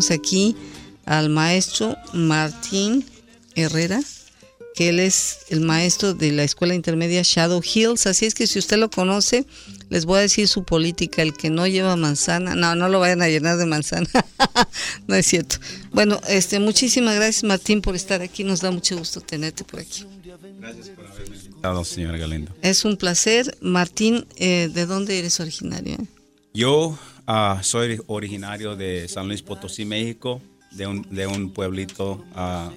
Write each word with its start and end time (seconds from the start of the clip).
tenemos 0.00 0.10
aquí 0.10 0.56
al 1.04 1.28
maestro 1.28 1.96
Martín 2.14 3.04
Herrera, 3.54 4.00
que 4.74 4.88
él 4.88 5.00
es 5.00 5.40
el 5.50 5.60
maestro 5.60 6.14
de 6.14 6.32
la 6.32 6.42
escuela 6.44 6.74
intermedia 6.74 7.22
Shadow 7.22 7.60
Hills. 7.62 8.06
Así 8.06 8.24
es 8.24 8.34
que 8.34 8.46
si 8.46 8.58
usted 8.58 8.78
lo 8.78 8.88
conoce, 8.88 9.44
les 9.90 10.06
voy 10.06 10.18
a 10.18 10.22
decir 10.22 10.48
su 10.48 10.64
política, 10.64 11.20
el 11.22 11.34
que 11.34 11.50
no 11.50 11.66
lleva 11.66 11.96
manzana, 11.96 12.54
no, 12.54 12.74
no 12.76 12.88
lo 12.88 13.00
vayan 13.00 13.20
a 13.20 13.28
llenar 13.28 13.58
de 13.58 13.66
manzana, 13.66 14.08
no 15.06 15.14
es 15.16 15.26
cierto. 15.26 15.56
Bueno, 15.92 16.20
este, 16.28 16.60
muchísimas 16.60 17.16
gracias 17.16 17.44
Martín 17.44 17.82
por 17.82 17.96
estar 17.96 18.22
aquí, 18.22 18.44
nos 18.44 18.60
da 18.60 18.70
mucho 18.70 18.96
gusto 18.96 19.20
tenerte 19.20 19.64
por 19.64 19.80
aquí. 19.80 20.06
Gracias 20.60 20.88
por 20.90 21.06
haberme 21.06 21.36
invitado, 21.36 21.84
señor 21.84 22.16
Galindo. 22.16 22.54
Es 22.62 22.84
un 22.84 22.96
placer. 22.96 23.56
Martín, 23.60 24.26
eh, 24.36 24.70
¿de 24.72 24.86
dónde 24.86 25.18
eres 25.18 25.40
originario? 25.40 25.98
Yo 26.54 26.98
uh, 27.30 27.62
soy 27.62 28.00
originario 28.06 28.76
de 28.76 29.08
San 29.08 29.28
Luis 29.28 29.42
Potosí, 29.42 29.84
México, 29.84 30.42
de 30.72 30.86
un, 30.86 31.06
de 31.10 31.26
un 31.26 31.50
pueblito 31.50 32.24
uh, 32.34 32.70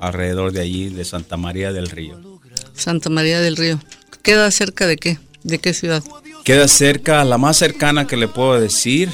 alrededor 0.00 0.52
de 0.52 0.60
allí, 0.60 0.88
de 0.88 1.04
Santa 1.04 1.36
María 1.36 1.72
del 1.72 1.88
Río. 1.90 2.40
Santa 2.74 3.10
María 3.10 3.40
del 3.40 3.56
Río. 3.56 3.78
¿Queda 4.22 4.50
cerca 4.50 4.86
de 4.86 4.96
qué? 4.96 5.18
¿De 5.42 5.58
qué 5.58 5.74
ciudad? 5.74 6.02
Queda 6.44 6.68
cerca, 6.68 7.24
la 7.24 7.38
más 7.38 7.56
cercana 7.56 8.06
que 8.06 8.16
le 8.16 8.28
puedo 8.28 8.60
decir, 8.60 9.10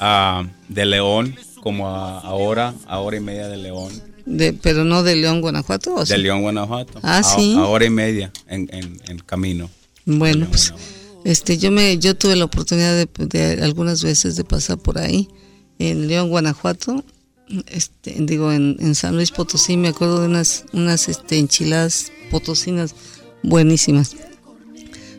uh, 0.00 0.46
de 0.68 0.86
León, 0.86 1.36
como 1.62 1.88
a, 1.88 2.20
a 2.20 2.32
hora, 2.34 2.74
a 2.86 2.98
hora 2.98 3.16
y 3.16 3.20
media 3.20 3.48
de 3.48 3.56
León. 3.56 3.92
De, 4.26 4.52
pero 4.52 4.84
no 4.84 5.02
de 5.02 5.16
León, 5.16 5.40
Guanajuato. 5.40 5.94
¿o 5.94 6.00
De 6.00 6.16
sí? 6.16 6.22
León, 6.22 6.42
Guanajuato. 6.42 6.98
Ah, 7.02 7.18
a, 7.18 7.22
sí. 7.22 7.54
a 7.56 7.64
hora 7.64 7.84
y 7.84 7.90
media 7.90 8.32
en, 8.48 8.68
en, 8.72 9.00
en 9.06 9.18
camino. 9.18 9.70
Bueno, 10.04 10.38
León, 10.38 10.50
pues 10.50 10.70
Guanajuato. 10.70 10.93
Este, 11.24 11.58
yo 11.58 11.70
me, 11.70 11.98
yo 11.98 12.14
tuve 12.14 12.36
la 12.36 12.44
oportunidad 12.44 12.94
de, 12.94 13.26
de 13.26 13.62
algunas 13.62 14.02
veces 14.02 14.36
de 14.36 14.44
pasar 14.44 14.78
por 14.78 14.98
ahí 14.98 15.28
en 15.78 16.08
León, 16.08 16.28
Guanajuato. 16.28 17.04
Este, 17.66 18.14
digo, 18.20 18.52
en, 18.52 18.76
en 18.80 18.94
San 18.94 19.16
Luis 19.16 19.30
Potosí 19.30 19.76
me 19.76 19.88
acuerdo 19.88 20.20
de 20.20 20.26
unas, 20.26 20.64
unas 20.72 21.08
este, 21.08 21.38
enchiladas 21.38 22.12
potosinas 22.30 22.94
buenísimas. 23.42 24.16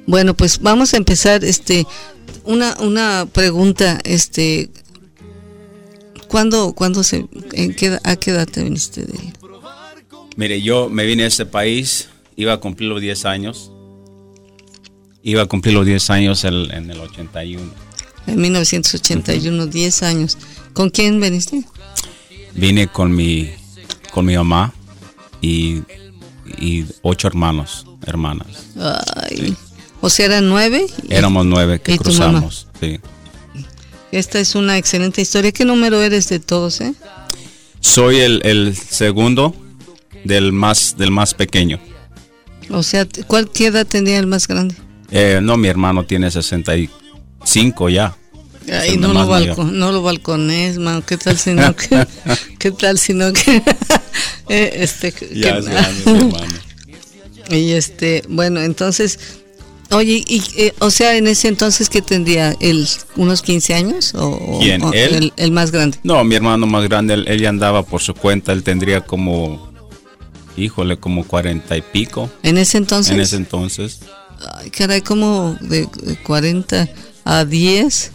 Bueno, 0.08 0.36
pues 0.36 0.60
vamos 0.60 0.94
a 0.94 0.98
empezar, 0.98 1.44
este, 1.44 1.86
una, 2.44 2.76
una 2.80 3.28
pregunta, 3.32 4.00
este, 4.04 4.70
¿cuándo, 6.28 6.74
cuándo 6.74 7.04
se, 7.04 7.28
en 7.54 7.74
qué, 7.76 7.98
a 8.04 8.16
qué 8.16 8.32
edad 8.32 8.48
te 8.48 8.64
viniste 8.64 9.06
de 9.06 9.34
Mire, 10.36 10.62
yo 10.62 10.90
me 10.90 11.06
vine 11.06 11.24
a 11.24 11.28
este 11.28 11.46
país, 11.46 12.10
iba 12.36 12.54
a 12.54 12.58
cumplir 12.60 12.90
los 12.90 13.02
10 13.02 13.26
años. 13.26 13.72
Iba 15.28 15.42
a 15.42 15.46
cumplir 15.48 15.74
los 15.74 15.86
10 15.88 16.10
años 16.12 16.44
el- 16.44 16.70
en 16.72 16.90
el 16.92 17.00
81. 17.00 17.72
En 18.28 18.40
1981, 18.40 19.66
10 19.66 20.04
años. 20.04 20.38
¿Con 20.74 20.92
quién 20.92 21.20
viniste? 21.20 21.64
Vine 22.54 22.88
con 22.88 23.12
mi, 23.16 23.50
con 24.12 24.24
mi 24.26 24.36
mamá 24.38 24.72
y, 25.42 25.82
y 26.60 26.86
ocho 27.02 27.28
hermanos, 27.28 27.88
hermanas. 28.06 28.48
Ay, 28.78 29.56
o 30.00 30.10
sea, 30.12 30.28
eran 30.28 30.48
nueve. 30.48 30.86
Éramos 31.10 31.44
nueve 31.46 31.82
que 31.82 31.98
cruzamos. 31.98 32.68
Sí. 32.80 33.00
Esta 34.12 34.40
es 34.40 34.54
una 34.54 34.78
excelente 34.78 35.22
historia. 35.24 35.52
¿Qué 35.52 35.66
número 35.66 36.02
eres 36.04 36.30
de 36.30 36.40
todos, 36.40 36.82
eh? 36.82 36.94
Soy 37.80 38.18
el, 38.20 38.42
el 38.46 38.76
segundo 38.76 39.56
del 40.24 40.52
más, 40.54 40.96
del 40.98 41.10
más 41.10 41.34
pequeño. 41.34 41.80
O 42.70 42.84
sea, 42.84 43.08
¿cuál 43.28 43.50
qué 43.52 43.68
edad 43.68 43.88
tenía 43.88 44.20
el 44.20 44.28
más 44.28 44.48
grande? 44.48 44.76
Eh, 45.18 45.40
no, 45.42 45.56
mi 45.56 45.70
hermano 45.70 46.06
tiene 46.06 46.30
65 46.30 47.90
ya. 47.90 48.16
Ay, 48.72 48.96
el 48.96 49.00
no 49.02 49.14
lo, 49.14 49.28
balcon, 49.28 49.78
no 49.80 49.92
lo 49.92 50.02
balcones, 50.02 50.78
man. 50.78 51.02
¿Qué 51.04 51.18
tal 51.18 51.38
si 51.38 51.54
no 51.54 51.76
que, 51.76 52.06
qué 52.60 52.72
tal 52.72 52.98
si 52.98 53.14
no 53.14 53.32
que, 53.32 53.62
eh, 54.50 54.72
este, 54.80 55.12
Ya 55.34 55.54
que- 55.54 55.60
es 55.60 55.66
grande 55.66 56.04
mi 56.06 56.18
hermano. 56.20 56.54
y 57.50 57.72
este, 57.72 58.24
bueno, 58.28 58.60
entonces, 58.62 59.20
oye, 59.92 60.24
y, 60.28 60.42
eh, 60.58 60.74
o 60.80 60.90
sea, 60.90 61.16
en 61.16 61.28
ese 61.28 61.48
entonces 61.48 61.90
que 61.90 62.02
tendría 62.02 62.56
él 62.60 62.88
unos 63.16 63.42
15 63.44 63.74
años 63.76 64.14
o, 64.16 64.60
¿Quién? 64.60 64.82
o 64.84 64.92
¿Él? 64.94 65.14
El, 65.16 65.34
el 65.38 65.52
más 65.52 65.72
grande. 65.72 66.00
No, 66.04 66.24
mi 66.24 66.36
hermano 66.36 66.66
más 66.66 66.84
grande, 66.90 67.14
él, 67.14 67.26
él 67.28 67.40
ya 67.40 67.50
andaba 67.50 67.84
por 67.84 68.02
su 68.02 68.16
cuenta, 68.16 68.52
él 68.52 68.64
tendría 68.64 69.02
como, 69.02 69.72
híjole, 70.58 70.98
como 70.98 71.24
cuarenta 71.24 71.78
y 71.78 71.82
pico 71.84 72.30
En 72.42 72.58
ese 72.58 72.80
entonces. 72.80 73.14
en 73.14 73.22
ese 73.22 73.36
entonces. 73.38 74.00
Ay, 74.56 74.70
caray, 74.70 75.02
como 75.02 75.56
de 75.62 75.88
de 76.04 76.16
40 76.24 76.88
a 77.26 77.46
10. 77.46 78.12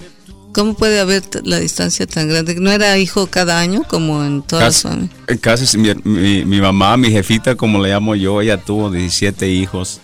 ¿Cómo 0.53 0.75
puede 0.75 0.99
haber 0.99 1.23
la 1.45 1.61
distancia 1.61 2.07
tan 2.09 2.29
grande? 2.29 2.57
¿No 2.57 2.73
era 2.73 2.99
hijo 2.99 3.29
cada 3.29 3.61
año 3.61 3.85
como 3.89 4.25
en 4.25 4.43
todas 4.43 4.65
las 4.65 4.83
Casi, 4.83 5.11
eh, 5.29 5.39
casi 5.39 5.67
si 5.67 5.79
mi, 5.79 5.95
mi- 6.03 6.45
mi 6.45 6.61
mamá, 6.61 6.97
mi 6.97 7.09
jefita, 7.11 7.55
como 7.55 7.81
le 7.81 7.91
llamo 7.91 8.17
yo, 8.17 8.41
ella 8.41 8.57
tuvo 8.57 8.91
17 8.91 9.49
hijos. 9.49 10.01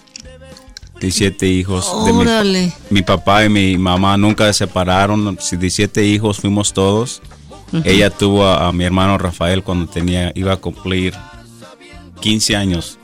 17 1.00 1.46
hijos. 1.48 1.90
de 2.06 2.12
mi- 2.12 2.20
Órale. 2.20 2.72
mi, 2.90 3.02
papá 3.02 3.44
y 3.44 3.48
mi 3.48 3.76
mamá 3.76 4.16
nunca 4.16 4.46
se 4.52 4.52
separaron. 4.66 5.36
si 5.40 5.56
17 5.56 6.04
hijos 6.06 6.38
fuimos 6.38 6.72
todos. 6.72 7.22
Ella 7.84 8.10
tuvo 8.10 8.46
a, 8.46 8.68
a 8.68 8.72
mi 8.72 8.84
hermano 8.84 9.18
Rafael 9.18 9.64
cuando 9.64 9.88
tenía 9.88 10.30
iba 10.36 10.52
a 10.52 10.56
cumplir 10.56 11.12
15 12.20 12.54
años. 12.54 12.98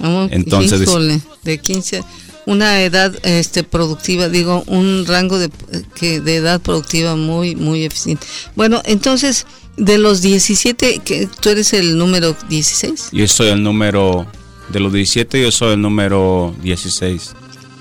Oh, 0.00 0.26
Entonces- 0.30 0.82
híjole, 0.82 1.20
de 1.44 1.58
15 1.58 2.02
una 2.46 2.82
edad 2.82 3.14
este 3.22 3.64
productiva, 3.64 4.28
digo, 4.28 4.64
un 4.66 5.06
rango 5.06 5.38
de 5.38 5.50
que 5.94 6.20
de 6.20 6.36
edad 6.36 6.60
productiva 6.60 7.16
muy 7.16 7.56
muy 7.56 7.84
eficiente. 7.84 8.26
Bueno, 8.54 8.82
entonces 8.84 9.46
de 9.76 9.98
los 9.98 10.20
17 10.20 11.00
que 11.04 11.28
tú 11.40 11.48
eres 11.48 11.72
el 11.72 11.96
número 11.98 12.36
16, 12.48 13.08
Yo 13.12 13.26
soy 13.28 13.48
el 13.48 13.62
número 13.62 14.26
de 14.68 14.80
los 14.80 14.92
17, 14.92 15.40
yo 15.40 15.50
soy 15.50 15.72
el 15.74 15.80
número 15.80 16.54
16. 16.62 17.34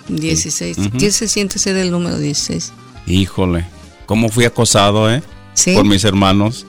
16. 0.08 0.78
Ujú. 0.78 0.98
¿Qué 0.98 1.12
se 1.12 1.28
siente 1.28 1.60
ser 1.60 1.78
el 1.78 1.92
número 1.92 2.18
16? 2.18 2.72
Híjole, 3.06 3.66
cómo 4.06 4.30
fui 4.30 4.46
acosado, 4.46 5.12
¿eh? 5.12 5.22
Sí. 5.54 5.74
Por 5.74 5.86
mis 5.86 6.04
hermanos. 6.04 6.66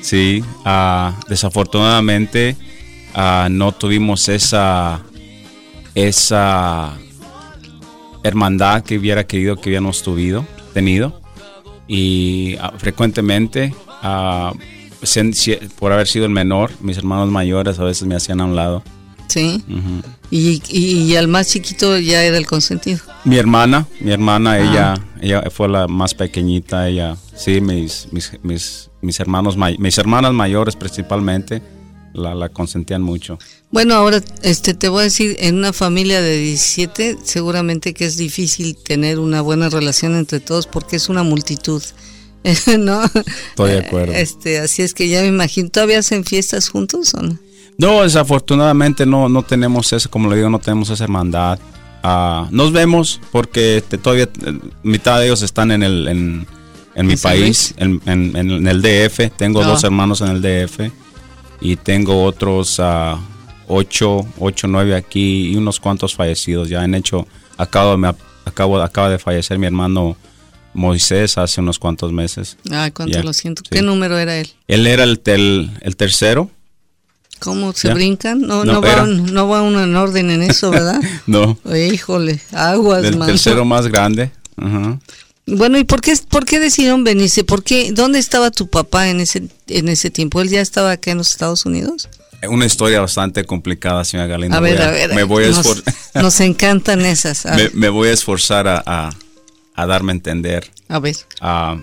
Sí, 0.00 0.42
ah, 0.64 1.14
desafortunadamente 1.28 2.56
ah, 3.14 3.48
no 3.50 3.72
tuvimos 3.72 4.28
esa 4.28 5.00
esa 5.94 6.94
hermandad 8.22 8.82
que 8.82 8.98
hubiera 8.98 9.26
querido 9.26 9.56
que 9.56 9.68
hubiéramos 9.70 10.02
tuvido, 10.02 10.46
tenido. 10.72 11.20
Y 11.88 12.56
ah, 12.60 12.72
frecuentemente, 12.78 13.74
ah, 14.02 14.52
sen- 15.02 15.32
si- 15.34 15.56
por 15.78 15.92
haber 15.92 16.06
sido 16.08 16.24
el 16.24 16.30
menor, 16.30 16.70
mis 16.80 16.96
hermanos 16.96 17.28
mayores 17.30 17.78
a 17.78 17.84
veces 17.84 18.06
me 18.06 18.14
hacían 18.14 18.40
a 18.40 18.44
un 18.44 18.56
lado. 18.56 18.82
Sí. 19.28 19.62
Y, 20.30 20.62
y, 20.68 21.02
y 21.04 21.16
al 21.16 21.26
más 21.26 21.48
chiquito 21.48 21.98
ya 21.98 22.22
era 22.22 22.36
el 22.36 22.46
consentido. 22.46 23.00
Mi 23.24 23.36
hermana, 23.38 23.86
mi 24.00 24.12
hermana, 24.12 24.52
Ah. 24.52 24.58
ella, 24.60 24.94
ella 25.22 25.42
fue 25.50 25.68
la 25.68 25.88
más 25.88 26.14
pequeñita, 26.14 26.86
ella, 26.88 27.16
sí, 27.34 27.60
mis, 27.62 28.08
mis, 28.12 28.32
mis, 28.42 28.90
mis 29.00 29.20
hermanos, 29.20 29.56
mis 29.56 29.98
hermanas 29.98 30.32
mayores 30.34 30.76
principalmente, 30.76 31.62
la, 32.14 32.34
la 32.34 32.48
consentían 32.48 33.02
mucho. 33.02 33.38
Bueno, 33.70 33.94
ahora 33.94 34.20
este 34.42 34.74
te 34.74 34.88
voy 34.88 35.00
a 35.00 35.04
decir, 35.04 35.36
en 35.40 35.56
una 35.56 35.72
familia 35.72 36.20
de 36.20 36.36
17 36.38 37.18
seguramente 37.24 37.94
que 37.94 38.04
es 38.04 38.16
difícil 38.16 38.76
tener 38.76 39.18
una 39.18 39.40
buena 39.40 39.68
relación 39.68 40.14
entre 40.16 40.40
todos 40.40 40.66
porque 40.66 40.96
es 40.96 41.08
una 41.08 41.22
multitud. 41.22 41.82
¿No? 42.78 43.04
Estoy 43.04 43.70
de 43.70 43.78
acuerdo. 43.78 44.12
Este, 44.14 44.58
así 44.58 44.82
es 44.82 44.94
que 44.94 45.08
ya 45.08 45.20
me 45.22 45.28
imagino, 45.28 45.68
¿todavía 45.70 46.00
hacen 46.00 46.24
fiestas 46.24 46.68
juntos 46.68 47.14
o 47.14 47.22
no? 47.22 47.38
No, 47.78 48.02
desafortunadamente 48.02 49.06
no, 49.06 49.28
no 49.28 49.42
tenemos 49.44 49.92
eso, 49.92 50.10
como 50.10 50.28
le 50.28 50.36
digo, 50.36 50.50
no 50.50 50.58
tenemos 50.58 50.90
esa 50.90 51.04
hermandad. 51.04 51.58
Ah, 52.02 52.48
nos 52.50 52.72
vemos 52.72 53.20
porque 53.30 53.76
este, 53.78 53.96
todavía 53.96 54.24
eh, 54.24 54.58
mitad 54.82 55.20
de 55.20 55.26
ellos 55.26 55.42
están 55.42 55.70
en 55.70 55.82
el 55.84 56.08
en, 56.08 56.46
en 56.96 57.06
mi 57.06 57.12
¿En 57.12 57.18
San 57.18 57.30
país, 57.32 57.74
en, 57.76 58.02
en- 58.06 58.36
en 58.36 58.66
el 58.66 58.82
DF. 58.82 59.30
Tengo 59.36 59.62
Ah. 59.62 59.66
dos 59.68 59.84
hermanos 59.84 60.20
en 60.20 60.28
el 60.28 60.42
DF 60.42 60.90
y 61.62 61.76
tengo 61.76 62.24
otros 62.24 62.78
ah, 62.80 63.18
ocho, 63.68 64.26
ocho, 64.38 64.66
nueve 64.68 64.94
aquí 64.94 65.52
y 65.52 65.56
unos 65.56 65.78
cuantos 65.80 66.14
fallecidos. 66.14 66.68
Ya 66.68 66.82
han 66.82 66.94
hecho, 66.94 67.26
acabo, 67.56 67.96
me, 67.96 68.12
acabo, 68.44 68.80
acaba 68.80 69.08
de 69.10 69.18
fallecer 69.18 69.58
mi 69.58 69.66
hermano 69.66 70.16
Moisés 70.74 71.38
hace 71.38 71.60
unos 71.60 71.78
cuantos 71.78 72.12
meses. 72.12 72.56
Ay, 72.70 72.90
cuánto 72.90 73.22
lo 73.22 73.32
siento. 73.32 73.62
sí. 73.64 73.70
¿Qué 73.70 73.82
número 73.82 74.18
era 74.18 74.36
él? 74.38 74.48
Él 74.68 74.86
era 74.86 75.04
el, 75.04 75.20
tel- 75.20 75.70
el 75.82 75.96
tercero. 75.96 76.50
¿Cómo 77.38 77.72
se 77.72 77.92
brincan? 77.92 78.40
No, 78.40 78.64
No, 78.64 78.74
no, 78.74 78.80
va, 78.82 79.02
un- 79.02 79.34
no 79.34 79.48
va 79.48 79.62
uno 79.62 79.82
en 79.82 79.96
orden 79.96 80.30
en 80.30 80.42
eso, 80.42 80.70
¿verdad? 80.70 81.00
No, 81.26 81.58
Híjole, 81.74 82.40
aguas, 82.52 83.04
el 83.04 83.18
tercero 83.18 83.64
más 83.64 83.86
grande. 83.88 84.30
Ajá. 84.56 84.98
Bueno, 85.46 85.78
¿y 85.78 85.84
por 85.84 86.00
qué, 86.00 86.14
por 86.28 86.44
qué 86.44 86.60
decidieron 86.60 87.02
venirse? 87.04 87.42
¿Por 87.44 87.64
qué? 87.64 87.90
¿Dónde 87.92 88.18
estaba 88.18 88.50
tu 88.50 88.68
papá 88.68 89.08
en 89.08 89.20
ese, 89.20 89.48
en 89.66 89.88
ese 89.88 90.10
tiempo? 90.10 90.40
¿Él 90.40 90.48
ya 90.48 90.60
estaba 90.60 90.92
acá 90.92 91.10
en 91.10 91.18
los 91.18 91.30
Estados 91.30 91.66
Unidos? 91.66 92.08
Una 92.48 92.66
historia 92.66 93.00
bastante 93.00 93.44
complicada, 93.44 94.04
señora 94.04 94.26
Galindo. 94.28 94.56
A 94.56 94.60
ver, 94.60 94.76
Voy 94.76 94.86
a 94.86 94.90
ver. 94.90 95.14
Me 95.14 95.24
voy 95.24 95.44
a, 95.44 95.48
nos, 95.48 95.82
nos 96.14 96.40
encantan 96.40 97.00
esas. 97.02 97.44
Me, 97.74 97.88
voy 97.88 98.08
a 98.08 98.12
esforzar 98.12 98.66
a, 98.68 98.82
a- 98.86 99.10
a 99.74 99.86
darme 99.86 100.12
a 100.12 100.14
entender. 100.16 100.70
a 100.88 100.98
ver. 100.98 101.16
Ah, 101.40 101.76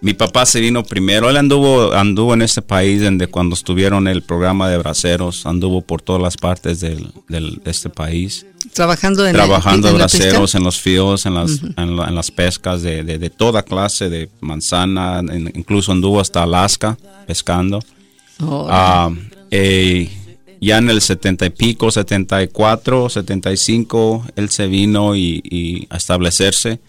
mi 0.00 0.12
papá 0.14 0.44
se 0.46 0.60
vino 0.60 0.82
primero. 0.84 1.30
Él 1.30 1.36
anduvo, 1.36 1.92
anduvo 1.94 2.34
en 2.34 2.42
este 2.42 2.62
país 2.62 3.00
desde 3.00 3.26
cuando 3.26 3.54
estuvieron 3.54 4.06
el 4.08 4.22
programa 4.22 4.68
de 4.68 4.78
braceros. 4.78 5.46
Anduvo 5.46 5.82
por 5.82 6.00
todas 6.02 6.20
las 6.22 6.36
partes 6.36 6.80
del, 6.80 7.12
del- 7.28 7.60
de 7.64 7.70
este 7.70 7.90
país. 7.90 8.44
Trabajando 8.74 9.24
en 9.26 9.32
trabajando 9.34 9.88
en 9.88 9.94
la 9.94 9.98
braceros 10.06 10.54
en 10.54 10.64
los 10.64 10.80
fields, 10.80 11.26
en 11.26 11.34
las, 11.34 11.60
en, 11.76 11.96
la- 11.96 12.08
en 12.08 12.14
las 12.14 12.30
pescas 12.30 12.82
de, 12.82 13.02
de- 13.04 13.18
de 13.18 13.30
toda 13.30 13.62
clase, 13.62 14.08
de 14.10 14.28
manzana, 14.40 15.20
en- 15.20 15.52
incluso 15.54 15.92
anduvo 15.92 16.20
hasta 16.20 16.42
Alaska 16.42 16.98
pescando. 17.26 17.80
Oh, 18.40 18.66
Ah, 18.68 19.10
eh, 19.50 20.10
ya 20.60 20.78
en 20.78 20.90
el 20.90 21.00
70 21.00 21.46
y 21.46 21.50
pico, 21.50 21.90
74, 21.90 23.08
75, 23.08 24.26
él 24.34 24.48
se 24.50 24.66
vino 24.66 25.14
y, 25.14 25.40
y 25.44 25.86
a 25.90 25.96
establecerse 25.96 26.80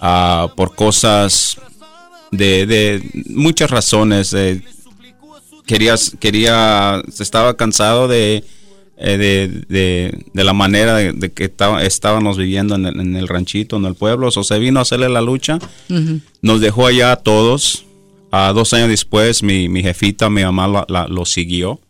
ah, 0.00 0.48
por 0.56 0.74
cosas 0.74 1.56
de, 2.32 2.66
de 2.66 3.02
muchas 3.26 3.70
razones. 3.70 4.32
eh, 4.34 4.62
quería, 5.66 5.94
quería, 6.18 7.02
estaba 7.18 7.54
cansado 7.56 8.08
de, 8.08 8.42
eh, 9.02 9.16
de, 9.16 9.48
de- 9.68 10.24
de 10.32 10.44
la 10.44 10.52
manera 10.52 10.94
de, 10.94 11.12
de 11.12 11.32
que 11.32 11.44
estaba- 11.44 11.82
estábamos 11.82 12.36
viviendo 12.36 12.74
en 12.74 12.84
el, 12.86 13.00
en 13.00 13.16
el 13.16 13.26
ranchito, 13.28 13.76
en 13.76 13.86
el 13.86 13.94
pueblo. 13.94 14.28
O 14.28 14.44
se 14.44 14.58
vino 14.58 14.78
a 14.78 14.82
hacerle 14.82 15.08
la 15.08 15.20
lucha. 15.22 15.58
ujú. 15.88 16.20
Nos 16.42 16.60
dejó 16.60 16.86
allá 16.86 17.12
a 17.12 17.16
todos. 17.16 17.84
A 18.32 18.52
dos 18.52 18.72
años 18.74 18.88
después, 18.88 19.42
mi, 19.42 19.68
mi 19.68 19.82
jefita, 19.82 20.30
mi 20.30 20.42
mamá 20.44 20.68
la- 20.68 20.84
la- 20.88 21.08
lo 21.08 21.24
siguió 21.24 21.80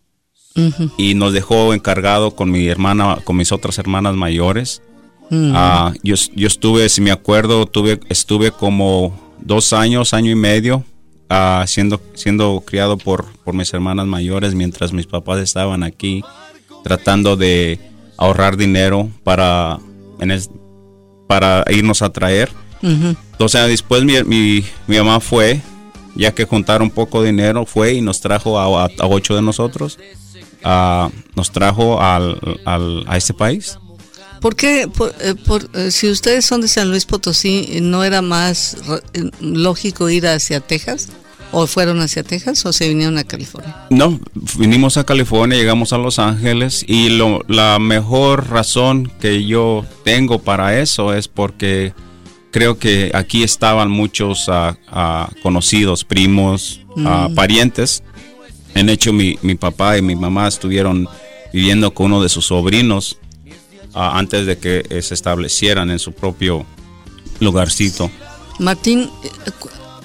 Ujú. 0.57 0.91
y 0.97 1.15
nos 1.15 1.33
dejó 1.35 1.75
encargado 1.75 2.35
con 2.35 2.51
mi 2.51 2.67
hermana, 2.67 3.19
con 3.25 3.37
mis 3.37 3.53
otras 3.53 3.77
hermanas 3.79 4.15
mayores. 4.15 4.81
Mm. 5.29 5.53
Ah, 5.55 5.93
yo, 6.03 6.15
yo 6.35 6.47
estuve, 6.47 6.89
si 6.89 7.03
me 7.03 7.11
acuerdo, 7.11 7.67
tuve, 7.67 8.01
estuve 8.09 8.51
como 8.53 9.19
dos 9.39 9.73
años, 9.75 10.15
año 10.15 10.31
y 10.31 10.35
medio, 10.35 10.83
ah, 11.29 11.65
siendo, 11.67 12.01
siendo 12.15 12.63
criado 12.67 12.97
por, 12.97 13.27
por 13.45 13.55
mis 13.55 13.73
hermanas 13.75 14.06
mayores 14.06 14.55
mientras 14.55 14.93
mis 14.95 15.06
papás 15.06 15.41
estaban 15.41 15.83
aquí 15.83 16.23
tratando 16.82 17.37
de 17.37 17.79
ahorrar 18.17 18.56
dinero 18.56 19.09
para, 19.25 19.79
en 20.21 20.31
es- 20.31 20.50
para 21.29 21.65
irnos 21.71 22.03
a 22.03 22.11
traer. 22.11 22.50
Años 23.55 23.69
después 23.69 24.05
mi, 24.05 24.23
mi, 24.25 24.65
mi 24.87 24.97
mamá 24.99 25.21
fue, 25.21 25.61
ya 26.15 26.32
que 26.32 26.44
juntaron 26.44 26.91
poco 26.91 27.23
dinero, 27.23 27.67
fue 27.67 27.94
y 27.94 28.00
nos 28.00 28.21
trajo 28.21 28.59
a, 28.59 28.85
a- 28.85 28.91
a 28.99 29.06
ocho 29.06 29.35
de 29.35 29.43
nosotros, 29.43 29.99
nos 31.35 31.50
trajo 31.53 32.00
al, 32.00 32.38
al- 32.65 33.05
a 33.06 33.17
este 33.17 33.35
país. 33.35 33.79
¿Por 34.41 34.56
qué, 34.56 34.88
por- 34.88 35.15
eh, 35.21 35.35
por- 35.47 35.69
eh, 35.75 35.91
si 35.91 36.09
ustedes 36.11 36.47
son 36.47 36.62
de 36.62 36.69
San 36.69 36.88
Luis 36.91 37.05
Potosí, 37.05 37.79
no 37.82 38.05
era 38.05 38.23
más 38.23 38.77
eh, 39.12 39.31
lógico 39.41 40.09
ir 40.09 40.27
hacia 40.27 40.61
Texas? 40.61 41.09
¿O 41.52 41.67
fueron 41.67 42.00
hacia 42.00 42.23
Texas 42.23 42.64
o 42.64 42.73
se 42.73 42.88
vinieron 42.88 43.19
a 43.19 43.25
California? 43.25 43.75
No, 43.91 44.20
vinimos 44.56 44.97
a 44.97 45.05
California, 45.05 45.58
llegamos 45.58 45.93
a 45.93 45.99
Los 45.99 46.19
Ángeles 46.19 46.85
y 46.87 47.11
lo, 47.11 47.44
la 47.49 47.79
mejor 47.79 48.50
razón 48.50 49.11
que 49.20 49.44
yo 49.44 49.85
tengo 50.05 50.38
para 50.38 50.79
eso 50.81 51.12
es 51.12 51.26
porque 51.26 51.93
creo 52.52 52.79
que 52.79 53.11
aquí 53.14 53.43
estaban 53.43 53.91
muchos 53.91 54.47
ah, 54.49 55.29
conocidos, 55.43 56.05
primos, 56.05 56.81
ah, 57.05 57.29
parientes. 57.35 58.03
En 58.75 58.88
hecho, 58.88 59.12
mi, 59.12 59.38
mi 59.43 59.56
papá 59.56 59.99
y 59.99 60.03
mi 60.03 60.14
mamá 60.14 60.46
estuvieron 60.46 61.08
viviendo 61.53 61.93
con 61.93 62.06
uno 62.06 62.23
de 62.23 62.29
sus 62.29 62.46
sobrinos 62.46 63.19
antes 63.93 64.46
de 64.46 64.58
que 64.58 64.85
eh, 64.88 65.03
se 65.03 65.14
establecieran 65.14 65.91
en 65.91 65.99
su 65.99 66.12
propio 66.12 66.64
lugarcito. 67.41 68.11
Martín, 68.58 69.11
eh, 69.25 69.50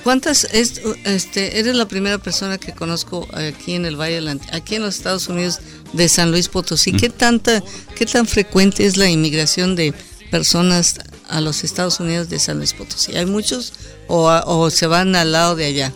¿cuántas 0.06 0.44
es, 0.54 0.82
este, 1.04 1.58
eres 1.60 1.76
la 1.76 1.88
primera 1.88 2.20
persona 2.20 2.60
que 2.60 2.74
conozco 2.74 3.28
aquí 3.34 3.74
en 3.74 3.86
el 3.86 4.00
Valle 4.00 4.22
del 4.22 4.40
aquí 4.54 4.76
en 4.76 4.84
los 4.84 4.96
Estados 4.96 5.28
Unidos 5.30 5.60
de 5.94 6.08
San 6.08 6.30
Luis 6.30 6.48
Potosí? 6.48 6.94
¿Qué 6.94 7.10
tanta, 7.10 7.64
qué 7.96 8.06
tan 8.06 8.28
frecuente 8.28 8.86
es 8.86 8.98
la 8.98 9.10
inmigración 9.10 9.76
de 9.76 9.96
personas 10.30 11.00
a 11.28 11.42
los 11.42 11.64
Estados 11.64 12.00
Unidos 12.00 12.30
de 12.30 12.38
San 12.38 12.58
Luis 12.60 12.74
Potosí? 12.74 13.18
¿Hay 13.18 13.26
muchos 13.26 13.74
o, 14.08 14.30
o 14.46 14.70
se 14.70 14.86
van 14.86 15.16
al 15.16 15.32
lado 15.32 15.56
de 15.56 15.66
allá? 15.66 15.92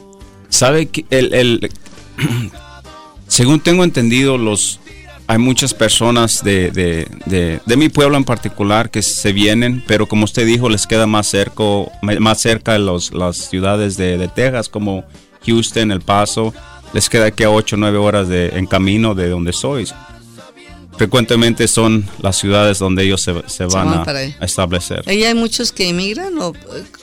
¿Sabe 0.50 0.88
que 0.88 1.06
el, 1.12 1.32
el- 1.36 1.72
según 3.28 3.60
tengo 3.62 3.84
entendido, 3.84 4.40
los 4.40 4.80
hay 5.30 5.38
muchas 5.38 5.76
personas 5.76 6.44
de, 6.44 6.72
de, 6.72 7.08
de- 7.28 7.60
de 7.64 7.78
mi 7.78 7.88
pueblo 7.88 8.18
en 8.18 8.24
particular 8.24 8.90
que 8.90 9.04
se 9.04 9.32
vienen, 9.32 9.84
pero 9.86 10.08
como 10.08 10.26
usted 10.26 10.44
dijo, 10.44 10.70
les 10.70 10.88
queda 10.88 11.06
más 11.06 11.28
cerca, 11.28 11.64
más 12.02 12.42
cerca 12.42 12.80
los, 12.80 13.14
las 13.14 13.38
ciudades 13.38 13.96
de, 13.96 14.28
Texas, 14.34 14.70
como 14.70 15.04
Houston, 15.46 15.92
El 15.92 16.02
Paso, 16.02 16.52
les 16.94 17.08
queda 17.10 17.26
aquí 17.28 17.44
a 17.44 17.52
8 17.52 17.76
o 17.76 17.80
9 17.80 17.98
horas 18.00 18.28
de, 18.28 18.48
en 18.58 18.66
camino 18.66 19.14
de 19.14 19.30
donde 19.30 19.54
sois. 19.54 19.94
Frecuentemente 20.98 21.68
son 21.68 22.10
las 22.22 22.36
ciudades 22.38 22.80
donde 22.80 23.04
ellos 23.04 23.22
se, 23.22 23.34
se 23.46 23.66
van, 23.66 24.04
van 24.04 24.10
a, 24.10 24.46
establecer. 24.46 25.04
¿Ahí 25.06 25.24
hay 25.24 25.36
muchos 25.36 25.72
que 25.72 25.90
emigran 25.90 26.38
o, 26.40 26.54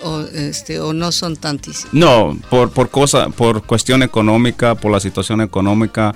o, 0.02 0.20
este, 0.34 0.81
o 0.81 0.93
no 0.93 1.12
son 1.12 1.37
tantísimos? 1.37 1.94
No, 1.94 2.37
por, 2.50 2.70
por 2.73 2.90
cosa, 2.90 3.28
por 3.31 3.62
cuestión 3.62 4.02
económica, 4.02 4.75
por 4.75 4.90
la 4.90 4.99
situación 4.99 5.40
económica, 5.40 6.12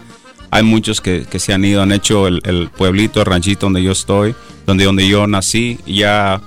hay 0.50 0.62
muchos 0.62 1.00
que, 1.00 1.24
que 1.30 1.38
se 1.38 1.52
han 1.52 1.64
ido, 1.64 1.82
han 1.82 1.92
hecho 1.92 2.26
el, 2.26 2.40
el 2.44 2.70
pueblito, 2.70 3.20
el 3.20 3.26
ranchito 3.26 3.66
donde 3.66 3.82
yo 3.82 3.92
estoy, 3.92 4.34
donde, 4.66 4.84
donde 4.84 5.08
yo 5.08 5.26
nací, 5.26 5.78
ya, 5.86 6.40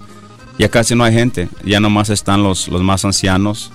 ya 0.60 0.70
casi 0.70 0.96
no 0.96 1.04
hay 1.04 1.14
gente, 1.14 1.50
ya 1.66 1.80
nomás 1.80 2.10
están 2.10 2.44
los, 2.44 2.68
los 2.68 2.82
más 2.84 3.06
ancianos, 3.06 3.72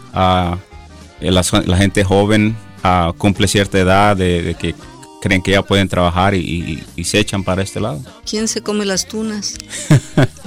las- 1.21 1.53
la, 1.67 1.77
gente 1.77 2.05
joven 2.05 2.57
ah, 2.83 3.13
cumple 3.17 3.49
cierta 3.49 3.79
edad 3.79 4.17
de, 4.17 4.43
de 4.43 4.55
que 4.55 4.75
creen 5.21 5.43
que 5.43 5.51
ya 5.53 5.63
pueden 5.63 5.89
trabajar 5.89 6.35
y, 6.35 6.39
y- 6.41 6.83
y 6.95 7.05
se 7.05 7.19
echan 7.19 7.43
para 7.43 7.63
este 7.63 7.81
lado. 7.81 8.01
¿Quién 8.29 8.47
se 8.49 8.61
come 8.63 8.85
las 8.85 9.07
tunas? 9.07 9.55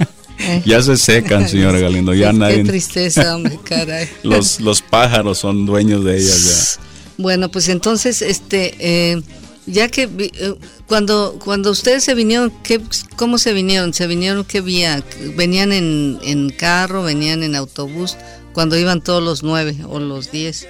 Ya 0.64 0.82
se 0.82 0.96
secan, 0.96 1.48
señora 1.48 1.78
Galindo, 1.78 2.12
ya 2.14 2.30
Qué 2.32 2.38
nadie... 2.38 2.64
tristeza, 2.64 3.36
hombre, 3.36 3.60
caray. 3.64 4.08
Los, 4.24 4.58
los 4.60 4.82
pájaros 4.82 5.38
son 5.38 5.66
dueños 5.66 6.02
de 6.04 6.16
ellas 6.16 6.78
ya. 6.78 6.82
Bueno, 7.16 7.48
pues 7.48 7.68
entonces, 7.68 8.22
este, 8.22 8.74
eh, 8.80 9.22
ya 9.66 9.88
que 9.88 10.02
eh, 10.18 10.54
cuando 10.86 11.38
cuando 11.44 11.70
ustedes 11.70 12.04
se 12.04 12.14
vinieron, 12.14 12.52
¿qué, 12.62 12.80
¿cómo 13.16 13.38
se 13.38 13.52
vinieron? 13.52 13.92
¿Se 13.94 14.06
vinieron 14.06 14.44
qué 14.44 14.60
vía? 14.60 15.02
¿Venían 15.36 15.72
en, 15.72 16.18
en 16.22 16.50
carro, 16.50 17.02
venían 17.02 17.42
en 17.42 17.54
autobús? 17.56 18.16
Cuando 18.52 18.78
iban 18.78 19.00
todos 19.02 19.22
los 19.22 19.42
nueve 19.42 19.76
o 19.88 19.98
los 19.98 20.30
diez. 20.30 20.66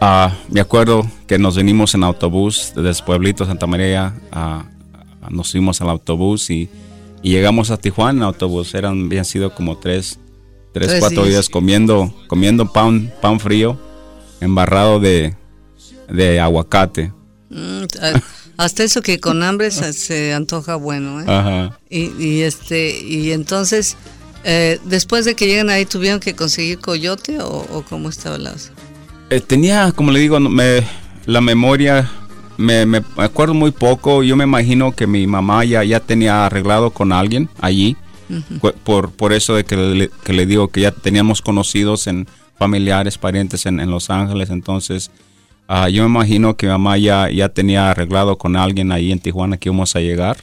Ah, 0.00 0.36
me 0.48 0.60
acuerdo 0.60 1.10
que 1.26 1.38
nos 1.38 1.56
venimos 1.56 1.94
en 1.94 2.04
autobús 2.04 2.72
desde 2.76 3.02
Pueblito 3.02 3.46
Santa 3.46 3.66
María, 3.66 4.14
ah, 4.30 4.64
nos 5.30 5.52
fuimos 5.52 5.80
al 5.80 5.88
autobús 5.90 6.50
y, 6.50 6.68
y 7.22 7.30
llegamos 7.30 7.70
a 7.70 7.76
Tijuana 7.78 8.18
en 8.18 8.24
autobús. 8.24 8.74
Eran, 8.74 9.06
habían 9.06 9.24
sido 9.24 9.54
como 9.54 9.78
tres, 9.78 10.18
tres, 10.72 10.88
Tres 10.88 11.00
cuatro 11.00 11.22
días. 11.22 11.34
días 11.34 11.48
comiendo, 11.48 12.14
comiendo 12.26 12.72
pan, 12.72 13.12
pan 13.22 13.40
frío, 13.40 13.78
embarrado 14.40 15.00
de, 15.00 15.34
de 16.08 16.40
aguacate. 16.40 17.12
Mm, 17.50 17.84
hasta 18.56 18.84
eso 18.84 19.02
que 19.02 19.20
con 19.20 19.42
hambre 19.42 19.70
se, 19.70 19.92
se 19.92 20.32
antoja 20.32 20.76
bueno, 20.76 21.20
¿eh? 21.20 21.24
Ajá. 21.26 21.78
Y, 21.90 22.10
y 22.22 22.42
este 22.42 22.98
y 23.00 23.32
entonces 23.32 23.96
eh, 24.44 24.78
después 24.84 25.24
de 25.24 25.34
que 25.34 25.46
llegan 25.46 25.68
ahí 25.68 25.84
tuvieron 25.84 26.20
que 26.20 26.34
conseguir 26.34 26.78
coyote 26.78 27.40
o, 27.40 27.66
o 27.72 27.84
cómo 27.88 28.08
estaba 28.08 28.38
la 28.38 28.54
Eh, 29.30 29.40
tenía, 29.40 29.92
como 29.92 30.10
le 30.12 30.20
digo, 30.20 30.40
me, 30.40 30.82
la 31.26 31.40
memoria, 31.40 32.10
me, 32.56 32.86
me 32.86 33.02
acuerdo 33.16 33.54
muy 33.54 33.70
poco. 33.70 34.22
Yo 34.22 34.36
me 34.36 34.44
imagino 34.44 34.92
que 34.92 35.06
mi 35.06 35.26
mamá 35.26 35.64
ya, 35.64 35.84
ya 35.84 36.00
tenía 36.00 36.46
arreglado 36.46 36.90
con 36.90 37.12
alguien 37.12 37.48
allí. 37.60 37.96
Por, 38.84 39.10
por 39.10 39.32
eso 39.32 39.56
de 39.56 39.64
que 39.64 39.76
le, 39.76 40.10
que 40.22 40.32
le 40.32 40.46
digo 40.46 40.68
que 40.68 40.82
ya 40.82 40.92
teníamos 40.92 41.42
conocidos 41.42 42.06
en 42.06 42.28
familiares, 42.56 43.18
parientes 43.18 43.66
en, 43.66 43.80
en 43.80 43.90
Los 43.90 44.08
Ángeles. 44.08 44.50
Entonces, 44.50 45.10
ah, 45.72 45.88
yo 45.88 46.02
me 46.02 46.08
imagino 46.08 46.56
que 46.56 46.66
mi 46.66 46.72
mamá 46.72 46.98
ya, 46.98 47.30
ya 47.30 47.48
tenía 47.48 47.90
arreglado 47.90 48.36
con 48.36 48.56
alguien 48.56 48.90
ahí 48.92 49.12
en 49.12 49.20
Tijuana 49.20 49.56
que 49.56 49.68
íbamos 49.68 49.94
a 49.96 50.00
llegar. 50.00 50.36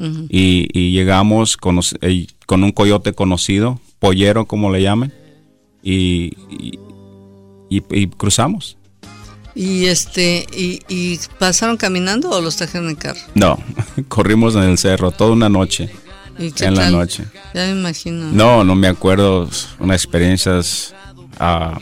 Ujú. 0.00 0.26
y, 0.30 0.68
y 0.72 0.92
llegamos 0.92 1.56
con, 1.56 1.80
eh, 2.02 2.28
con 2.46 2.62
un 2.62 2.70
coyote 2.70 3.14
conocido, 3.14 3.80
pollero 3.98 4.46
como 4.46 4.70
le 4.70 4.80
llamen, 4.80 5.12
y, 5.82 6.34
y, 7.68 7.82
y- 7.90 8.06
cruzamos. 8.06 8.76
Y 9.56 9.86
este 9.86 10.46
y, 10.56 11.18
pasaron 11.40 11.76
caminando 11.76 12.30
o 12.30 12.40
los 12.40 12.54
trajeron 12.54 12.90
en 12.90 12.94
carro. 12.94 13.18
No, 13.34 13.58
corrimos 14.08 14.54
en 14.54 14.62
el 14.62 14.78
cerro 14.78 15.10
toda 15.10 15.32
una 15.32 15.48
noche, 15.48 15.90
¿Y 16.38 16.52
qué 16.52 16.66
en 16.66 16.76
la 16.76 16.82
tal? 16.82 16.92
noche. 16.92 17.24
Ya 17.52 17.66
me 17.66 17.72
imagino. 17.80 18.30
No, 18.30 18.62
no 18.62 18.76
me 18.76 18.86
acuerdo, 18.86 19.50
unas 19.80 19.96
experiencias 20.04 20.94
ah, 21.40 21.76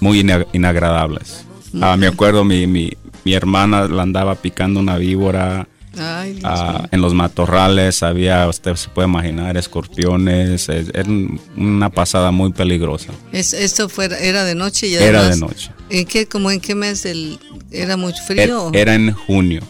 muy 0.00 0.18
ina- 0.24 0.44
inagradables. 0.52 1.45
Ah, 1.80 1.96
me 1.96 2.06
acuerdo 2.06 2.44
mi, 2.44 2.66
mi, 2.66 2.90
mi 3.24 3.34
hermana 3.34 3.86
la 3.88 4.02
andaba 4.02 4.34
picando 4.34 4.80
una 4.80 4.96
víbora 4.96 5.66
Ah, 5.98 6.88
en 6.90 7.00
los 7.00 7.14
matorrales 7.14 8.02
había, 8.02 8.46
usted 8.48 8.74
se 8.76 8.88
puede 8.88 9.08
imaginar, 9.08 9.56
escorpiones. 9.56 10.68
Era 10.68 11.08
una 11.56 11.90
pasada 11.90 12.30
muy 12.30 12.52
peligrosa. 12.52 13.12
Es, 13.32 13.52
¿Esto 13.52 13.88
fuera, 13.88 14.18
era 14.18 14.44
de 14.44 14.54
noche? 14.54 14.88
Y 14.88 14.94
era 14.94 15.28
de 15.28 15.36
noche. 15.36 15.70
¿En 15.88 16.06
qué, 16.06 16.26
como 16.26 16.50
en 16.50 16.60
qué 16.60 16.74
mes 16.74 17.02
del, 17.02 17.38
era 17.70 17.96
muy 17.96 18.12
frío? 18.12 18.70
Era, 18.72 18.94
en 18.94 19.12
junio. 19.12 19.62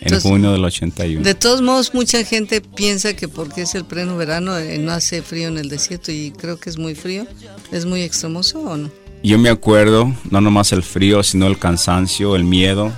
En 0.00 0.20
junio 0.20 0.50
del 0.50 0.64
81. 0.64 1.22
De 1.22 1.34
todos 1.34 1.62
modos, 1.62 1.94
mucha 1.94 2.24
gente 2.24 2.60
piensa 2.60 3.14
que 3.14 3.28
porque 3.28 3.62
es 3.62 3.76
el 3.76 3.84
pleno 3.84 4.16
verano 4.16 4.58
eh, 4.58 4.78
no 4.78 4.90
hace 4.90 5.22
frío 5.22 5.46
en 5.46 5.58
el 5.58 5.68
desierto 5.68 6.10
y 6.10 6.32
creo 6.32 6.58
que 6.58 6.70
es 6.70 6.78
muy 6.78 6.96
frío. 6.96 7.24
¿Es 7.70 7.86
muy 7.86 8.02
extremoso 8.02 8.60
o 8.60 8.76
no? 8.76 8.90
Yo 9.22 9.38
me 9.38 9.50
acuerdo, 9.50 10.12
no 10.30 10.40
nomás 10.40 10.72
el 10.72 10.82
frío, 10.82 11.22
sino 11.22 11.46
el 11.46 11.58
cansancio, 11.58 12.34
el 12.34 12.44
miedo, 12.44 12.92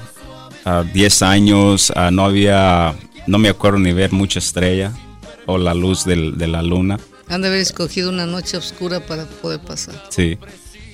a 0.65 0.83
10 0.83 1.23
años 1.23 1.93
no 2.13 2.25
había, 2.25 2.95
no 3.27 3.39
me 3.39 3.51
acuerdo 3.51 3.79
ni 3.79 3.93
ver 3.93 4.13
mucha 4.13 4.39
estrella 4.39 4.93
o 5.47 5.59
la 5.59 5.75
luz 5.75 6.05
del, 6.05 6.39
de 6.39 6.49
la 6.49 6.63
luna. 6.63 6.99
Han 7.29 7.43
de 7.43 7.49
haber 7.49 7.61
escogido 7.61 8.09
una 8.09 8.27
noche 8.27 8.57
oscura 8.57 9.01
para 9.01 9.27
poder 9.27 9.61
pasar. 9.61 9.95
Sí, 10.09 10.39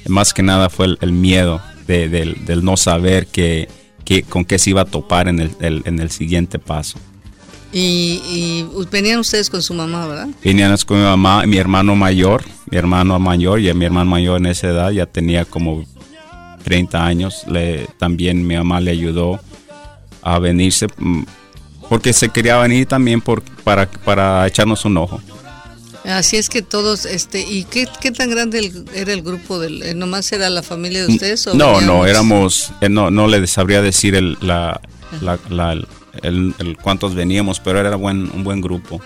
más 0.08 0.34
que 0.34 0.42
nada 0.42 0.68
fue 0.68 0.96
el, 1.00 1.12
miedo 1.12 1.60
de, 1.87 2.08
del, 2.08 2.64
no 2.64 2.76
saber 2.76 3.28
que, 3.28 3.68
que, 4.04 4.25
con 4.25 4.44
qué 4.44 4.58
se 4.58 4.70
iba 4.70 4.82
a 4.82 4.84
topar 4.84 5.28
en 5.28 5.38
el, 5.38 5.54
en 5.60 6.00
el 6.00 6.10
siguiente 6.10 6.58
paso. 6.58 6.99
Y, 7.73 8.21
y, 8.27 8.67
venían 8.91 9.21
ustedes 9.21 9.49
con 9.49 9.62
su 9.62 9.75
mamá, 9.75 10.07
¿verdad? 10.07 10.29
Venían 10.43 10.77
con 10.87 10.99
mi 10.99 11.05
mamá, 11.05 11.47
mi 11.47 11.57
hermano 11.57 11.95
mayor, 11.95 12.45
mi 12.71 12.77
hermano 12.77 13.19
mayor, 13.19 13.61
y 13.61 13.73
mi 13.75 13.85
hermano 13.85 14.11
mayor 14.11 14.39
en 14.39 14.47
esa 14.47 14.69
edad 14.69 14.91
ya 14.91 15.07
tenía 15.07 15.45
como 15.45 15.85
30 16.65 17.05
años. 17.05 17.45
Le, 17.47 17.87
también 17.99 18.47
mi 18.47 18.57
mamá 18.57 18.81
le 18.81 18.91
ayudó 18.91 19.41
a 20.23 20.39
venirse 20.39 20.89
mm, 20.99 21.23
porque 21.89 22.12
se 22.12 22.29
quería 22.29 22.57
venir 22.59 22.87
también 22.87 23.21
por, 23.21 23.43
para, 23.43 23.91
para 23.91 24.47
echarnos 24.47 24.85
un 24.85 24.97
ojo. 24.97 25.21
Así 26.05 26.37
es 26.37 26.49
que 26.49 26.62
todos, 26.62 27.05
este, 27.05 27.41
¿y 27.41 27.65
qué, 27.65 27.87
qué 28.00 28.11
tan 28.11 28.31
grande 28.31 28.73
era 28.95 29.12
el 29.12 29.23
grupo? 29.23 29.59
Del, 29.59 29.83
eh, 29.83 29.95
¿Nomás 29.95 30.33
era 30.33 30.49
la 30.49 30.62
familia 30.62 31.05
de 31.05 31.12
ustedes? 31.12 31.47
O 31.47 31.55
no, 31.55 31.81
no, 31.81 32.07
éramos, 32.07 32.73
eh, 32.81 32.89
no, 32.89 33.11
no 33.11 33.27
le 33.27 33.47
sabría 33.47 33.83
decir 33.83 34.15
el, 34.15 34.39
la, 34.41 34.81
el, 36.23 36.76
cuántos 36.83 37.14
veníamos, 37.14 37.61
pero 37.61 37.81
era 37.81 37.95
buen, 37.97 38.31
un 38.35 38.45
buen 38.45 38.61
grupo. 38.61 39.00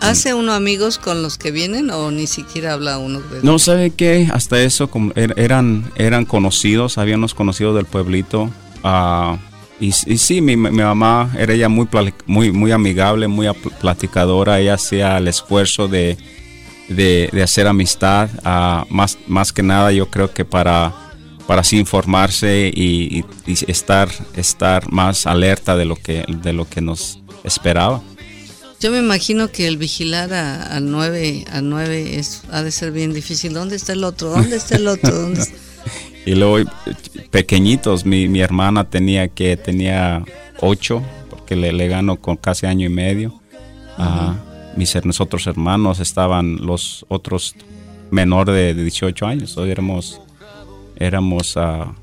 ¿Hace 0.00 0.34
uno 0.34 0.52
amigos 0.52 0.98
con 0.98 1.22
los 1.22 1.38
que 1.38 1.52
vienen 1.52 1.90
o 1.90 2.10
ni 2.10 2.26
siquiera 2.26 2.72
habla 2.72 2.98
uno 2.98 3.20
de 3.20 3.40
No, 3.42 3.60
¿sabe 3.60 3.90
qué? 3.90 4.28
Hasta 4.32 4.60
eso 4.60 4.90
er, 5.14 5.34
eran, 5.36 5.92
eran 5.94 6.24
conocidos, 6.24 6.98
habíamos 6.98 7.34
conocido 7.34 7.72
del 7.72 7.84
pueblito. 7.84 8.50
Uh, 8.82 9.36
y, 9.78 9.90
sí, 9.92 10.40
mi, 10.40 10.56
mamá 10.56 11.32
era 11.36 11.54
ella 11.54 11.68
muy, 11.68 11.88
muy, 12.26 12.52
muy 12.52 12.70
amigable, 12.70 13.26
muy 13.26 13.48
platicadora. 13.80 14.60
Ella 14.60 14.74
hacía 14.74 15.18
el 15.18 15.26
esfuerzo 15.26 15.88
de, 15.88 16.16
hacer 17.42 17.66
amistad. 17.66 18.28
Ah, 18.44 18.86
más, 18.90 19.18
más 19.26 19.52
que 19.52 19.64
nada, 19.64 19.90
yo 19.90 20.08
creo 20.08 20.32
que 20.32 20.44
para, 20.44 20.92
para 21.46 21.62
así 21.62 21.78
informarse 21.78 22.70
y, 22.74 23.24
estar, 23.46 24.08
estar 24.36 24.90
más 24.90 25.26
alerta 25.26 25.76
de 25.76 25.84
lo 25.84 25.96
que, 25.96 26.24
de 26.28 26.52
lo 26.52 26.68
que 26.68 26.80
nos 26.80 27.20
esperaba. 27.44 28.02
Yo 28.80 28.90
me 28.90 28.98
imagino 28.98 29.48
que 29.48 29.68
el 29.68 29.76
vigilar 29.76 30.32
a, 30.32 30.80
nueve, 30.80 31.44
a 31.52 31.60
nueve 31.60 32.18
es, 32.18 32.42
ha 32.50 32.62
de 32.62 32.72
ser 32.72 32.90
bien 32.90 33.14
difícil. 33.14 33.54
¿Dónde 33.54 33.76
está 33.76 33.92
el 33.92 34.02
otro? 34.02 34.30
¿Dónde 34.30 34.56
está 34.56 34.76
el 34.76 34.88
otro? 34.88 35.12
¿Dónde 35.12 35.44
Y 36.26 36.36
luego 36.36 36.70
pequeñitos, 37.30 38.06
mi, 38.06 38.28
mi, 38.28 38.40
hermana 38.40 38.88
tenía 38.88 39.26
que 39.26 39.56
tenía 39.56 40.24
ocho, 40.60 41.02
porque 41.28 41.56
le, 41.56 41.72
le 41.72 41.88
gano 41.88 42.16
con 42.16 42.36
casi 42.36 42.66
año 42.66 42.86
y 42.86 42.90
medio. 42.90 43.40
Uh 43.98 44.52
mis 44.76 45.20
otros 45.20 45.46
hermanos 45.46 46.00
estaban 46.00 46.56
los 46.56 47.04
otros 47.08 47.54
menor 48.10 48.50
de, 48.50 48.74
18 48.74 49.26
años, 49.26 49.54
todavía 49.54 49.72
éramos, 49.72 50.20
éramos 51.06 51.56
ah, 51.56 51.94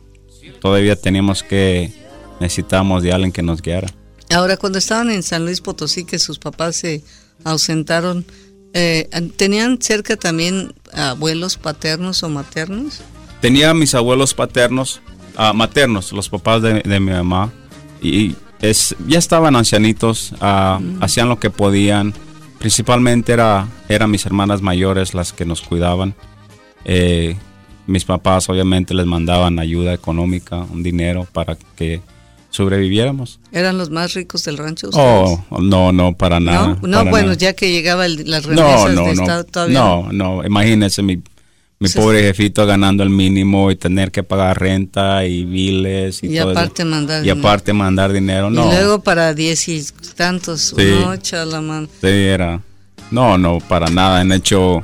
todavía 0.62 0.96
teníamos 0.96 1.44
que, 1.44 1.92
necesitamos 2.40 3.04
de 3.04 3.14
alguien 3.14 3.32
que 3.32 3.42
nos 3.42 3.62
guiara. 3.62 3.88
Ahora, 4.32 4.58
cuando 4.58 4.78
estaban 4.78 5.10
en 5.10 5.24
San 5.24 5.46
Luis 5.46 5.62
Potosí, 5.62 6.06
que 6.06 6.20
sus 6.20 6.38
papás 6.38 6.76
se 6.76 7.04
ausentaron, 7.44 8.26
eh, 8.74 9.10
¿tenían 9.38 9.82
cerca 9.82 10.16
también 10.18 10.74
abuelos 10.94 11.58
paternos 11.58 12.22
o 12.22 12.30
maternos? 12.30 13.02
tenía 13.42 13.74
mis 13.74 13.96
abuelos 13.96 14.34
paternos, 14.34 15.02
uh, 15.38 15.54
maternos, 15.54 16.12
los 16.12 16.30
papás 16.30 16.62
de, 16.62 17.00
mi 17.00 17.12
mamá, 17.12 17.52
y 18.02 18.36
es, 18.62 18.96
ya 19.08 19.20
estaban 19.20 19.56
ancianitos, 19.56 20.34
uh, 20.42 20.82
hacían 21.02 21.30
lo 21.30 21.40
que 21.40 21.50
podían. 21.50 22.14
Principalmente 22.60 23.32
era, 23.32 23.68
eran 23.88 24.12
mis 24.12 24.26
hermanas 24.26 24.62
mayores 24.62 25.14
las 25.14 25.32
que 25.32 25.46
nos 25.46 25.62
cuidaban. 25.62 26.14
Eh, 26.84 27.38
mis 27.90 28.06
papás 28.06 28.50
obviamente 28.50 28.94
les 28.94 29.06
mandaban 29.06 29.60
ayuda 29.60 29.94
económica, 29.94 30.58
un 30.58 30.84
dinero 30.84 31.28
para 31.32 31.58
que 31.76 32.02
sobreviviéramos. 32.52 33.40
¿Eran 33.52 33.78
los 33.78 33.90
más 33.90 34.14
ricos 34.14 34.44
del 34.46 34.58
rancho? 34.58 34.90
Oh, 34.94 35.44
no, 35.60 35.92
no, 35.92 36.16
para 36.16 36.40
nada. 36.40 36.78
No, 36.82 37.06
bueno, 37.06 37.34
ya 37.34 37.54
que 37.54 37.72
llegaba 37.72 38.06
el, 38.06 38.30
las 38.30 38.46
remesas 38.46 38.94
no, 38.96 39.02
no, 39.02 39.06
de 39.06 39.12
Estado 39.12 39.44
todavía. 39.44 39.80
No, 39.80 40.12
no, 40.12 40.46
imagínense 40.46 41.02
mi 41.02 41.22
mi 41.82 41.88
pobre 41.88 42.22
jefito 42.22 42.66
ganando 42.66 43.04
el 43.04 43.10
mínimo 43.10 43.72
y 43.72 43.78
tener 43.78 44.12
que 44.12 44.22
pagar 44.22 44.60
renta 44.60 45.26
y 45.26 45.46
biles 45.46 46.22
y, 46.24 46.38
aparte 46.38 46.84
mandar 46.84 47.20
y 47.20 47.30
dinero. 47.30 47.40
aparte 47.40 47.72
mandar 47.72 48.12
dinero 48.12 48.50
no 48.50 48.68
y 48.68 48.76
luego 48.76 49.02
para 49.02 49.34
diez 49.34 49.66
y 49.70 49.82
tantos 50.16 50.74
sí, 50.76 50.92
no 51.00 51.62
mano 51.62 51.88
sí 52.02 52.08
era 52.08 52.62
no 53.12 53.38
no 53.38 53.60
para 53.60 53.88
nada 53.88 54.22
en 54.22 54.34
hecho 54.34 54.82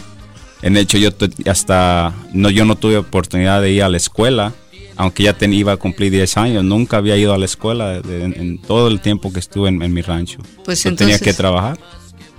en 0.62 0.78
hecho 0.78 0.98
yo 0.98 1.10
hasta 1.46 2.14
no 2.34 2.50
yo 2.50 2.66
no 2.66 2.76
tuve 2.76 2.98
oportunidad 2.98 3.62
de 3.62 3.72
ir 3.72 3.84
a 3.84 3.90
la 3.90 3.98
escuela 3.98 4.54
aunque 4.98 5.24
ya 5.24 5.36
iba 5.42 5.74
a 5.74 5.78
cumplir 5.78 6.12
10 6.12 6.38
años, 6.38 6.64
nunca 6.64 6.98
había 6.98 7.18
ido 7.18 7.34
a 7.34 7.38
la 7.38 7.46
escuela 7.46 7.98
en, 7.98 8.60
todo 8.60 8.88
el 8.88 9.02
tiempo 9.02 9.32
que 9.32 9.40
estuve 9.40 9.70
en, 9.70 9.94
mi 9.94 10.02
rancho. 10.02 10.40
Pues 10.64 10.84
yo 10.84 10.96
tenía 10.96 11.20
que 11.20 11.34
trabajar. 11.34 11.78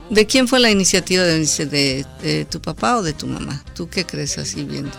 ¿De 0.08 0.26
quién 0.26 0.46
fue 0.48 0.60
la 0.60 0.70
iniciativa 0.70 1.24
de, 1.24 2.04
de, 2.22 2.44
tu 2.46 2.60
papá 2.60 2.96
o 2.96 3.02
de 3.02 3.12
tu 3.12 3.26
mamá? 3.26 3.62
¿Tú 3.74 3.88
qué 3.88 4.06
crees 4.06 4.38
así 4.38 4.64
viendo? 4.64 4.92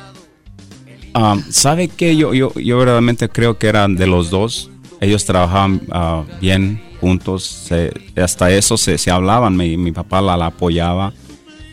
Um, 1.16 1.42
¿Sabe 1.50 1.88
qué? 1.88 2.16
Yo, 2.16 2.34
yo, 2.34 2.54
yo 2.54 2.78
verdaderamente 2.78 3.30
creo 3.30 3.58
que 3.58 3.68
eran 3.68 3.96
de 3.96 4.06
los 4.06 4.30
dos. 4.30 4.70
Ellos 5.00 5.26
trabajaban 5.26 5.82
uh, 5.88 6.26
bien 6.40 6.84
juntos. 7.00 7.70
hasta 8.16 8.52
eso 8.52 8.78
se, 8.78 8.98
se 8.98 9.10
hablaban. 9.10 9.56
Mi, 9.56 9.78
mi, 9.78 9.92
papá 9.92 10.22
la, 10.22 10.34
apoyaba. 10.46 11.14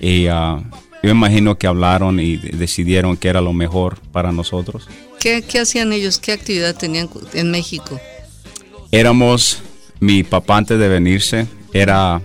Y 0.00 0.28
uh, 0.28 0.62
yo 1.04 1.10
imagino 1.10 1.58
que 1.58 1.66
hablaron 1.66 2.18
y 2.18 2.36
decidieron 2.36 3.16
que 3.16 3.28
era 3.28 3.40
lo 3.40 3.52
mejor 3.52 3.98
para 4.10 4.32
nosotros. 4.32 4.88
¿Qué, 5.20 5.42
¿Qué 5.42 5.60
hacían 5.60 5.92
ellos? 5.92 6.18
¿Qué 6.18 6.32
actividad 6.32 6.74
tenían 6.74 7.10
en 7.34 7.50
México? 7.50 8.00
Éramos, 8.90 9.62
mi 10.00 10.22
papá 10.22 10.56
antes 10.56 10.78
de 10.78 10.88
venirse 10.88 11.46
era 11.72 12.22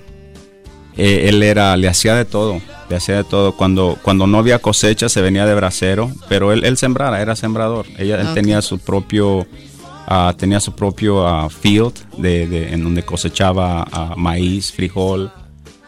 eh, 0.96 1.30
él 1.30 1.44
era, 1.44 1.78
le 1.78 1.88
hacía 1.88 2.14
de 2.16 2.26
todo, 2.26 2.62
le 2.90 2.96
hacía 2.96 3.16
de 3.16 3.24
todo. 3.24 3.54
Cuando, 3.56 3.98
cuando 4.02 4.28
no 4.28 4.38
había 4.38 4.60
cosecha 4.60 5.10
se 5.10 5.22
venía 5.22 5.46
de 5.46 5.56
bracero, 5.56 6.12
pero 6.28 6.52
él, 6.52 6.66
él 6.66 6.78
sembrara, 6.78 7.22
era 7.22 7.36
sembrador. 7.36 7.86
Ella, 7.98 8.20
Él 8.20 8.34
tenía 8.34 8.62
su 8.62 8.80
propio, 8.80 9.40
uh, 9.40 10.34
tenía 10.38 10.60
su 10.60 10.74
propio 10.74 11.24
uh, 11.24 11.50
field 11.50 11.94
de, 12.18 12.74
en 12.74 12.84
donde 12.84 13.04
cosechaba 13.04 13.88
uh, 14.14 14.20
maíz, 14.20 14.72
frijol, 14.72 15.32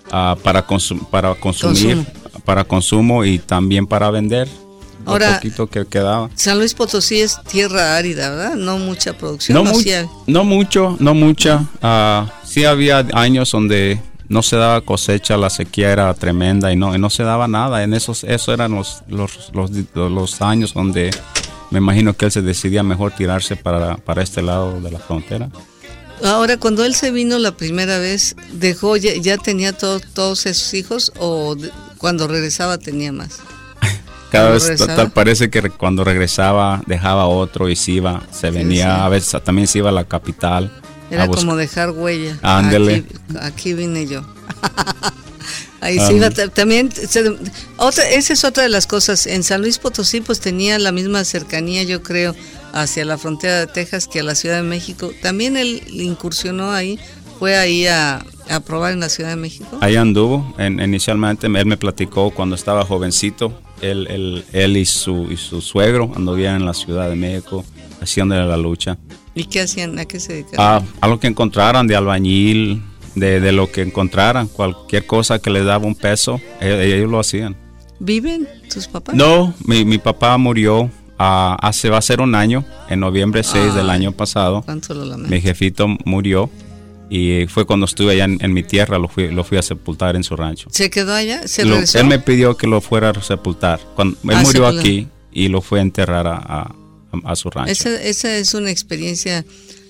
para, 0.09 0.65
para 1.09 1.35
consumir. 1.35 2.05
Para 2.41 2.63
consumo 2.63 3.25
y 3.25 3.39
también 3.39 3.87
para 3.87 4.11
vender. 4.11 4.47
Ahora, 5.05 5.35
poquito 5.35 5.67
que 5.67 5.85
quedaba. 5.85 6.29
San 6.35 6.59
Luis 6.59 6.73
Potosí 6.73 7.21
es 7.21 7.41
tierra 7.49 7.97
árida, 7.97 8.29
¿verdad? 8.29 8.55
No 8.55 8.77
mucha 8.77 9.13
producción. 9.13 9.55
No, 9.55 9.63
no 10.27 10.43
mucho, 10.43 10.95
no 10.99 11.13
mucha. 11.13 11.65
sí 12.43 12.65
había 12.65 13.05
años 13.13 13.51
donde 13.51 13.99
no 14.31 14.41
se 14.41 14.55
daba 14.55 14.81
cosecha, 14.81 15.35
la 15.35 15.49
sequía 15.49 15.91
era 15.91 16.13
tremenda 16.13 16.71
y 16.71 16.77
no, 16.77 16.97
no 16.97 17.09
se 17.09 17.23
daba 17.23 17.47
nada. 17.47 17.83
En 17.83 17.93
esos, 17.93 18.23
eso 18.23 18.53
eran 18.53 18.71
los, 18.73 19.03
los, 19.07 19.51
los, 19.93 20.41
años 20.41 20.73
donde 20.73 21.11
me 21.69 21.79
imagino 21.79 22.13
que 22.13 22.25
él 22.25 22.31
se 22.31 22.41
decidía 22.41 22.81
mejor 22.81 23.11
tirarse 23.11 23.55
para, 23.55 23.97
para 23.97 24.23
este 24.23 24.41
lado 24.41 24.79
de 24.79 24.91
la 24.91 24.99
frontera. 24.99 25.49
Ahora, 26.23 26.57
cuando 26.57 26.85
él 26.85 26.95
se 26.95 27.11
vino 27.11 27.39
la 27.39 27.57
primera 27.57 27.97
vez, 27.97 28.35
¿dejó, 28.53 28.95
ya, 28.95 29.37
tenía 29.37 29.73
todos 29.73 30.45
esos 30.45 30.73
hijos 30.75 31.11
o 31.19 31.55
cuando 32.01 32.27
regresaba 32.27 32.77
tenía 32.77 33.13
más? 33.13 33.39
Cada 34.31 34.49
vez 34.49 34.75
tal 34.77 35.11
parece 35.11 35.49
que 35.49 35.69
cuando 35.69 36.03
regresaba 36.03 36.81
dejaba 36.85 37.27
otro 37.27 37.69
y 37.69 37.77
se 37.77 37.91
iba, 37.91 38.23
se 38.31 38.51
venía, 38.51 39.05
a 39.05 39.09
veces 39.09 39.41
también 39.43 39.67
se 39.67 39.77
iba 39.77 39.89
a 39.89 39.93
la 39.93 40.03
capital 40.03 40.71
era 41.11 41.27
como 41.27 41.57
dejar 41.57 41.91
huella. 41.91 42.39
Ándele. 42.41 43.03
Aquí, 43.41 43.73
vine 43.73 44.07
yo. 44.07 44.23
Ahí 45.81 45.99
sí, 45.99 46.21
también, 46.53 46.91
otra, 47.77 48.07
esa 48.07 48.33
es 48.33 48.43
otra 48.45 48.63
de 48.63 48.69
las 48.69 48.85
cosas. 48.85 49.25
En 49.25 49.43
San 49.43 49.61
Luis 49.61 49.79
Potosí, 49.79 50.21
pues 50.21 50.39
tenía 50.39 50.77
la 50.77 50.91
misma 50.91 51.23
cercanía, 51.25 51.81
yo 51.83 52.03
creo, 52.03 52.35
hacia 52.71 53.03
la 53.03 53.17
frontera 53.17 53.61
de 53.61 53.67
Texas 53.67 54.07
que 54.07 54.19
a 54.19 54.23
la 54.23 54.35
Ciudad 54.35 54.57
de 54.57 54.61
México. 54.61 55.11
También 55.23 55.57
él 55.57 55.81
incursionó 55.89 56.71
ahí, 56.71 56.99
fue 57.41 57.57
ahí 57.57 57.87
a, 57.87 58.23
a 58.51 58.59
probar 58.59 58.93
en 58.93 58.99
la 58.99 59.09
Ciudad 59.09 59.31
de 59.31 59.35
México? 59.35 59.65
Ahí 59.81 59.95
anduvo. 59.95 60.53
En, 60.59 60.79
inicialmente 60.79 61.47
él 61.47 61.65
me 61.65 61.75
platicó 61.75 62.29
cuando 62.29 62.53
estaba 62.53 62.85
jovencito. 62.85 63.51
Él, 63.81 64.05
él, 64.11 64.45
él 64.53 64.77
y, 64.77 64.85
su, 64.85 65.27
y 65.31 65.37
su 65.37 65.59
suegro 65.59 66.11
anduvían 66.15 66.57
en 66.57 66.67
la 66.67 66.75
Ciudad 66.75 67.09
de 67.09 67.15
México 67.15 67.65
haciendo 67.99 68.35
la 68.35 68.57
lucha. 68.57 68.99
¿Y 69.33 69.45
qué 69.45 69.61
hacían? 69.61 69.97
¿A 69.97 70.05
qué 70.05 70.19
se 70.19 70.33
dedicaban? 70.33 70.83
A, 71.01 71.05
a 71.05 71.07
lo 71.07 71.19
que 71.19 71.25
encontraran 71.25 71.87
de 71.87 71.95
albañil, 71.95 72.83
de, 73.15 73.39
de, 73.39 73.51
lo 73.51 73.71
que 73.71 73.81
encontraran, 73.81 74.47
cualquier 74.47 75.07
cosa 75.07 75.39
que 75.39 75.49
les 75.49 75.65
daba 75.65 75.87
un 75.87 75.95
peso, 75.95 76.39
ellos, 76.59 76.79
ellos 76.79 77.09
lo 77.09 77.19
hacían. 77.19 77.57
¿Viven 77.97 78.47
tus 78.71 78.87
papás? 78.87 79.15
No, 79.15 79.51
mi, 79.65 79.83
mi 79.83 79.97
papá 79.97 80.37
murió 80.37 80.81
uh, 80.81 80.89
hace, 81.17 81.89
va 81.89 81.97
a 81.97 82.03
ser 82.03 82.21
un 82.21 82.35
año, 82.35 82.63
en 82.87 82.99
noviembre 82.99 83.41
6 83.41 83.71
Ay, 83.71 83.75
del 83.75 83.89
año 83.89 84.11
pasado. 84.11 84.61
¿Cuánto 84.61 84.93
lo? 84.93 85.17
Mi 85.17 85.41
jefito 85.41 85.87
murió 86.05 86.51
y 87.13 87.45
fue 87.47 87.65
cuando 87.65 87.85
estuve 87.85 88.13
allá 88.13 88.23
en, 88.23 88.37
en, 88.39 88.53
mi 88.53 88.63
tierra, 88.63 88.97
lo 88.97 89.09
fui, 89.09 89.27
lo 89.27 89.43
fui 89.43 89.57
a 89.57 89.61
sepultar 89.61 90.15
en 90.15 90.23
su 90.23 90.37
rancho. 90.37 90.69
¿Se 90.71 90.89
quedó 90.89 91.13
allá? 91.13 91.45
¿Se 91.45 91.65
lo, 91.65 91.77
él 91.77 92.05
me 92.05 92.19
pidió 92.19 92.55
que 92.55 92.67
lo 92.67 92.79
fuera 92.79 93.09
a 93.09 93.21
sepultar. 93.21 93.81
Cuando, 93.97 94.17
él 94.23 94.29
ah, 94.33 94.41
murió 94.41 94.65
aquí 94.65 95.09
y 95.29 95.49
lo 95.49 95.61
fue 95.61 95.79
a 95.79 95.81
enterrar 95.81 96.25
a, 96.25 96.37
a, 96.37 96.73
a 97.25 97.35
su 97.35 97.49
rancho. 97.49 97.69
Esa, 97.69 98.01
esa, 98.01 98.37
es 98.37 98.53
una 98.53 98.71
experiencia. 98.71 99.43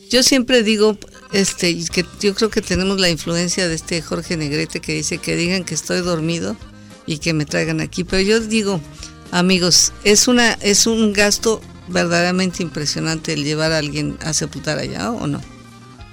Yo 0.10 0.24
siempre 0.24 0.64
digo 0.64 0.98
este, 1.32 1.86
que 1.94 2.04
yo 2.20 2.34
creo 2.34 2.50
que 2.50 2.64
tenemos 2.64 3.00
la 3.00 3.12
influencia 3.12 3.68
de 3.68 3.76
este 3.76 4.02
Jorge 4.02 4.36
Negrete 4.36 4.80
que 4.80 4.96
dice 4.96 5.20
que 5.20 5.36
digan 5.36 5.64
que 5.64 5.76
estoy 5.76 6.02
dormido 6.02 6.58
y 7.06 7.20
que 7.20 7.34
me 7.34 7.46
traigan 7.46 7.82
aquí. 7.82 8.04
Pero 8.04 8.24
yo 8.24 8.40
digo, 8.40 8.82
amigos, 9.30 9.94
es, 10.04 10.28
una, 10.28 10.54
es 10.54 10.88
un 10.88 11.14
gasto 11.14 11.62
verdaderamente 11.88 12.64
impresionante 12.64 13.34
el 13.34 13.44
llevar 13.44 13.74
a 13.74 13.78
alguien 13.78 14.18
a 14.22 14.34
sepultar 14.34 14.80
allá 14.80 15.12
o 15.12 15.28
no. 15.28 15.40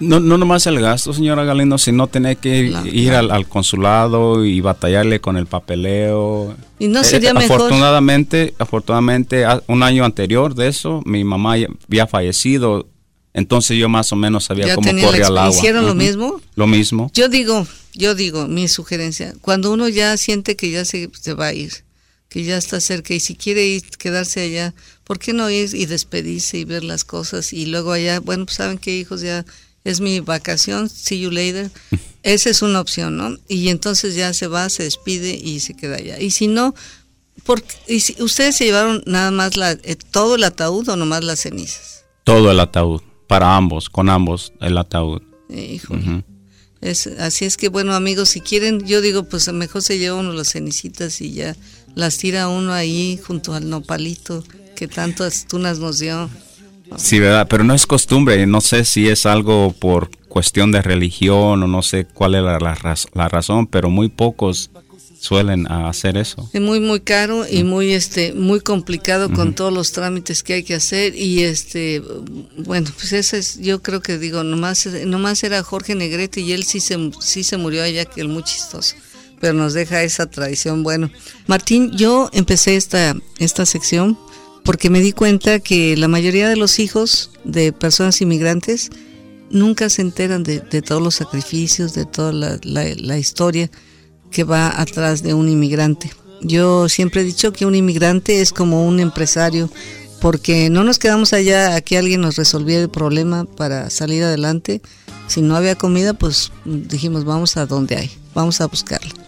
No, 0.00 0.20
no 0.20 0.38
nomás 0.38 0.66
el 0.66 0.80
gasto, 0.80 1.12
señora 1.12 1.44
Galindo, 1.44 1.76
sino 1.76 2.06
tener 2.06 2.36
que 2.36 2.72
ir, 2.92 3.12
al, 3.12 3.30
al, 3.30 3.48
consulado 3.48 4.44
y 4.44 4.60
batallarle 4.60 5.20
con 5.20 5.36
el 5.36 5.46
papeleo. 5.46 6.56
Y 6.78 6.86
no 6.86 7.02
sería 7.02 7.30
eh, 7.30 7.34
mejor. 7.34 7.56
Afortunadamente, 7.56 8.54
afortunadamente, 8.58 9.44
un 9.66 9.82
año 9.82 10.04
anterior 10.04 10.54
de 10.54 10.68
eso, 10.68 11.02
mi 11.04 11.24
mamá 11.24 11.54
había 11.88 12.06
fallecido. 12.06 12.86
Entonces 13.34 13.76
yo 13.76 13.88
más 13.88 14.10
o 14.12 14.16
menos 14.16 14.44
sabía 14.44 14.74
cómo 14.74 14.88
corría 14.88 15.26
el 15.26 15.38
agua. 15.38 15.50
¿Hicieron 15.50 15.84
uh 15.84 15.86
-huh. 15.86 15.90
lo 15.90 15.94
mismo? 15.94 16.40
Lo 16.54 16.66
mismo. 16.66 17.10
Yo 17.14 17.28
digo, 17.28 17.66
yo 17.94 18.14
digo, 18.14 18.46
mi 18.46 18.68
sugerencia, 18.68 19.34
cuando 19.40 19.72
uno 19.72 19.88
ya 19.88 20.16
siente 20.16 20.56
que 20.56 20.70
ya 20.70 20.84
se, 20.84 21.10
se 21.20 21.34
va 21.34 21.46
a 21.46 21.52
ir, 21.52 21.72
que 22.28 22.44
ya 22.44 22.56
está 22.56 22.80
cerca 22.80 23.14
y 23.14 23.20
si 23.20 23.34
quiere 23.34 23.66
ir, 23.66 23.82
quedarse 23.98 24.42
allá, 24.42 24.74
¿por 25.04 25.18
qué 25.18 25.32
no 25.32 25.50
ir 25.50 25.74
y 25.74 25.86
despedirse 25.86 26.58
y 26.58 26.64
ver 26.64 26.84
las 26.84 27.04
cosas 27.04 27.52
y 27.52 27.66
luego 27.66 27.92
allá, 27.92 28.20
bueno, 28.20 28.44
pues 28.44 28.56
saben 28.56 28.78
que 28.78 28.96
hijos 28.96 29.20
ya 29.20 29.44
es 29.84 30.00
mi 30.00 30.20
vacación, 30.20 30.88
see 30.88 31.20
you 31.20 31.30
later. 31.30 31.70
Esa 32.22 32.50
es 32.50 32.62
una 32.62 32.80
opción, 32.80 33.16
¿no? 33.16 33.36
Y 33.48 33.68
entonces 33.68 34.14
ya 34.14 34.32
se 34.34 34.48
va, 34.48 34.68
se 34.68 34.82
despide 34.82 35.34
y 35.34 35.60
se 35.60 35.74
queda 35.74 35.96
allá. 35.96 36.20
Y 36.20 36.30
si 36.30 36.48
no, 36.48 36.74
porque, 37.44 37.74
y 37.86 38.00
si, 38.00 38.20
¿ustedes 38.22 38.56
se 38.56 38.64
llevaron 38.64 39.02
nada 39.06 39.30
más 39.30 39.56
la, 39.56 39.72
eh, 39.72 39.96
todo 40.10 40.34
el 40.34 40.44
ataúd 40.44 40.88
o 40.88 40.96
nomás 40.96 41.24
las 41.24 41.40
cenizas? 41.40 42.04
Todo 42.24 42.50
el 42.50 42.60
ataúd, 42.60 43.00
para 43.26 43.56
ambos, 43.56 43.88
con 43.88 44.10
ambos 44.10 44.52
el 44.60 44.76
ataúd. 44.76 45.22
Híjole. 45.48 46.02
Uh 46.02 46.06
-huh. 46.06 46.24
Es, 46.80 47.06
así 47.06 47.44
es 47.44 47.56
que 47.56 47.68
bueno 47.68 47.94
amigos, 47.94 48.28
si 48.28 48.40
quieren, 48.40 48.86
yo 48.86 49.00
digo 49.00 49.24
pues 49.24 49.52
mejor 49.52 49.82
se 49.82 49.98
lleva 49.98 50.16
uno 50.16 50.32
las 50.32 50.50
cenicitas 50.50 51.20
y 51.20 51.32
ya 51.32 51.56
las 51.94 52.18
tira 52.18 52.48
uno 52.48 52.72
ahí 52.72 53.18
junto 53.26 53.54
al 53.54 53.68
nopalito 53.68 54.44
que 54.76 54.86
tantas 54.86 55.46
tunas 55.48 55.80
nos 55.80 55.98
dio. 55.98 56.30
Sí, 56.96 57.18
verdad, 57.18 57.46
pero 57.48 57.64
no 57.64 57.74
es 57.74 57.86
costumbre, 57.86 58.46
no 58.46 58.60
sé 58.60 58.84
si 58.84 59.08
es 59.08 59.26
algo 59.26 59.74
por 59.78 60.10
cuestión 60.28 60.72
de 60.72 60.82
religión 60.82 61.62
o 61.62 61.66
no 61.66 61.82
sé 61.82 62.04
cuál 62.06 62.34
es 62.34 62.42
la, 62.42 62.58
la, 62.58 62.96
la 63.14 63.28
razón, 63.28 63.66
pero 63.66 63.90
muy 63.90 64.08
pocos 64.08 64.70
suelen 65.20 65.70
hacer 65.70 66.16
eso. 66.16 66.48
Es 66.52 66.60
muy 66.60 66.80
muy 66.80 67.00
caro 67.00 67.44
y 67.48 67.64
muy 67.64 67.92
este 67.92 68.32
muy 68.32 68.60
complicado 68.60 69.26
uh 69.26 69.30
-huh. 69.30 69.34
con 69.34 69.54
todos 69.54 69.72
los 69.72 69.92
trámites 69.92 70.42
que 70.42 70.54
hay 70.54 70.62
que 70.62 70.74
hacer 70.74 71.14
y 71.16 71.42
este 71.42 72.02
bueno, 72.56 72.90
pues 72.94 73.12
ese 73.12 73.38
es 73.38 73.58
yo 73.60 73.82
creo 73.82 74.00
que 74.00 74.18
digo, 74.18 74.44
nomás 74.44 74.86
nomás 74.86 75.42
era 75.42 75.62
Jorge 75.62 75.94
Negrete 75.94 76.40
y 76.40 76.52
él 76.52 76.64
sí 76.64 76.80
se 76.80 77.10
sí 77.20 77.42
se 77.42 77.56
murió 77.56 77.82
allá 77.82 78.04
que 78.04 78.20
el 78.20 78.28
muy 78.28 78.44
chistoso. 78.44 78.94
Pero 79.40 79.54
nos 79.54 79.72
deja 79.72 80.02
esa 80.02 80.26
tradición. 80.28 80.82
Bueno, 80.82 81.10
Martín, 81.46 81.92
yo 81.96 82.28
empecé 82.32 82.74
esta 82.76 83.14
esta 83.38 83.66
sección 83.66 84.18
porque 84.68 84.90
me 84.90 85.00
di 85.00 85.12
cuenta 85.12 85.60
que 85.60 85.96
la 85.96 86.08
mayoría 86.08 86.46
de 86.46 86.54
los 86.54 86.78
hijos 86.78 87.30
de 87.42 87.72
personas 87.72 88.20
inmigrantes 88.20 88.90
nunca 89.48 89.88
se 89.88 90.02
enteran 90.02 90.42
de, 90.42 90.60
todos 90.82 91.00
los 91.00 91.14
sacrificios, 91.14 91.94
de 91.94 92.04
toda 92.04 92.34
la, 92.34 92.58
la, 92.64 92.84
la, 92.96 93.16
historia 93.16 93.70
que 94.30 94.44
va 94.44 94.78
atrás 94.78 95.22
de 95.22 95.32
un 95.32 95.48
inmigrante. 95.48 96.12
Yo 96.42 96.90
siempre 96.90 97.22
he 97.22 97.24
dicho 97.24 97.50
que 97.50 97.64
un 97.64 97.76
inmigrante 97.76 98.42
es 98.42 98.52
como 98.52 98.86
un 98.86 99.00
empresario, 99.00 99.70
porque 100.20 100.68
no 100.68 100.84
nos 100.84 100.98
quedamos 100.98 101.32
allá 101.32 101.74
a 101.74 101.80
que 101.80 101.96
alguien 101.96 102.20
nos 102.20 102.36
resolviera 102.36 102.82
el 102.82 102.90
problema 102.90 103.46
para 103.46 103.88
salir 103.88 104.22
adelante. 104.22 104.82
Si 105.28 105.40
no 105.40 105.56
había 105.56 105.76
comida, 105.76 106.12
pues 106.12 106.52
dijimos, 106.66 107.24
vamos 107.24 107.56
a 107.56 107.64
donde 107.64 107.96
hay, 107.96 108.10
vamos 108.34 108.60
a 108.60 108.66
buscarla. 108.66 109.27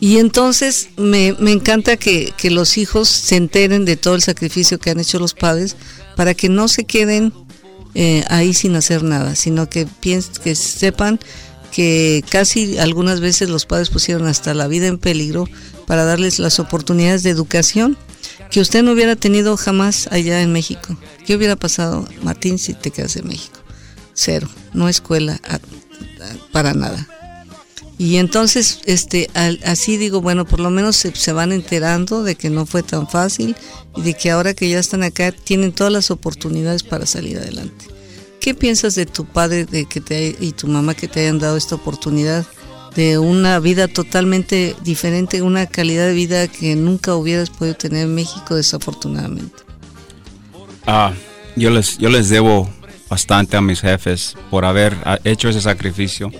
Y 0.00 0.16
entonces 0.16 0.88
me, 0.96 1.34
me 1.38 1.52
encanta 1.52 1.96
que, 1.98 2.32
que, 2.36 2.50
los 2.50 2.78
hijos 2.78 3.08
se 3.08 3.36
enteren 3.36 3.84
de 3.84 3.96
todo 3.96 4.14
el 4.14 4.22
sacrificio 4.22 4.78
que 4.78 4.90
han 4.90 4.98
hecho 4.98 5.18
los 5.18 5.34
padres 5.34 5.76
para 6.16 6.32
que 6.32 6.48
no 6.48 6.68
se 6.68 6.84
queden 6.84 7.34
eh, 7.94 8.24
ahí 8.28 8.54
sin 8.54 8.76
hacer 8.76 9.02
nada, 9.02 9.34
sino 9.34 9.68
que, 9.68 9.86
piensen, 9.86 10.34
que 10.42 10.54
sepan 10.54 11.18
que 11.72 12.24
casi 12.30 12.78
algunas 12.78 13.20
veces 13.20 13.48
los 13.48 13.66
padres 13.66 13.90
pusieron 13.90 14.26
hasta 14.26 14.54
la 14.54 14.68
vida 14.68 14.86
en 14.86 14.98
peligro 14.98 15.48
para 15.86 16.04
darles 16.04 16.38
las 16.38 16.60
oportunidades 16.60 17.22
de 17.22 17.30
educación 17.30 17.96
que 18.50 18.60
usted 18.60 18.82
no 18.82 18.92
hubiera 18.92 19.16
tenido 19.16 19.56
jamás 19.56 20.08
allá 20.10 20.42
en 20.42 20.52
México. 20.52 20.96
¿Qué 21.26 21.36
hubiera 21.36 21.56
pasado, 21.56 22.08
Martín, 22.22 22.58
si 22.58 22.74
te 22.74 22.90
quedas 22.90 23.16
en 23.16 23.28
México? 23.28 23.60
Cero, 24.14 24.48
no 24.72 24.88
escuela 24.88 25.40
para 26.52 26.74
nada. 26.74 27.06
Y 28.00 28.16
entonces, 28.16 28.80
este, 28.86 29.28
así 29.62 29.98
digo, 29.98 30.22
bueno, 30.22 30.46
por 30.46 30.58
lo 30.58 30.70
menos 30.70 30.96
se, 30.96 31.14
se, 31.14 31.34
van 31.34 31.52
enterando 31.52 32.22
de 32.22 32.34
que 32.34 32.48
no 32.48 32.64
fue 32.64 32.82
tan 32.82 33.06
fácil 33.06 33.54
y 33.94 34.00
de 34.00 34.14
que 34.14 34.30
ahora 34.30 34.54
que 34.54 34.70
ya 34.70 34.78
están 34.78 35.02
acá 35.02 35.32
tienen 35.32 35.72
todas 35.72 35.92
las 35.92 36.10
oportunidades 36.10 36.82
para 36.82 37.04
salir 37.04 37.36
adelante. 37.36 37.84
¿Qué 38.40 38.54
piensas 38.54 38.94
de 38.94 39.04
tu 39.04 39.26
padre 39.26 39.66
de 39.66 39.84
que 39.84 40.00
te, 40.00 40.34
y 40.40 40.52
tu 40.52 40.66
mamá 40.66 40.94
que 40.94 41.08
te 41.08 41.20
hayan 41.20 41.38
dado 41.38 41.58
esta 41.58 41.74
oportunidad 41.74 42.46
de 42.96 43.18
una 43.18 43.58
vida 43.58 43.86
totalmente 43.86 44.74
diferente, 44.82 45.42
una 45.42 45.66
calidad 45.66 46.06
de 46.06 46.14
vida 46.14 46.48
que 46.48 46.76
nunca 46.76 47.14
hubieras 47.14 47.50
podido 47.50 47.76
tener 47.76 48.04
en 48.04 48.14
México 48.14 48.54
desafortunadamente? 48.54 49.62
Ah, 50.86 51.12
yo 51.54 51.68
les, 51.68 51.98
yo 51.98 52.08
les 52.08 52.30
debo 52.30 52.66
bastante 53.10 53.58
a 53.58 53.60
mis 53.60 53.82
jefes 53.82 54.36
por 54.48 54.64
haber 54.64 54.96
hecho 55.24 55.50
ese 55.50 55.60
sacrificio 55.60 56.32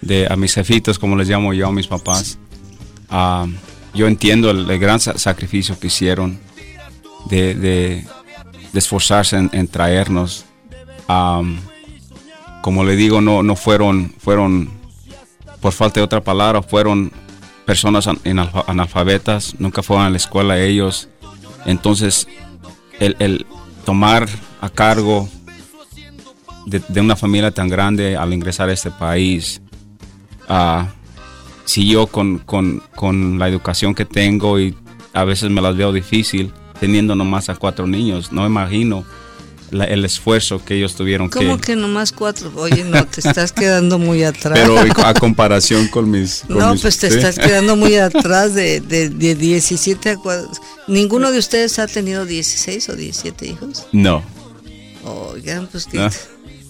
de 0.00 0.26
a 0.30 0.36
mis 0.36 0.54
jefitos, 0.54 0.98
como 0.98 1.16
les 1.16 1.28
llamo 1.28 1.52
yo 1.52 1.68
a 1.68 1.72
mis 1.72 1.86
papás. 1.86 2.38
Uh, 3.10 3.48
yo 3.94 4.06
entiendo 4.06 4.50
el, 4.50 4.78
gran 4.78 5.00
sacrificio 5.00 5.78
que 5.78 5.88
hicieron 5.88 6.38
de, 7.28 8.04
esforzarse 8.72 9.36
en, 9.36 9.68
traernos. 9.68 10.44
Um, 11.08 11.58
como 12.62 12.84
le 12.84 12.94
digo, 12.94 13.20
no, 13.20 13.42
no 13.42 13.56
fueron, 13.56 14.14
fueron, 14.18 14.70
por 15.60 15.72
falta 15.72 16.00
de 16.00 16.04
otra 16.04 16.20
palabra, 16.20 16.62
fueron 16.62 17.10
personas 17.64 18.08
analfabetas, 18.66 19.54
nunca 19.58 19.82
fueron 19.82 20.06
a 20.06 20.10
la 20.10 20.16
escuela 20.16 20.58
ellos. 20.58 21.08
Entonces, 21.66 22.26
el, 22.98 23.46
tomar 23.84 24.28
a 24.60 24.68
cargo 24.68 25.28
de, 26.66 27.00
una 27.00 27.16
familia 27.16 27.50
tan 27.50 27.68
grande 27.68 28.16
al 28.16 28.32
ingresar 28.32 28.68
a 28.68 28.72
este 28.72 28.90
país, 28.90 29.62
uh, 30.50 30.84
si 31.64 31.88
yo 31.88 32.06
con, 32.06 32.38
con, 32.38 32.82
con, 32.94 33.38
la 33.38 33.48
educación 33.48 33.94
que 33.94 34.04
tengo 34.04 34.58
y 34.58 34.76
a 35.12 35.24
veces 35.24 35.50
me 35.50 35.60
las 35.60 35.76
veo 35.76 35.92
difícil 35.92 36.52
teniendo 36.78 37.14
nomás 37.14 37.48
a 37.48 37.54
cuatro 37.54 37.86
niños, 37.86 38.32
no 38.32 38.42
me 38.42 38.48
imagino 38.48 39.04
la, 39.70 39.84
el 39.84 40.04
esfuerzo 40.04 40.64
que 40.64 40.74
ellos 40.74 40.94
tuvieron 40.94 41.28
¿Cómo 41.28 41.56
que... 41.56 41.68
que 41.68 41.76
nomás 41.76 42.12
cuatro? 42.12 42.52
Oye, 42.56 42.84
no, 42.84 43.06
te 43.06 43.20
estás 43.20 43.52
quedando 43.52 43.98
muy 43.98 44.24
atrás. 44.24 44.58
Pero 44.58 44.78
a 45.04 45.14
comparación 45.18 45.88
con 45.88 46.10
mis... 46.10 46.42
Con 46.46 46.58
no, 46.58 46.72
mis, 46.72 46.82
pues 46.82 46.98
te 46.98 47.10
¿sí? 47.10 47.16
estás 47.16 47.38
quedando 47.38 47.76
muy 47.76 47.94
atrás 47.96 48.54
de, 48.54 48.80
de, 48.80 49.08
de 49.10 49.34
17 49.34 50.10
a 50.10 50.16
4. 50.16 50.50
¿Ninguno 50.88 51.30
de 51.30 51.38
ustedes 51.38 51.78
ha 51.78 51.86
tenido 51.86 52.26
16 52.26 52.88
o 52.88 52.96
17 52.96 53.46
hijos? 53.46 53.86
No. 53.92 54.22
Oigan, 55.04 55.68
pues 55.70 55.86
que... 55.86 55.98
No. 55.98 56.10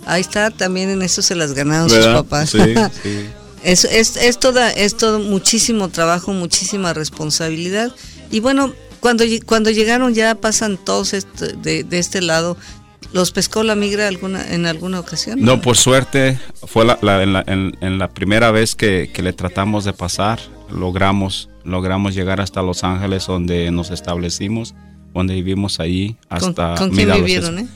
Ahí 0.06 0.22
está, 0.22 0.50
también 0.50 0.90
en 0.90 1.02
eso 1.02 1.22
se 1.22 1.34
las 1.34 1.52
ganaron 1.52 1.90
sus 1.90 2.06
papás. 2.06 2.50
Sí, 2.50 2.58
sí. 3.02 3.26
Es, 3.62 3.84
es, 3.84 4.16
es, 4.16 4.38
toda, 4.38 4.70
es 4.70 4.96
todo 4.96 5.18
muchísimo 5.18 5.88
trabajo, 5.88 6.32
muchísima 6.32 6.92
responsabilidad. 6.94 7.94
Y 8.30 8.40
bueno, 8.40 8.72
cuando, 9.00 9.24
cuando 9.46 9.70
llegaron 9.70 10.14
ya 10.14 10.34
pasan 10.34 10.78
todos 10.78 11.12
este, 11.12 11.54
de, 11.54 11.84
de, 11.84 11.98
este 11.98 12.22
lado, 12.22 12.56
¿Los 13.12 13.32
pescó 13.32 13.64
la 13.64 13.74
migra 13.74 14.06
alguna, 14.06 14.54
en 14.54 14.66
alguna 14.66 15.00
ocasión? 15.00 15.40
No, 15.40 15.60
por 15.60 15.76
suerte 15.76 16.38
fue 16.66 16.84
la, 16.84 16.96
en, 17.22 17.98
la, 17.98 18.08
primera 18.08 18.52
vez 18.52 18.76
que, 18.76 19.10
le 19.20 19.32
tratamos 19.32 19.84
de 19.84 19.92
pasar, 19.92 20.38
logramos, 20.70 21.50
logramos 21.64 22.14
llegar 22.14 22.40
hasta 22.40 22.62
Los 22.62 22.84
Ángeles 22.84 23.26
donde 23.26 23.70
nos 23.72 23.90
establecimos, 23.90 24.74
donde 25.12 25.34
vivimos 25.34 25.80
ahí 25.80 26.16
hasta... 26.28 26.76
¿Con, 26.76 26.90
quién 26.90 27.12
vivieron, 27.12 27.58
eh? 27.58 27.68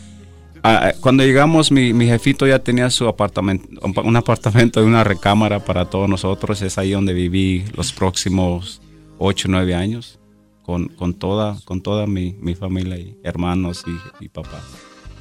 Ah, 0.66 0.88
ah, 0.88 0.92
cuando 1.00 1.22
llegamos, 1.22 1.70
mi, 1.70 1.92
mi, 1.92 2.06
jefito 2.06 2.46
ya 2.46 2.58
tenía 2.58 2.88
su 2.88 3.06
apartamento, 3.06 3.68
un 3.82 4.16
apartamento 4.16 4.82
y 4.82 4.86
una 4.86 5.04
recámara 5.04 5.62
para 5.62 5.84
todos 5.84 6.08
nosotros. 6.08 6.62
Es 6.62 6.78
ahí 6.78 6.92
donde 6.92 7.12
viví 7.12 7.64
los 7.76 7.92
próximos 7.92 8.80
8 9.18 9.48
o 9.48 9.50
9 9.50 9.74
años 9.74 10.18
con, 10.62 10.88
con, 10.88 11.12
toda, 11.12 11.58
con 11.66 11.82
toda 11.82 12.06
mi, 12.06 12.34
mi 12.40 12.54
familia 12.54 12.96
y 12.96 13.14
hermanos 13.22 13.84
y, 13.86 14.24
y 14.24 14.28
papá. 14.30 14.62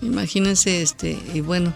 Imagínense, 0.02 0.82
este, 0.82 1.20
y 1.34 1.42
bueno, 1.42 1.74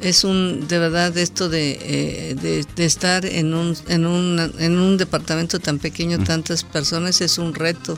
es 0.00 0.24
un, 0.24 0.66
de 0.68 0.78
verdad, 0.78 1.16
esto 1.16 1.48
de, 1.48 1.78
eh, 1.80 2.34
de, 2.34 2.84
estar 2.84 3.24
en 3.24 3.54
un, 3.54 3.76
en, 3.88 4.06
un, 4.06 4.52
en 4.58 4.78
un 4.78 4.96
departamento 4.96 5.58
tan 5.58 5.78
pequeño, 5.78 6.18
tantas 6.18 6.64
personas, 6.64 7.20
es 7.20 7.38
un 7.38 7.54
reto. 7.54 7.96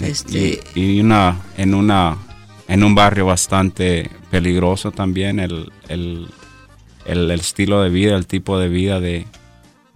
Este, 0.00 0.60
y, 0.74 1.00
una, 1.00 1.40
en 1.56 1.74
una, 1.74 2.16
en 2.70 2.84
un 2.84 2.94
barrio 2.94 3.26
bastante 3.26 4.08
peligroso 4.30 4.92
también, 4.92 5.40
el, 5.40 5.72
el, 5.88 6.28
el, 7.04 7.30
estilo 7.32 7.82
de 7.82 7.90
vida, 7.90 8.14
el 8.16 8.28
tipo 8.28 8.60
de 8.60 8.68
vida 8.68 9.00
de, 9.00 9.26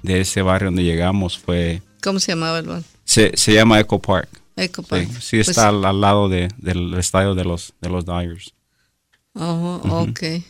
de, 0.03 0.21
ese 0.21 0.43
barrio 0.43 0.67
donde 0.67 0.83
llegamos 0.83 1.39
fue... 1.39 1.83
¿Cómo 2.03 2.19
se 2.19 2.33
llamaba 2.33 2.59
el 2.59 2.67
barrio? 2.67 2.85
Se, 3.05 3.31
se 3.37 3.55
llama 3.55 3.79
Echo 3.79 4.01
Park. 4.01 4.29
Echo 4.57 4.83
Park. 4.83 5.09
Sí, 5.21 5.39
está 5.39 5.71
pues 5.71 5.85
al, 5.85 6.01
lado 6.01 6.29
de, 6.29 6.49
del 6.59 6.95
estadio 6.95 7.37
de 7.37 7.45
los, 7.45 7.75
de 7.81 7.91
los 7.91 8.05
Dyers. 8.07 8.53
Oh, 9.35 9.81
ok. 9.85 10.43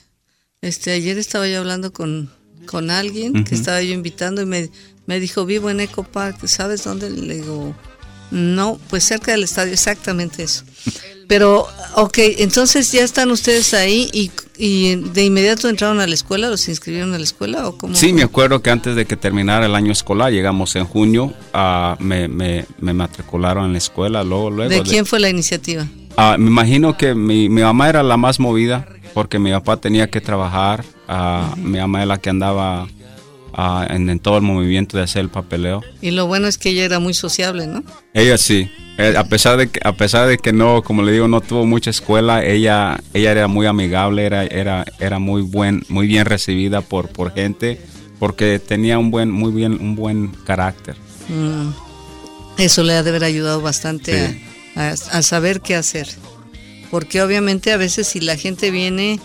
Este, 0.62 0.92
ayer 0.92 1.18
estaba 1.18 1.46
yo 1.46 1.58
hablando 1.58 1.92
con, 1.92 2.30
con 2.64 2.90
alguien 2.90 3.44
que 3.44 3.54
estaba 3.54 3.82
yo 3.82 3.92
invitando 3.92 4.40
y 4.40 4.46
me, 4.46 4.70
me 5.04 5.20
dijo, 5.20 5.44
vivo 5.44 5.68
en 5.68 5.80
Eco 5.80 6.04
Park, 6.04 6.46
¿sabes 6.46 6.84
dónde? 6.84 7.10
Le 7.10 7.34
digo, 7.34 7.74
no, 8.30 8.78
pues 8.88 9.04
cerca 9.04 9.32
del 9.32 9.44
estadio, 9.44 9.72
exactamente 9.72 10.42
eso. 10.42 10.64
Pero, 11.26 11.66
ok, 11.94 12.18
entonces 12.38 12.92
ya 12.92 13.02
están 13.02 13.30
ustedes 13.30 13.72
ahí 13.74 14.10
y, 14.12 14.30
y, 14.58 14.96
de 14.96 15.24
inmediato 15.24 15.68
entraron 15.68 16.00
a 16.00 16.06
la 16.06 16.14
escuela, 16.14 16.48
los 16.48 16.68
inscribieron 16.68 17.14
a 17.14 17.18
la 17.18 17.24
escuela 17.24 17.66
o 17.66 17.78
cómo? 17.78 17.94
Sí, 17.94 18.12
me 18.12 18.22
acuerdo 18.22 18.60
que 18.60 18.70
antes 18.70 18.94
de 18.94 19.06
que 19.06 19.16
terminara 19.16 19.66
el 19.66 19.74
año 19.74 19.92
escolar, 19.92 20.32
llegamos 20.32 20.76
en 20.76 20.84
junio, 20.84 21.32
uh, 21.54 22.02
me, 22.02 22.28
me, 22.28 22.66
me, 22.78 22.92
matricularon 22.92 23.66
en 23.66 23.72
la 23.72 23.78
escuela, 23.78 24.22
luego, 24.22 24.50
luego. 24.50 24.70
¿De 24.70 24.82
quién 24.82 25.06
fue 25.06 25.20
la 25.20 25.30
iniciativa? 25.30 25.86
Ah, 26.16 26.36
me 26.38 26.48
imagino 26.48 26.96
que 26.96 27.14
mi, 27.14 27.48
mi, 27.48 27.62
mamá 27.62 27.88
era 27.88 28.02
la 28.02 28.16
más 28.16 28.38
movida 28.38 28.86
porque 29.14 29.38
mi 29.38 29.50
papá 29.50 29.78
tenía 29.78 30.08
que 30.08 30.20
trabajar. 30.20 30.84
Uh, 31.08 31.56
mi 31.56 31.78
mamá 31.78 31.98
era 32.00 32.06
la 32.06 32.18
que 32.18 32.30
andaba 32.30 32.86
uh, 33.56 33.92
en, 33.92 34.18
todo 34.20 34.36
el 34.36 34.42
movimiento 34.42 34.96
de 34.96 35.04
hacer 35.04 35.22
el 35.22 35.28
papeleo. 35.28 35.82
Y 36.00 36.10
lo 36.10 36.26
bueno 36.26 36.46
es 36.46 36.58
que 36.58 36.70
ella 36.70 36.84
era 36.84 36.98
muy 36.98 37.14
sociable, 37.14 37.66
¿no? 37.66 37.82
Ella 38.12 38.38
sí. 38.38 38.70
Eh, 38.98 39.14
a 39.16 39.24
pesar 39.24 39.56
de 39.56 39.68
que, 39.68 39.80
a 39.82 39.92
pesar 39.92 40.28
de 40.28 40.38
que 40.38 40.52
no, 40.52 40.82
como 40.82 41.02
le 41.02 41.12
digo, 41.12 41.26
no 41.26 41.40
tuvo 41.40 41.66
mucha 41.66 41.90
escuela, 41.90 42.44
ella, 42.44 43.00
ella 43.12 43.32
era 43.32 43.48
muy 43.48 43.66
amigable, 43.66 44.24
era, 44.24 44.44
era, 44.44 44.84
era 45.00 45.18
muy 45.18 45.42
buen, 45.42 45.84
muy 45.88 46.06
bien 46.06 46.26
recibida 46.26 46.80
por, 46.80 47.08
por 47.08 47.34
gente, 47.34 47.80
porque 48.18 48.60
tenía 48.60 48.98
un 48.98 49.10
buen, 49.10 49.30
muy 49.30 49.52
bien, 49.52 49.72
un 49.72 49.96
buen 49.96 50.28
carácter. 50.28 50.96
Mm. 51.28 51.70
Eso 52.58 52.84
le 52.84 52.92
ha 52.92 53.02
de 53.02 53.10
haber 53.10 53.24
ayudado 53.24 53.60
bastante 53.60 54.16
a 54.16 54.54
a, 54.74 55.22
saber 55.22 55.60
qué 55.60 55.74
hacer. 55.74 56.08
Porque 56.90 57.22
obviamente 57.22 57.72
a 57.72 57.76
veces 57.76 58.08
si 58.08 58.20
la 58.20 58.36
gente 58.36 58.70
viene, 58.70 59.20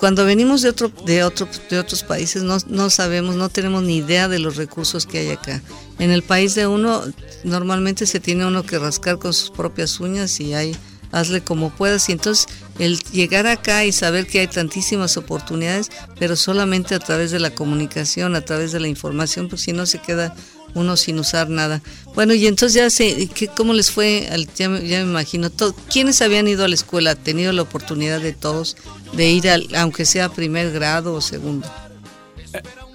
cuando 0.00 0.24
venimos 0.24 0.62
de, 0.62 0.70
otro, 0.70 0.90
de, 1.04 1.22
otro, 1.22 1.46
de 1.68 1.78
otros 1.78 2.02
países 2.02 2.42
no, 2.42 2.56
no 2.66 2.88
sabemos, 2.88 3.36
no 3.36 3.50
tenemos 3.50 3.82
ni 3.82 3.98
idea 3.98 4.28
de 4.28 4.38
los 4.38 4.56
recursos 4.56 5.06
que 5.06 5.18
hay 5.18 5.30
acá. 5.30 5.62
En 5.98 6.10
el 6.10 6.22
país 6.22 6.54
de 6.54 6.66
uno 6.66 7.02
normalmente 7.44 8.06
se 8.06 8.18
tiene 8.18 8.46
uno 8.46 8.64
que 8.64 8.78
rascar 8.78 9.18
con 9.18 9.34
sus 9.34 9.50
propias 9.50 10.00
uñas 10.00 10.40
y 10.40 10.54
hay 10.54 10.74
hazle 11.12 11.42
como 11.42 11.70
puedas. 11.70 12.08
Y 12.08 12.12
entonces 12.12 12.46
el 12.78 12.98
llegar 12.98 13.46
acá 13.46 13.84
y 13.84 13.92
saber 13.92 14.26
que 14.26 14.40
hay 14.40 14.46
tantísimas 14.46 15.16
oportunidades, 15.16 15.90
pero 16.18 16.36
solamente 16.36 16.94
a 16.94 16.98
través 16.98 17.30
de 17.30 17.40
la 17.40 17.54
comunicación, 17.54 18.36
a 18.36 18.40
través 18.40 18.72
de 18.72 18.80
la 18.80 18.88
información, 18.88 19.48
pues 19.48 19.62
si 19.62 19.72
no 19.72 19.86
se 19.86 19.98
queda 19.98 20.34
uno 20.74 20.96
sin 20.96 21.18
usar 21.18 21.48
nada. 21.48 21.82
Bueno, 22.14 22.34
y 22.34 22.46
entonces 22.46 22.74
ya 22.74 22.90
sé, 22.90 23.28
¿cómo 23.56 23.72
les 23.72 23.90
fue? 23.90 24.28
ya, 24.56 24.68
me, 24.68 25.00
imagino, 25.00 25.50
¿quiénes 25.90 26.22
habían 26.22 26.48
ido 26.48 26.64
a 26.64 26.68
la 26.68 26.74
escuela? 26.74 27.14
¿Tenido 27.14 27.52
la 27.52 27.62
oportunidad 27.62 28.20
de 28.20 28.32
todos 28.32 28.76
de 29.12 29.30
ir, 29.30 29.48
al, 29.48 29.68
aunque 29.76 30.04
sea 30.04 30.28
primer 30.28 30.72
grado 30.72 31.14
o 31.14 31.20
segundo? 31.20 31.68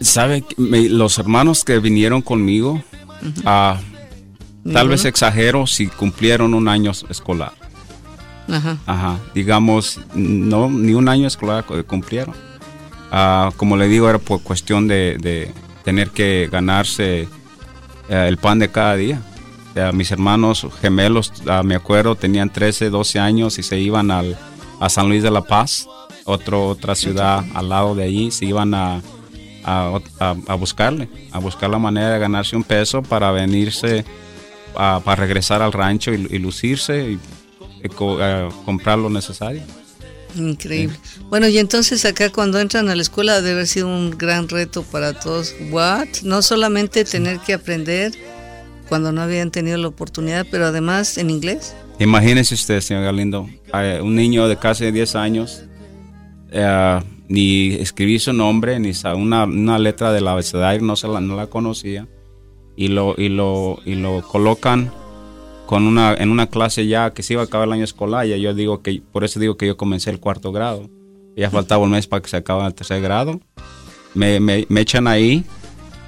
¿Sabe? 0.02 0.44
los 0.58 1.18
hermanos 1.18 1.64
que 1.64 1.80
vinieron 1.80 2.22
conmigo, 2.22 2.84
ah, 3.46 3.80
tal 4.72 4.90
vez 4.90 5.06
exagero 5.06 5.68
si 5.68 5.88
cumplieron 5.88 6.54
un 6.54 6.68
año 6.68 6.92
escolar. 7.10 7.54
Ajá. 8.48 8.78
Ajá. 8.86 9.20
Digamos, 9.34 10.00
no, 10.14 10.70
ni 10.70 10.94
un 10.94 11.10
año 11.10 11.28
escolar 11.28 11.66
cumplieron. 11.88 12.36
Ah, 13.12 13.52
como 13.56 13.78
le 13.78 13.88
digo, 13.88 14.10
era 14.10 14.20
por 14.20 14.42
cuestión 14.42 14.88
de, 14.88 15.18
de 15.20 15.52
tener 15.84 16.10
que 16.10 16.50
ganarse 16.52 17.28
eh, 18.10 18.26
el 18.28 18.38
pan 18.38 18.60
de 18.60 18.70
cada 18.70 18.96
día. 18.96 19.22
mis 19.94 20.12
hermanos 20.12 20.68
gemelos, 20.82 21.34
ah, 21.48 21.62
me 21.64 21.76
acuerdo, 21.76 22.16
tenían 22.16 22.50
13, 22.50 22.90
12 22.90 23.20
años 23.20 23.60
y 23.60 23.64
se 23.64 23.78
iban 23.78 24.10
al, 24.10 24.38
a 24.80 24.90
San 24.90 25.10
Luis 25.10 25.22
de 25.22 25.32
la 25.32 25.42
Paz, 25.42 25.88
otro, 26.24 26.68
otra 26.68 26.96
ciudad 26.96 27.44
al 27.54 27.70
lado 27.70 27.94
de 27.94 28.04
allí, 28.04 28.32
se 28.32 28.46
iban 28.46 28.74
a, 28.74 29.02
a, 29.66 30.56
buscarle, 30.58 31.10
a 31.32 31.40
buscar 31.40 31.70
la 31.70 31.80
manera 31.80 32.12
de 32.12 32.20
ganarse 32.20 32.56
un 32.56 32.64
peso 32.64 33.02
para 33.02 33.32
venirse, 33.32 34.06
para 34.74 35.16
regresar 35.16 35.62
al 35.62 35.74
rancho 35.74 36.14
y, 36.14 36.40
lucirse 36.40 37.12
y, 37.12 37.20
eh, 37.84 38.50
comprar 38.64 38.98
lo 39.00 39.10
necesario. 39.10 39.62
Increíble. 40.36 40.98
Bueno, 41.30 41.48
y 41.48 41.58
entonces 41.58 42.06
acá 42.06 42.32
cuando 42.32 42.60
entran 42.60 42.90
a 42.90 42.96
la 42.96 43.02
escuela 43.02 43.42
debe 43.42 43.54
haber 43.54 43.68
sido 43.68 43.88
un 43.88 44.12
gran 44.12 44.50
reto 44.50 44.84
para 44.84 45.14
todos. 45.14 45.56
What? 45.72 46.08
No 46.24 46.42
solamente 46.42 47.06
tener 47.06 47.40
que 47.40 47.54
aprender 47.54 48.14
cuando 48.90 49.12
no 49.12 49.22
habían 49.22 49.52
tenido 49.52 49.78
la 49.78 49.88
oportunidad, 49.88 50.46
pero 50.50 50.66
además 50.66 51.18
en 51.18 51.30
inglés. 51.30 51.76
Imagínese 52.00 52.54
usted, 52.56 52.82
señor 52.82 53.04
Galindo, 53.04 53.50
un 54.02 54.16
niño 54.16 54.48
de 54.48 54.58
casi 54.58 54.92
10 54.92 55.16
años, 55.16 55.64
eh, 56.52 57.00
ni 57.30 57.74
escribí 57.76 58.20
su 58.20 58.34
nombre, 58.34 58.80
ni 58.80 58.92
una, 59.16 59.46
una 59.46 59.80
letra 59.80 60.12
del 60.12 60.28
abecedario, 60.28 60.82
no, 60.82 60.96
se 60.96 61.08
la, 61.08 61.22
no 61.22 61.36
la 61.38 61.48
conocía, 61.48 62.08
y 62.76 62.90
lo, 62.90 63.16
y 63.18 63.30
lo, 63.30 63.80
y 63.86 63.96
lo 63.96 64.22
colocan 64.28 64.92
con 65.66 65.88
una, 65.88 66.14
en 66.14 66.30
una 66.30 66.48
clase 66.48 66.88
ya 66.88 67.12
que 67.12 67.24
se 67.24 67.34
iba 67.34 67.42
a 67.42 67.46
acabar 67.46 67.68
el 67.68 67.74
año 67.74 67.84
escolar, 67.84 68.26
ya 68.26 68.38
yo 68.38 68.54
digo 68.54 68.82
que, 68.82 69.02
por 69.12 69.24
eso 69.24 69.40
digo 69.40 69.58
que 69.58 69.68
yo 69.68 69.78
comencé 69.78 70.10
el 70.10 70.20
cuarto 70.20 70.52
grado. 70.52 70.90
Ya 71.36 71.50
faltaba 71.50 71.84
un 71.84 71.92
mes 71.92 72.08
para 72.08 72.22
que 72.22 72.30
se 72.30 72.38
acabe 72.38 72.66
el 72.66 72.74
tercer 72.74 73.02
grado. 73.02 73.42
Me, 74.14 74.40
me, 74.40 74.66
me 74.70 74.82
echan 74.82 75.08
ahí 75.08 75.44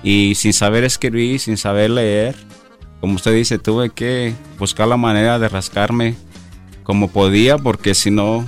y 0.04 0.36
sin 0.36 0.54
saber 0.54 0.84
escribir, 0.86 1.39
sin 1.39 1.58
saber 1.58 1.89
leer, 1.89 2.36
como 3.00 3.15
usted 3.15 3.34
dice, 3.34 3.60
tuve 3.60 3.89
que 3.89 4.34
buscar 4.58 4.88
la 4.88 4.98
manera 4.98 5.38
de 5.39 5.50
rascarme 5.50 6.15
como 6.84 7.10
podía, 7.10 7.58
porque 7.58 7.93
si 7.93 8.10
no, 8.10 8.46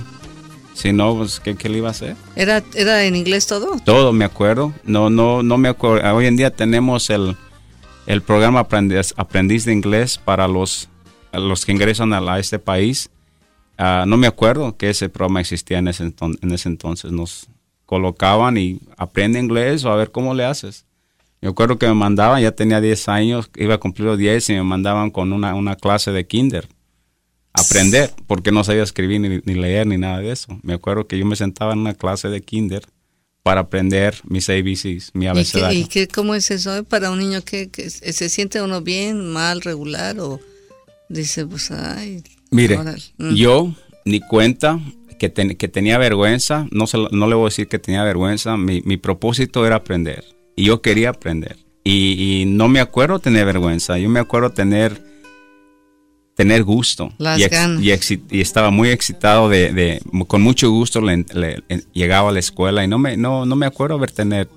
si 0.74 0.92
no, 0.92 1.16
pues, 1.16 1.40
¿qué, 1.40 1.54
¿qué, 1.54 1.68
le 1.68 1.78
iba 1.78 1.88
a 1.88 1.92
hacer? 1.92 2.16
¿Era, 2.36 2.62
¿Era 2.74 3.04
en 3.04 3.14
inglés 3.14 3.46
todo? 3.46 3.78
Todo, 3.84 4.12
me 4.12 4.24
acuerdo. 4.24 4.72
No, 4.84 5.10
no, 5.10 5.42
no 5.42 5.56
me 5.56 5.68
acuerdo. 5.68 6.14
Hoy 6.14 6.26
en 6.26 6.36
día 6.36 6.50
tenemos 6.50 7.10
el, 7.10 7.36
el 8.06 8.22
programa 8.22 8.60
aprendiz, 8.60 9.14
aprendiz 9.16 9.64
de 9.66 9.72
inglés 9.72 10.18
para 10.18 10.48
los 10.48 10.88
los 11.32 11.64
que 11.64 11.72
ingresan 11.72 12.12
a, 12.12 12.38
este 12.38 12.58
país, 12.58 13.10
ah, 13.78 14.04
no 14.06 14.16
me 14.16 14.26
acuerdo 14.26 14.76
que 14.76 14.90
ese 14.90 15.08
programa 15.08 15.40
existía 15.40 15.78
en 15.78 15.88
ese, 15.88 16.04
en 16.04 16.52
ese 16.52 16.68
entonces. 16.68 17.12
Nos 17.12 17.48
colocaban 17.86 18.56
y 18.56 18.80
aprende 18.96 19.40
inglés 19.40 19.84
o 19.84 19.90
a 19.90 19.96
ver 19.96 20.10
cómo 20.10 20.34
le 20.34 20.44
haces. 20.44 20.86
Yo 21.42 21.50
acuerdo 21.50 21.78
que 21.78 21.86
me 21.86 21.94
mandaban, 21.94 22.42
ya 22.42 22.52
tenía 22.52 22.80
10 22.80 23.08
años, 23.08 23.50
iba 23.56 23.74
a 23.74 23.78
cumplir 23.78 24.06
los 24.06 24.18
10 24.18 24.50
y 24.50 24.52
me 24.54 24.62
mandaban 24.62 25.10
con 25.10 25.32
una, 25.32 25.54
una 25.54 25.74
clase 25.74 26.12
de 26.12 26.26
kinder. 26.26 26.68
Aprender, 27.52 28.12
porque 28.26 28.52
no 28.52 28.62
sabía 28.62 28.82
escribir 28.82 29.20
ni, 29.20 29.54
leer 29.54 29.86
ni 29.86 29.96
nada 29.96 30.18
de 30.18 30.30
eso. 30.30 30.58
Me 30.62 30.74
acuerdo 30.74 31.06
que 31.06 31.18
yo 31.18 31.26
me 31.26 31.36
sentaba 31.36 31.72
en 31.72 31.80
una 31.80 31.94
clase 31.94 32.28
de 32.28 32.42
kinder 32.42 32.84
para 33.42 33.62
aprender 33.62 34.14
mis 34.24 34.48
ABCs, 34.48 35.10
mi 35.14 35.26
abecedario. 35.26 35.80
¿Y, 35.80 35.86
qué, 35.86 36.06
cómo 36.06 36.34
es 36.34 36.50
eso 36.50 36.84
para 36.84 37.10
un 37.10 37.18
niño 37.18 37.42
que, 37.42 37.70
que, 37.70 37.88
se 37.90 38.28
siente 38.28 38.62
uno 38.62 38.82
bien, 38.82 39.32
mal, 39.32 39.62
regular 39.62 40.20
o 40.20 40.38
Dice, 41.10 41.44
pues, 41.44 41.72
ay. 41.72 42.22
Mire, 42.52 42.78
mm. 43.18 43.34
yo 43.34 43.74
ni 44.04 44.20
cuenta 44.20 44.78
que, 45.18 45.32
que 45.32 45.68
tenía 45.68 45.98
vergüenza, 45.98 46.68
no, 46.70 46.86
se, 46.86 46.98
no 47.10 47.26
le 47.26 47.34
voy 47.34 47.42
a 47.42 47.50
decir 47.50 47.66
que 47.66 47.80
tenía 47.80 48.04
vergüenza, 48.04 48.56
mi, 48.56 48.80
mi 48.82 48.96
propósito 48.96 49.66
era 49.66 49.76
aprender 49.76 50.24
y 50.54 50.64
yo 50.64 50.80
quería 50.80 51.10
aprender. 51.10 51.56
Y, 51.82 52.44
no 52.46 52.68
me 52.68 52.78
acuerdo 52.78 53.18
tener 53.18 53.44
vergüenza, 53.44 53.98
yo 53.98 54.08
me 54.08 54.20
acuerdo 54.20 54.50
tener, 54.50 55.02
tener 56.36 56.62
gusto. 56.62 57.12
Las 57.18 57.40
y, 57.40 57.44
ex- 57.44 57.56
ganas. 57.56 57.82
y 57.82 58.40
estaba 58.40 58.70
muy 58.70 58.90
excitado 58.90 59.48
de, 59.48 59.72
de- 59.72 60.00
con 60.28 60.42
mucho 60.42 60.70
gusto 60.70 61.00
le- 61.00 61.24
le- 61.34 61.62
le- 61.68 61.84
llegaba 61.92 62.28
a 62.30 62.32
la 62.32 62.38
escuela 62.38 62.84
y 62.84 62.88
no 62.88 62.98
me, 62.98 63.16
no, 63.16 63.46
no 63.46 63.56
me 63.56 63.66
acuerdo 63.66 63.96
haber 63.96 64.12
tener, 64.12 64.48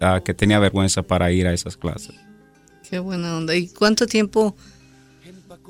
ah, 0.00 0.22
que 0.24 0.32
tenía 0.32 0.58
vergüenza 0.58 1.02
para 1.02 1.30
ir 1.32 1.46
a 1.46 1.52
esas 1.52 1.76
clases. 1.76 2.14
Qué 2.88 2.98
buena 2.98 3.36
onda. 3.36 3.54
¿Y 3.54 3.68
cuánto 3.68 4.06
tiempo 4.06 4.56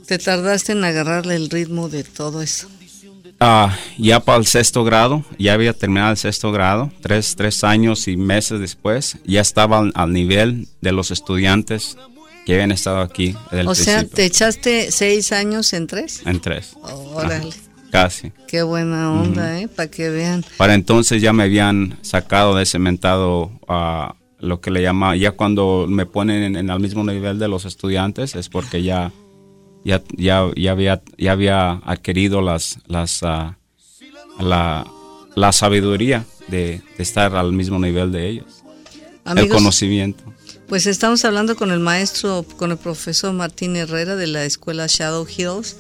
te 0.06 0.18
tardaste 0.18 0.72
en 0.72 0.84
agarrarle 0.84 1.36
el 1.36 1.50
ritmo 1.50 1.88
de 1.88 2.04
todo 2.04 2.42
eso? 2.42 2.68
Ah, 3.40 3.76
ya 3.98 4.18
para 4.20 4.38
el 4.38 4.46
sexto 4.46 4.82
grado, 4.82 5.24
ya 5.38 5.52
había 5.52 5.72
terminado 5.72 6.10
el 6.10 6.16
sexto 6.16 6.50
grado, 6.50 6.90
tres, 7.00 7.36
tres 7.36 7.62
años 7.62 8.08
y 8.08 8.16
meses 8.16 8.58
después, 8.58 9.16
ya 9.24 9.40
estaba 9.40 9.78
al, 9.78 9.92
al 9.94 10.12
nivel 10.12 10.66
de 10.80 10.90
los 10.92 11.12
estudiantes 11.12 11.96
que 12.44 12.54
habían 12.54 12.72
estado 12.72 13.00
aquí 13.00 13.36
desde 13.50 13.60
el 13.60 13.68
o 13.68 13.74
sea, 13.76 13.98
principio. 13.98 14.16
¿te 14.16 14.24
echaste 14.24 14.90
seis 14.90 15.30
años 15.32 15.72
en 15.72 15.86
tres? 15.86 16.22
En 16.24 16.40
tres, 16.40 16.72
Órale, 16.82 17.50
casi. 17.92 18.32
qué 18.48 18.62
buena 18.62 19.12
onda, 19.12 19.60
¿eh? 19.60 19.68
Para 19.68 19.88
que 19.88 20.10
vean. 20.10 20.44
Para 20.56 20.74
entonces 20.74 21.22
ya 21.22 21.32
me 21.32 21.44
habían 21.44 21.96
sacado 22.02 22.56
de 22.56 22.66
cementado 22.66 23.52
a 23.68 24.16
lo 24.40 24.60
que 24.60 24.70
le 24.72 24.82
llama, 24.82 25.14
ya 25.14 25.32
cuando 25.32 25.86
me 25.88 26.06
ponen 26.06 26.42
en, 26.42 26.56
en 26.56 26.70
el 26.70 26.80
mismo 26.80 27.04
nivel 27.04 27.38
de 27.38 27.46
los 27.48 27.64
estudiantes 27.66 28.34
es 28.34 28.48
porque 28.48 28.82
ya, 28.82 29.12
ya, 29.84 30.02
ya, 30.16 30.50
ya 30.56 30.72
había, 30.72 31.02
ya 31.16 31.32
había 31.32 31.70
adquirido 31.84 32.40
las, 32.40 32.78
las, 32.86 33.22
ah, 33.22 33.56
la, 34.40 34.86
la 35.34 35.52
sabiduría 35.52 36.24
de, 36.48 36.82
de 36.96 37.02
estar 37.02 37.34
al 37.36 37.52
mismo 37.52 37.78
nivel 37.78 38.12
de 38.12 38.28
ellos. 38.28 38.64
el 39.24 39.48
conocimiento. 39.48 40.24
Pues 40.68 40.86
estamos 40.86 41.24
hablando 41.24 41.56
con 41.56 41.70
el 41.70 41.80
maestro, 41.80 42.44
con 42.56 42.70
el 42.72 42.76
profesor 42.76 43.32
Martín 43.32 43.76
Herrera 43.76 44.16
de 44.16 44.26
la 44.26 44.44
escuela 44.44 44.86
Shadow 44.86 45.26
Hills. 45.26 45.76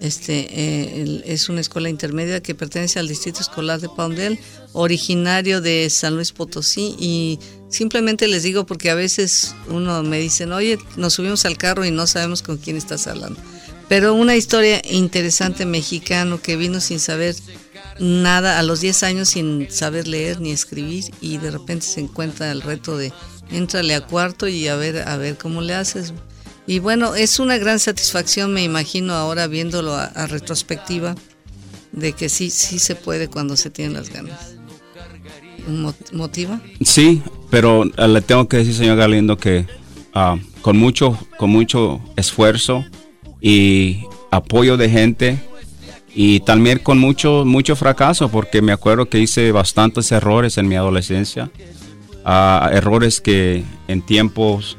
Este 0.00 0.46
eh, 0.50 1.22
es 1.26 1.48
una 1.48 1.60
escuela 1.60 1.88
intermedia 1.88 2.40
que 2.40 2.54
pertenece 2.54 2.98
al 2.98 3.08
distrito 3.08 3.40
escolar 3.40 3.80
de 3.80 3.88
Palmdale, 3.88 4.38
originario 4.72 5.60
de 5.60 5.90
San 5.90 6.14
Luis 6.14 6.32
Potosí. 6.32 6.94
Y 6.98 7.40
simplemente 7.68 8.28
les 8.28 8.44
digo 8.44 8.64
porque 8.64 8.90
a 8.90 8.94
veces 8.94 9.54
uno 9.68 10.02
me 10.02 10.20
dicen, 10.20 10.52
oye, 10.52 10.78
nos 10.96 11.14
subimos 11.14 11.44
al 11.44 11.56
carro 11.56 11.84
y 11.84 11.90
no 11.90 12.06
sabemos 12.06 12.42
con 12.42 12.58
quién 12.58 12.76
estás 12.76 13.06
hablando. 13.06 13.40
Pero 13.88 14.14
una 14.14 14.36
historia 14.36 14.82
interesante 14.88 15.64
mexicano 15.64 16.40
que 16.40 16.56
vino 16.56 16.78
sin 16.80 17.00
saber 17.00 17.34
nada, 17.98 18.58
a 18.58 18.62
los 18.62 18.80
10 18.80 19.02
años 19.02 19.28
sin 19.30 19.70
saber 19.70 20.06
leer 20.06 20.40
ni 20.40 20.52
escribir 20.52 21.04
y 21.20 21.38
de 21.38 21.50
repente 21.50 21.86
se 21.86 22.00
encuentra 22.00 22.52
el 22.52 22.62
reto 22.62 22.96
de 22.96 23.12
entrale 23.50 23.94
a 23.94 24.06
cuarto 24.06 24.46
y 24.46 24.68
a 24.68 24.76
ver 24.76 25.08
a 25.08 25.16
ver 25.16 25.36
cómo 25.38 25.62
le 25.62 25.74
haces. 25.74 26.12
Y 26.68 26.80
bueno, 26.80 27.14
es 27.14 27.38
una 27.38 27.56
gran 27.56 27.78
satisfacción, 27.78 28.52
me 28.52 28.62
imagino 28.62 29.14
ahora 29.14 29.46
viéndolo 29.46 29.94
a, 29.94 30.04
a 30.04 30.26
retrospectiva, 30.26 31.14
de 31.92 32.12
que 32.12 32.28
sí, 32.28 32.50
sí 32.50 32.78
se 32.78 32.94
puede 32.94 33.28
cuando 33.28 33.56
se 33.56 33.70
tienen 33.70 33.94
las 33.94 34.10
ganas. 34.10 34.54
Mo- 35.66 35.94
¿Motiva? 36.12 36.60
Sí, 36.84 37.22
pero 37.50 37.84
eh, 37.84 38.06
le 38.08 38.20
tengo 38.20 38.46
que 38.48 38.58
decir, 38.58 38.74
señor 38.74 38.98
Galindo, 38.98 39.38
que 39.38 39.66
ah, 40.12 40.36
con, 40.60 40.76
mucho, 40.76 41.18
con 41.38 41.48
mucho 41.48 42.00
esfuerzo 42.16 42.84
y 43.40 44.02
apoyo 44.30 44.76
de 44.76 44.90
gente 44.90 45.38
y 46.14 46.40
también 46.40 46.80
con 46.80 46.98
mucho, 46.98 47.44
mucho 47.46 47.76
fracaso, 47.76 48.28
porque 48.28 48.60
me 48.60 48.72
acuerdo 48.72 49.08
que 49.08 49.20
hice 49.20 49.52
bastantes 49.52 50.12
errores 50.12 50.58
en 50.58 50.68
mi 50.68 50.76
adolescencia, 50.76 51.50
ah, 52.26 52.68
errores 52.74 53.22
que 53.22 53.64
en 53.88 54.02
tiempos 54.04 54.76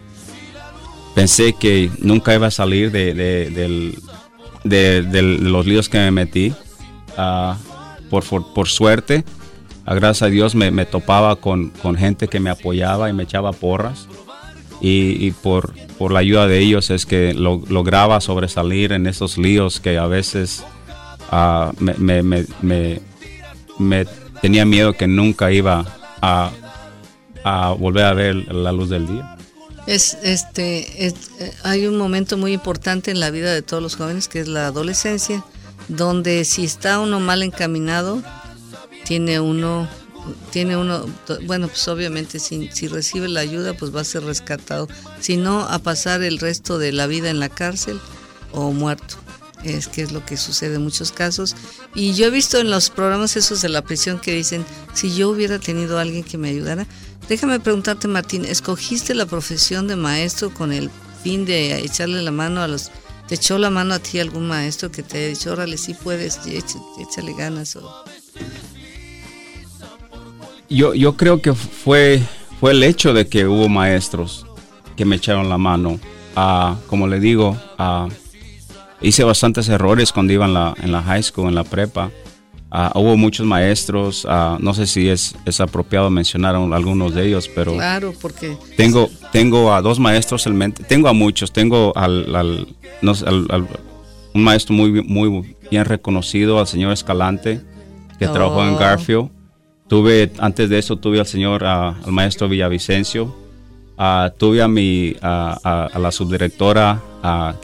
pensé 1.19 1.51
que 1.51 1.91
nunca 1.99 2.33
iba 2.33 2.47
a 2.47 2.51
salir 2.51 2.91
de, 2.91 3.13
de- 3.13 3.51
los 5.21 5.65
líos 5.65 5.89
que 5.89 5.97
me 5.97 6.11
metí. 6.11 6.53
Ah, 7.17 7.57
por, 8.09 8.23
por, 8.53 8.69
suerte, 8.69 9.25
a 9.85 9.95
gracias 9.95 10.21
a 10.21 10.31
Dios 10.31 10.55
me, 10.55 10.71
me 10.71 10.85
topaba 10.85 11.35
con, 11.35 11.71
con 11.81 11.97
gente 11.97 12.29
que 12.29 12.39
me 12.39 12.49
apoyaba 12.49 13.09
y 13.09 13.13
me 13.13 13.23
echaba 13.23 13.51
porras. 13.51 14.07
Y, 14.79 15.31
por, 15.31 15.73
por 15.97 16.13
la 16.13 16.19
ayuda 16.19 16.47
de 16.47 16.59
ellos 16.59 16.89
es 16.89 17.05
que 17.05 17.33
lo- 17.33 17.63
lograba 17.67 18.21
sobresalir 18.21 18.93
en 18.93 19.05
esos 19.05 19.37
líos 19.37 19.81
que 19.81 19.97
a 19.97 20.07
veces 20.07 20.63
ah, 21.31 21.73
me- 21.79 22.23
me- 22.23 23.01
me 23.77 24.05
tenía 24.41 24.63
miedo 24.63 24.93
que 24.93 25.07
nunca 25.07 25.51
iba 25.51 25.85
a, 26.21 26.51
a 27.43 27.69
volver 27.77 28.05
a 28.05 28.13
ver 28.13 28.35
la 28.53 28.71
luz 28.71 28.89
del 28.89 29.05
día. 29.05 29.35
Es, 29.89 30.17
este, 30.21 31.07
es- 31.07 31.15
eh, 31.39 31.51
hay 31.63 31.87
un 31.87 31.97
momento 31.97 32.37
muy 32.37 32.53
importante 32.53 33.09
en 33.09 33.19
la 33.19 33.31
vida 33.31 33.51
de 33.51 33.63
todos 33.63 33.81
los 33.81 33.95
jóvenes 33.95 34.27
que 34.27 34.39
es 34.39 34.47
la 34.47 34.67
adolescencia, 34.67 35.43
donde 35.87 36.45
si 36.45 36.63
está 36.63 36.99
uno 36.99 37.19
mal 37.19 37.41
encaminado, 37.41 38.21
tiene 39.05 39.39
uno, 39.39 39.89
tiene 40.51 40.77
uno, 40.77 41.07
bueno, 41.47 41.67
pues 41.69 41.87
obviamente 41.87 42.37
si, 42.39 42.69
si 42.71 42.87
recibe 42.87 43.27
la 43.29 43.39
ayuda, 43.39 43.73
pues 43.73 43.95
va 43.95 44.01
a 44.01 44.03
ser 44.03 44.23
rescatado, 44.25 44.87
si 45.19 45.37
no, 45.37 45.61
a 45.61 45.79
pasar 45.79 46.21
el 46.21 46.37
resto 46.37 46.77
de 46.77 46.91
la 46.91 47.07
vida 47.07 47.31
en 47.31 47.39
la 47.39 47.49
cárcel 47.49 47.99
o 48.51 48.71
muerto. 48.71 49.15
Es 49.63 49.87
que 49.87 50.03
es 50.03 50.11
lo 50.11 50.23
que 50.23 50.37
sucede 50.37 50.75
en 50.75 50.83
muchos 50.83 51.11
casos. 51.11 51.55
Y 51.95 52.13
yo 52.13 52.27
he 52.27 52.29
visto 52.29 52.59
en 52.59 52.69
los 52.69 52.91
programas 52.91 53.35
esos 53.35 53.61
de 53.61 53.69
la 53.69 53.81
prisión 53.81 54.19
que 54.19 54.33
dicen, 54.33 54.63
si 54.93 55.13
yo 55.15 55.29
hubiera 55.29 55.57
tenido 55.59 55.97
a 55.97 56.01
alguien 56.01 56.23
que 56.23 56.37
me 56.37 56.49
ayudara, 56.49 56.85
déjame 57.29 57.59
preguntarte 57.59 58.07
Martín, 58.07 58.43
¿escogiste 58.43 59.13
la 59.15 59.25
profesión 59.25 59.87
de 59.87 59.95
maestro 59.95 60.53
con 60.53 60.73
el 60.73 60.89
fin 61.23 61.45
de 61.45 61.79
echarle 61.79 62.21
la 62.21 62.31
mano 62.31 62.61
a 62.61 62.67
los... 62.67 62.91
¿Te 63.27 63.35
echó 63.35 63.59
la 63.59 63.69
mano 63.69 63.93
a 63.93 63.99
ti 63.99 64.19
algún 64.19 64.47
maestro 64.47 64.91
que 64.91 65.03
te 65.03 65.19
haya 65.19 65.27
dicho, 65.27 65.51
órale, 65.51 65.77
sí 65.77 65.93
puedes, 65.93 66.41
éch- 66.47 66.81
échale 66.99 67.33
ganas? 67.33 67.75
O... 67.75 68.03
Yo, 70.67 70.95
yo 70.95 71.15
creo 71.15 71.39
que 71.41 71.53
fue, 71.53 72.21
fue 72.59 72.71
el 72.71 72.81
hecho 72.83 73.13
de 73.13 73.27
que 73.27 73.45
hubo 73.45 73.69
maestros 73.69 74.47
que 74.97 75.05
me 75.05 75.17
echaron 75.17 75.47
la 75.47 75.59
mano. 75.59 75.99
Como 76.87 77.07
le 77.07 77.19
digo, 77.19 77.55
hice 79.01 79.23
bastantes 79.23 79.69
errores 79.69 80.11
cuando 80.11 80.33
iba 80.33 80.45
en 80.45 80.53
la, 80.55 80.73
en 80.81 80.91
la 80.91 81.03
high 81.03 81.21
school, 81.21 81.49
en 81.49 81.55
la 81.55 81.63
prepa. 81.63 82.09
Ah, 82.71 82.91
hubo 82.95 83.17
muchos 83.17 83.45
maestros, 83.47 84.27
ah, 84.29 84.57
no 84.61 84.73
sé 84.75 84.85
si 84.85 85.09
es, 85.09 85.35
es 85.45 85.59
apropiado 85.59 86.09
mencionar 86.11 86.53
a 86.55 86.59
algunos 86.59 87.15
de 87.15 87.25
ellos, 87.27 87.49
pero 87.55 87.73
Claro, 87.73 88.13
porque 88.21 88.55
tengo, 88.77 89.09
tengo 89.31 89.73
a 89.73 89.81
dos 89.81 89.99
maestros 89.99 90.45
en 90.45 90.55
mente, 90.55 90.83
tengo 90.83 91.07
a 91.07 91.13
muchos, 91.13 91.51
tengo 91.51 91.91
al, 91.95 92.35
al- 92.35 92.67
no 93.01 93.15
sé, 93.15 93.25
al- 93.27 93.47
al- 93.49 93.67
un 94.35 94.43
maestro 94.43 94.75
muy, 94.75 95.01
muy 95.03 95.55
bien 95.71 95.85
reconocido, 95.85 96.59
al 96.59 96.67
señor 96.67 96.91
Escalante, 96.93 97.61
que 98.19 98.27
trabajó 98.27 98.61
en 98.63 98.75
Oh. 98.75 98.77
Garfield. 98.77 99.29
Tuve, 99.87 100.31
antes 100.37 100.69
de 100.69 100.77
eso, 100.77 100.97
tuve 100.97 101.19
al 101.19 101.25
señor, 101.25 101.65
ah, 101.65 101.95
al 102.05 102.11
maestro 102.11 102.47
Villavicencio. 102.47 103.35
Tuve 104.37 104.61
a 104.61 104.67
mi, 104.67 105.15
a, 105.21 105.89
la 105.99 106.11
subdirectora, 106.11 107.01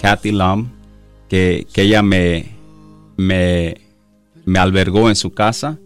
Kathy 0.02 0.32
Lam, 0.32 0.72
que, 1.30 1.68
que 1.72 1.84
ella 1.84 2.02
me, 2.02 2.56
me, 3.16 3.76
me 4.46 4.60
albergó 4.60 5.10
en 5.10 5.16
su 5.16 5.32
casa 5.32 5.80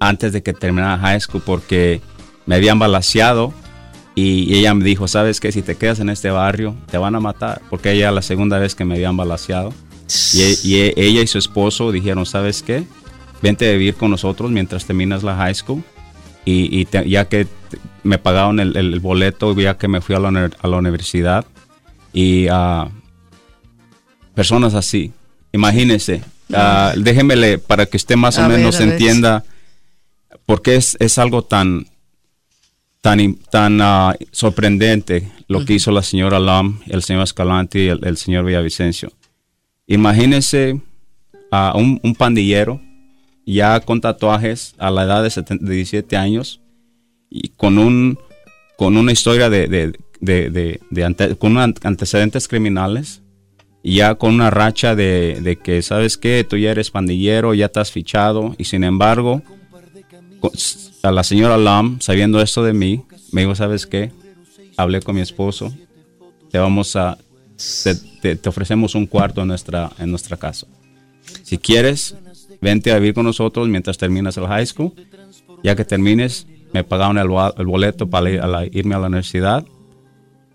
antes 0.00 0.32
de 0.32 0.42
que 0.42 0.52
terminara 0.52 0.98
high 0.98 1.20
school 1.20 1.42
porque 1.44 2.00
me 2.46 2.56
habían 2.56 2.78
balaseado 2.78 3.52
y, 4.14 4.54
ella 4.56 4.74
me 4.74 4.84
dijo, 4.84 5.08
sabes 5.08 5.40
que 5.40 5.50
si 5.50 5.62
te 5.62 5.76
quedas 5.76 5.98
en 6.00 6.08
este 6.08 6.30
barrio 6.30 6.76
te 6.90 6.98
van 6.98 7.14
a 7.14 7.20
matar 7.20 7.62
porque 7.70 7.92
ella 7.92 8.10
la 8.10 8.22
segunda 8.22 8.58
vez 8.58 8.74
que 8.74 8.84
me 8.84 8.94
habían 8.94 9.16
balaseado. 9.16 9.72
Y, 10.32 10.42
e- 10.42 10.86
e- 10.86 10.94
ella 10.96 11.22
y 11.22 11.26
su 11.26 11.38
esposo 11.38 11.90
dijeron, 11.90 12.26
sabes 12.26 12.62
qué, 12.62 12.84
vente 13.42 13.68
a 13.68 13.72
vivir 13.72 13.94
con 13.94 14.10
nosotros 14.10 14.50
mientras 14.50 14.84
terminas 14.84 15.22
la 15.22 15.36
high 15.36 15.54
school 15.54 15.82
y, 16.44 16.86
ya 17.08 17.26
que 17.26 17.46
me 18.02 18.18
pagaron 18.18 18.60
el, 18.60 18.76
el 18.76 19.00
boleto 19.00 19.58
ya 19.58 19.78
que 19.78 19.88
me 19.88 20.00
fui 20.00 20.14
a 20.14 20.20
la, 20.20 20.76
universidad 20.76 21.46
y 22.12 22.46
ah, 22.48 22.88
personas 24.34 24.74
así, 24.74 25.12
imagínense, 25.52 26.22
ah, 26.52 26.92
déjemele 26.96 27.58
para 27.58 27.86
que 27.86 27.96
usted 27.96 28.16
más 28.16 28.38
A 28.38 28.46
o 28.46 28.48
ver, 28.48 28.58
menos 28.58 28.78
ver. 28.78 28.88
entienda 28.90 29.44
por 30.46 30.60
qué 30.62 30.76
es, 30.76 30.96
es 31.00 31.18
algo 31.18 31.42
tan 31.42 31.86
tan, 33.00 33.34
tan 33.50 33.80
ah, 33.80 34.14
sorprendente 34.32 35.30
lo 35.48 35.64
que 35.64 35.74
hizo 35.74 35.90
la 35.90 36.02
señora 36.02 36.38
Lam, 36.38 36.80
el 36.86 37.02
señor 37.02 37.22
Escalante 37.24 37.78
y 37.84 37.88
el, 37.88 38.00
el 38.04 38.16
señor 38.16 38.44
Villavicencio. 38.46 39.12
Imagínense 39.86 40.80
a 41.50 41.74
un, 41.76 42.00
un 42.02 42.14
pandillero 42.14 42.80
ya 43.46 43.80
con 43.80 44.00
tatuajes 44.00 44.74
a 44.78 44.90
la 44.90 45.02
edad 45.04 45.22
de, 45.22 45.30
70 45.30 45.64
de 45.66 45.74
17 45.74 46.16
años 46.16 46.60
y 47.28 47.48
con 47.50 47.78
un 47.78 48.18
con 48.78 48.96
una 48.96 49.12
historia 49.12 49.50
de, 49.50 49.68
de- 49.68 49.92
de- 50.20 50.50
de- 50.50 50.80
de 50.90 51.04
ante- 51.04 51.36
con 51.36 51.56
antecedentes 51.58 52.48
criminales 52.48 53.20
ya 53.92 54.14
con 54.14 54.34
una 54.34 54.50
racha 54.50 54.94
de, 54.94 55.40
de 55.42 55.56
que 55.56 55.82
sabes 55.82 56.16
que 56.16 56.44
tú 56.44 56.56
ya 56.56 56.70
eres 56.70 56.90
pandillero 56.90 57.54
ya 57.54 57.66
estás 57.66 57.92
fichado 57.92 58.54
y 58.58 58.64
sin 58.64 58.84
embargo 58.84 59.42
a 61.02 61.12
la 61.12 61.22
señora 61.22 61.58
Lam 61.58 62.00
sabiendo 62.00 62.40
esto 62.40 62.64
de 62.64 62.72
mí 62.72 63.02
me 63.32 63.42
dijo 63.42 63.54
sabes 63.54 63.86
qué 63.86 64.10
hablé 64.76 65.00
con 65.02 65.14
mi 65.14 65.20
esposo 65.20 65.72
te 66.50 66.58
vamos 66.58 66.96
a 66.96 67.18
te, 68.20 68.48
ofrecemos 68.48 68.94
un 68.94 69.06
cuarto 69.06 69.42
en 69.42 69.48
nuestra, 69.48 69.90
en 69.98 70.10
nuestra 70.10 70.36
casa. 70.36 70.66
Si 71.42 71.58
quieres, 71.58 72.16
vente 72.60 72.92
a 72.92 72.98
vivir 72.98 73.14
con 73.14 73.24
nosotros 73.24 73.68
mientras 73.68 73.98
terminas 73.98 74.36
el 74.36 74.46
high 74.46 74.66
school. 74.66 74.92
Ya 75.62 75.74
que 75.76 75.84
termines, 75.84 76.46
me 76.72 76.84
pagaron 76.84 77.18
el, 77.18 77.28
boleto 77.28 78.08
para 78.08 78.30
irme 78.66 78.94
a 78.94 78.98
la 78.98 79.06
universidad. 79.06 79.64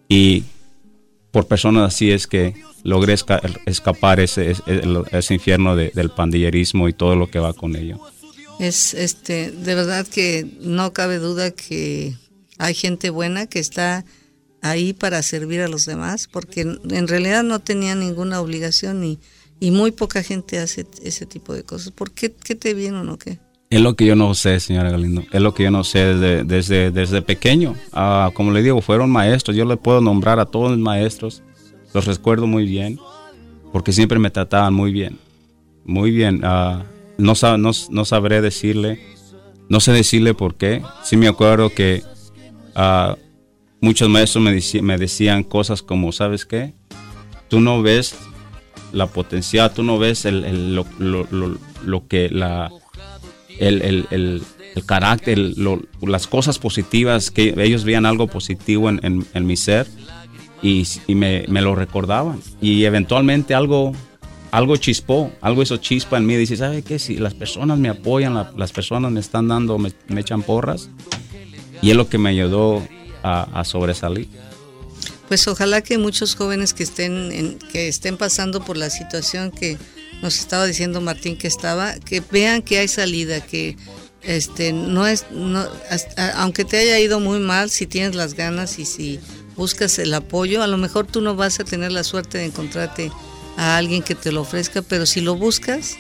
Y 0.08 0.44
por 1.32 1.48
personas 1.48 1.94
así 1.94 2.12
es 2.12 2.28
que 2.28 2.56
logré 2.84 3.16
escapar 3.66 4.20
ese, 4.20 4.56
ese, 5.12 5.34
infierno 5.34 5.76
del 5.76 6.10
pandillerismo 6.10 6.88
y 6.88 6.94
todo 6.94 7.16
lo 7.16 7.30
que 7.30 7.40
va 7.40 7.54
con 7.54 7.76
ello. 7.76 8.00
Es 8.60 8.94
este, 8.94 9.52
de 9.52 9.76
verdad 9.76 10.08
que 10.08 10.46
no 10.62 10.92
cabe 10.92 11.18
duda 11.18 11.52
que 11.52 12.16
hay 12.58 12.74
gente 12.74 13.10
buena 13.10 13.48
que 13.48 13.60
está 13.60 14.06
ahí 14.62 14.94
para 14.94 15.22
servir 15.24 15.62
a 15.62 15.68
los 15.68 15.86
demás, 15.86 16.28
porque 16.28 16.62
en 16.62 17.08
realidad 17.08 17.44
no 17.44 17.60
tenía 17.60 17.96
ninguna 17.96 18.42
obligación 18.42 19.04
y, 19.04 19.20
y 19.60 19.72
muy 19.72 19.92
poca 19.92 20.24
gente 20.24 20.60
hace 20.60 20.86
ese 21.04 21.26
tipo 21.26 21.54
de 21.54 21.64
cosas. 21.64 21.92
¿Por 21.92 22.12
qué, 22.12 22.30
te 22.30 22.74
vieron 22.74 23.10
o 23.10 23.18
qué? 23.18 23.40
Es 23.72 23.82
lo 23.82 23.96
que 23.96 24.08
yo 24.08 24.16
no 24.16 24.34
sé, 24.34 24.60
señora 24.60 24.90
Galindo. 24.90 25.24
Es 25.32 25.42
lo 25.42 25.54
que 25.54 25.62
yo 25.62 25.70
no 25.70 25.84
sé 25.84 26.00
desde, 26.00 26.44
desde, 26.44 26.90
desde 26.90 27.22
pequeño. 27.22 27.76
Ah, 27.94 28.32
como 28.34 28.52
le 28.52 28.64
digo, 28.64 28.82
fueron 28.82 29.12
maestros. 29.12 29.56
Yo 29.56 29.64
le 29.66 29.78
puedo 29.78 30.02
nombrar 30.02 30.40
a 30.40 30.48
todos 30.48 30.72
los 30.72 30.80
maestros. 30.80 31.44
Los 31.94 32.06
recuerdo 32.06 32.48
muy 32.48 32.66
bien. 32.66 32.98
Porque 33.72 33.92
siempre 33.92 34.18
me 34.18 34.32
trataban 34.32 34.74
muy 34.74 34.92
bien. 34.92 35.20
Muy 35.86 36.10
bien. 36.10 36.44
Uh, 36.44 36.84
no, 37.20 37.34
no, 37.58 37.72
no, 37.92 38.06
sabré 38.06 38.42
decirle. 38.42 39.00
No 39.70 39.80
sé 39.80 39.92
decirle 39.92 40.34
por 40.34 40.56
qué. 40.56 40.82
Sí 41.04 41.16
me 41.16 41.28
acuerdo 41.28 41.70
que 41.70 42.02
uh, 42.76 43.16
muchos 43.82 44.10
maestros 44.10 44.44
me, 44.44 44.82
me 44.82 44.98
decían 44.98 45.44
cosas 45.44 45.84
como, 45.84 46.12
¿sabes 46.12 46.44
qué? 46.48 46.74
Tú 47.50 47.60
no 47.60 47.84
ves 47.84 48.16
la 48.94 49.06
potencial, 49.06 49.72
tú 49.72 49.84
no 49.84 50.00
ves 50.00 50.26
el, 50.26 50.74
lo, 50.74 50.88
lo, 50.98 51.28
lo, 51.86 52.08
que 52.08 52.30
la 52.30 52.72
el, 53.60 53.82
el, 53.82 54.42
el 54.76 54.86
carácter, 54.86 55.38
las 56.02 56.28
cosas 56.28 56.60
positivas, 56.60 57.32
que 57.32 57.54
ellos 57.58 57.84
veían 57.84 58.06
algo 58.06 58.28
positivo 58.28 58.90
en, 58.90 59.26
en, 59.34 59.46
mi 59.46 59.58
ser 59.58 59.88
y, 60.62 60.88
y 61.08 61.16
me, 61.16 61.46
me, 61.48 61.62
lo 61.62 61.76
recordaban. 61.76 62.40
Y 62.62 62.84
eventualmente 62.86 63.54
algo, 63.54 63.94
algo 64.52 64.78
chispó, 64.78 65.32
algo 65.42 65.62
hizo 65.62 65.78
chispa 65.78 66.18
en 66.18 66.26
mí. 66.26 66.36
Dice, 66.36 66.58
¿sabe 66.58 66.82
qué? 66.82 67.00
Si 67.00 67.18
las 67.18 67.34
personas 67.34 67.78
me 67.80 67.90
apoyan, 67.90 68.34
las 68.56 68.72
personas 68.72 69.12
me 69.12 69.20
están 69.20 69.48
dando, 69.48 69.78
me, 69.78 69.92
echan 70.18 70.42
porras. 70.42 70.90
Y 71.82 71.92
es 71.92 71.96
lo 71.96 72.10
que 72.10 72.18
me 72.18 72.30
ayudó 72.30 72.86
a, 73.24 73.60
a 73.60 73.64
sobresalir. 73.64 74.28
Pues 75.28 75.48
ojalá 75.48 75.82
que 75.82 75.98
muchos 76.00 76.36
jóvenes 76.36 76.74
que 76.74 76.84
estén, 76.84 77.32
en, 77.32 77.60
que 77.72 77.88
estén 77.88 78.18
pasando 78.18 78.66
por 78.66 78.78
la 78.78 78.90
situación 78.90 79.52
que 79.52 79.78
nos 80.22 80.40
estaba 80.40 80.66
diciendo 80.66 81.02
Martín 81.02 81.38
que 81.38 81.48
estaba, 81.48 81.96
que 82.00 82.22
vean 82.32 82.62
que 82.62 82.80
hay 82.80 82.88
salida, 82.88 83.42
que 83.42 83.78
este 84.22 84.74
no 84.74 85.08
es 85.08 85.26
no, 85.32 85.66
aunque 86.36 86.66
te 86.66 86.78
haya 86.78 87.00
ido 87.00 87.20
muy 87.20 87.40
mal, 87.40 87.70
si 87.70 87.88
tienes 87.88 88.16
las 88.16 88.34
ganas 88.34 88.80
y 88.80 88.86
si 88.86 89.20
buscas 89.56 90.00
el 90.00 90.14
apoyo, 90.14 90.62
a 90.62 90.68
lo 90.68 90.78
mejor 90.78 91.08
tú 91.08 91.22
no 91.22 91.36
vas 91.36 91.60
a 91.60 91.64
tener 91.64 91.92
la 91.92 92.04
suerte 92.04 92.38
de 92.38 92.46
encontrarte 92.46 93.12
a 93.58 93.78
alguien 93.78 94.04
que 94.04 94.16
te 94.16 94.32
lo 94.32 94.42
ofrezca, 94.42 94.82
pero 94.82 95.06
si 95.06 95.22
lo 95.22 95.36
buscas, 95.36 95.98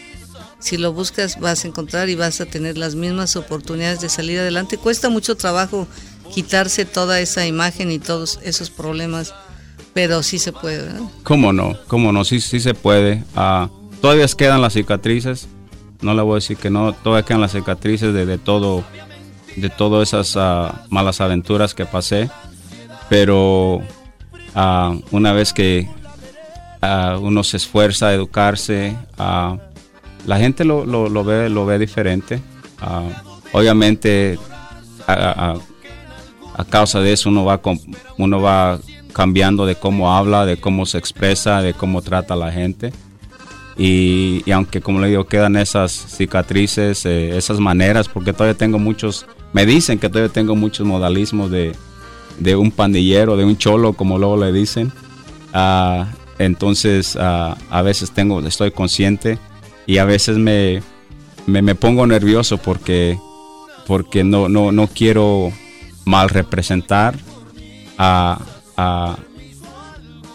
si 0.59 0.77
lo 0.77 0.93
buscas 0.93 1.39
vas 1.39 1.63
a 1.63 1.67
encontrar 1.67 2.09
y 2.09 2.15
vas 2.15 2.41
a 2.41 2.45
tener 2.45 2.77
las 2.77 2.95
mismas 2.95 3.35
oportunidades 3.35 4.01
de 4.01 4.09
salir 4.09 4.39
adelante. 4.39 4.77
Cuesta 4.77 5.09
mucho 5.09 5.35
trabajo 5.35 5.87
quitarse 6.33 6.85
toda 6.85 7.19
esa 7.19 7.45
imagen 7.45 7.91
y 7.91 7.99
todos 7.99 8.39
esos 8.43 8.69
problemas, 8.69 9.33
pero 9.93 10.23
sí 10.23 10.39
se 10.39 10.51
puede, 10.51 10.83
¿verdad? 10.83 11.01
¿Cómo 11.23 11.53
no? 11.53 11.77
¿Cómo 11.87 12.11
no? 12.11 12.23
Sí, 12.25 12.41
sí 12.41 12.59
se 12.59 12.73
puede. 12.73 13.23
Ah, 13.35 13.69
Todavía 14.01 14.25
quedan 14.27 14.61
las 14.61 14.73
cicatrices, 14.73 15.49
no 16.01 16.13
le 16.13 16.21
voy 16.21 16.33
a 16.33 16.35
decir 16.35 16.57
que 16.57 16.69
no, 16.69 16.93
todavía 16.93 17.25
quedan 17.25 17.41
las 17.41 17.51
cicatrices 17.51 18.13
de, 18.13 18.37
todo, 18.37 18.83
de 19.57 19.69
todas 19.69 20.09
esas 20.09 20.37
ah, 20.37 20.85
malas 20.89 21.19
aventuras 21.19 21.73
que 21.73 21.85
pasé, 21.85 22.29
pero 23.09 23.81
ah, 24.55 24.95
una 25.11 25.33
vez 25.33 25.51
que 25.51 25.89
ah, 26.81 27.17
uno 27.19 27.43
se 27.43 27.57
esfuerza 27.57 28.07
a 28.07 28.13
educarse, 28.13 28.95
la 29.17 30.37
gente 30.37 30.63
lo, 30.63 30.85
ve, 31.25 31.49
lo 31.49 31.65
ve 31.65 31.77
diferente. 31.77 32.41
obviamente, 33.51 34.39
a, 35.07 35.55
causa 36.69 36.99
de 36.99 37.13
eso 37.13 37.29
uno 37.29 37.45
va, 37.45 37.59
uno 38.17 38.41
va 38.41 38.79
cambiando 39.13 39.65
de 39.65 39.75
cómo 39.75 40.15
habla, 40.15 40.45
de 40.45 40.57
cómo 40.57 40.85
se 40.85 40.97
expresa, 40.97 41.61
de 41.61 41.73
cómo 41.73 42.01
trata 42.01 42.35
a 42.35 42.37
la 42.37 42.51
gente. 42.51 42.93
Y, 43.81 44.43
aunque 44.51 44.81
como 44.81 44.99
le 44.99 45.07
digo, 45.07 45.25
quedan 45.25 45.55
esas 45.55 45.93
cicatrices, 45.93 47.05
eh, 47.05 47.37
esas 47.37 47.61
maneras, 47.61 48.09
porque 48.09 48.33
todavía 48.33 48.57
tengo 48.57 48.77
muchos, 48.77 49.25
me 49.53 49.65
dicen 49.65 49.99
que 49.99 50.09
todavía 50.09 50.33
tengo 50.33 50.53
muchos 50.57 50.85
modalismos 50.85 51.49
de, 51.49 51.75
un 52.57 52.71
pandillero, 52.71 53.37
de 53.37 53.45
un 53.45 53.57
cholo, 53.57 53.93
como 53.93 54.19
luego 54.19 54.35
le 54.35 54.51
dicen. 54.51 54.91
Ah, 55.53 56.09
entonces 56.39 57.17
ah, 57.17 57.57
a 57.69 57.81
veces 57.81 58.11
tengo, 58.11 58.41
estoy 58.41 58.71
consciente 58.71 59.39
y 59.85 59.97
a 59.99 60.05
veces 60.05 60.37
me, 60.37 60.83
me, 61.47 61.73
pongo 61.73 62.05
nervioso 62.05 62.57
porque, 62.57 63.17
porque 63.87 64.25
no, 64.25 64.49
no, 64.49 64.73
no 64.73 64.87
quiero 64.87 65.53
mal 66.03 66.27
representar 66.29 67.15
a, 67.97 69.17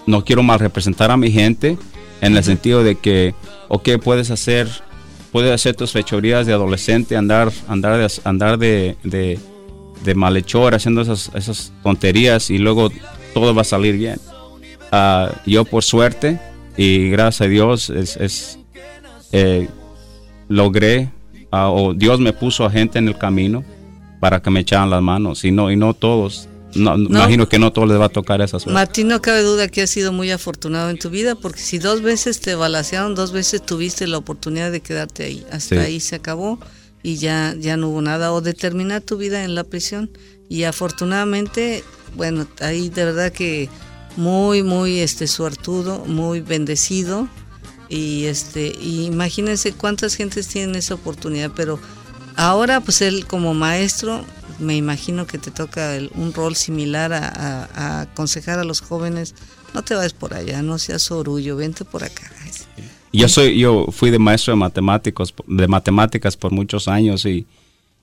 no 0.06 0.24
quiero 0.24 0.42
mal 0.42 0.58
representar 0.58 1.10
a 1.10 1.16
mi 1.16 1.30
gente 1.30 1.76
en 2.24 2.36
el 2.36 2.42
sentido 2.42 2.82
de 2.82 2.96
que, 2.96 3.34
ok, 3.68 3.90
puedes 4.02 4.30
hacer, 4.30 4.66
puedes 5.30 5.52
hacer 5.52 5.76
tus 5.76 5.92
fechorías 5.92 6.46
de 6.46 6.54
adolescente, 6.54 7.16
andar, 7.16 7.52
andar, 7.68 7.98
de, 7.98 8.12
andar 8.24 8.58
de, 8.58 9.38
malhechor, 10.14 10.74
haciendo 10.74 11.02
esas, 11.02 11.30
esas 11.34 11.72
tonterías 11.82 12.48
y 12.50 12.56
luego 12.56 12.90
todo 13.34 13.54
va 13.54 13.60
a 13.60 13.64
salir 13.64 13.98
bien. 13.98 14.18
Ah, 14.90 15.32
yo 15.44 15.66
por 15.66 15.84
suerte 15.84 16.40
y 16.78 17.10
gracias 17.10 17.42
a 17.42 17.50
Dios 17.50 17.90
es, 17.90 18.58
eh, 19.32 19.68
logré 20.48 21.10
ah, 21.50 21.70
o 21.70 21.92
Dios 21.92 22.20
me 22.20 22.32
puso 22.32 22.64
a 22.64 22.70
gente 22.70 22.98
en 22.98 23.08
el 23.08 23.18
camino 23.18 23.64
para 24.20 24.40
que 24.40 24.50
me 24.50 24.60
echaran 24.60 24.88
las 24.88 25.02
manos 25.02 25.44
y 25.44 25.50
no, 25.50 25.70
y 25.70 25.76
no 25.76 25.92
todos 25.92 26.48
no, 26.74 26.96
imagino 26.96 27.48
que 27.48 27.58
no 27.58 27.72
todo 27.72 27.86
les 27.86 27.98
va 27.98 28.06
a 28.06 28.08
tocar 28.08 28.40
esa 28.40 28.58
suerte. 28.58 28.74
Martín, 28.74 29.08
no 29.08 29.20
cabe 29.22 29.42
duda 29.42 29.68
que 29.68 29.82
has 29.82 29.90
sido 29.90 30.12
muy 30.12 30.30
afortunado 30.30 30.90
en 30.90 30.98
tu 30.98 31.10
vida, 31.10 31.34
porque 31.34 31.60
si 31.60 31.78
dos 31.78 32.02
veces 32.02 32.40
te 32.40 32.54
balacearon, 32.54 33.14
dos 33.14 33.32
veces 33.32 33.64
tuviste 33.64 34.06
la 34.06 34.18
oportunidad 34.18 34.72
de 34.72 34.80
quedarte 34.80 35.24
ahí. 35.24 35.46
Hasta 35.50 35.80
ahí 35.80 36.00
se 36.00 36.16
acabó 36.16 36.58
y 37.02 37.16
ya, 37.16 37.54
ya 37.58 37.76
no 37.76 37.88
hubo 37.88 38.02
nada. 38.02 38.32
O 38.32 38.40
de 38.40 38.54
terminar 38.54 39.02
tu 39.02 39.16
vida 39.16 39.44
en 39.44 39.54
la 39.54 39.64
prisión. 39.64 40.10
Y 40.48 40.64
afortunadamente, 40.64 41.84
bueno, 42.16 42.46
ahí 42.60 42.88
de 42.88 43.04
verdad 43.04 43.32
que 43.32 43.68
muy, 44.16 44.62
muy 44.62 45.00
este 45.00 45.26
suertudo, 45.26 46.04
muy 46.06 46.40
bendecido. 46.40 47.28
Y 47.88 48.24
este, 48.24 48.72
y 48.80 49.06
imagínense 49.06 49.72
cuántas 49.72 50.14
gentes 50.14 50.48
tienen 50.48 50.74
esa 50.74 50.94
oportunidad, 50.94 51.52
pero 51.54 51.78
ahora 52.36 52.80
pues 52.80 53.02
él 53.02 53.26
como 53.26 53.54
maestro 53.54 54.24
me 54.64 54.76
imagino 54.76 55.26
que 55.26 55.38
te 55.38 55.50
toca 55.50 55.96
un 56.14 56.32
rol 56.32 56.56
similar 56.56 57.12
a, 57.12 58.00
aconsejar 58.00 58.58
a 58.58 58.64
los 58.64 58.80
jóvenes, 58.80 59.34
no 59.72 59.82
te 59.82 59.94
vayas 59.94 60.12
por 60.12 60.34
allá, 60.34 60.62
no 60.62 60.78
seas 60.78 61.10
orgullo, 61.10 61.56
vente 61.56 61.84
por 61.84 62.04
acá. 62.04 62.30
Yo 63.12 63.28
soy, 63.28 63.58
yo 63.58 63.86
fui 63.90 64.10
de 64.10 64.18
maestro 64.18 64.54
de 64.54 64.56
matemáticos, 64.56 65.32
de 65.46 65.68
matemáticas 65.68 66.36
por 66.36 66.50
muchos 66.50 66.88
años 66.88 67.24
y, 67.24 67.46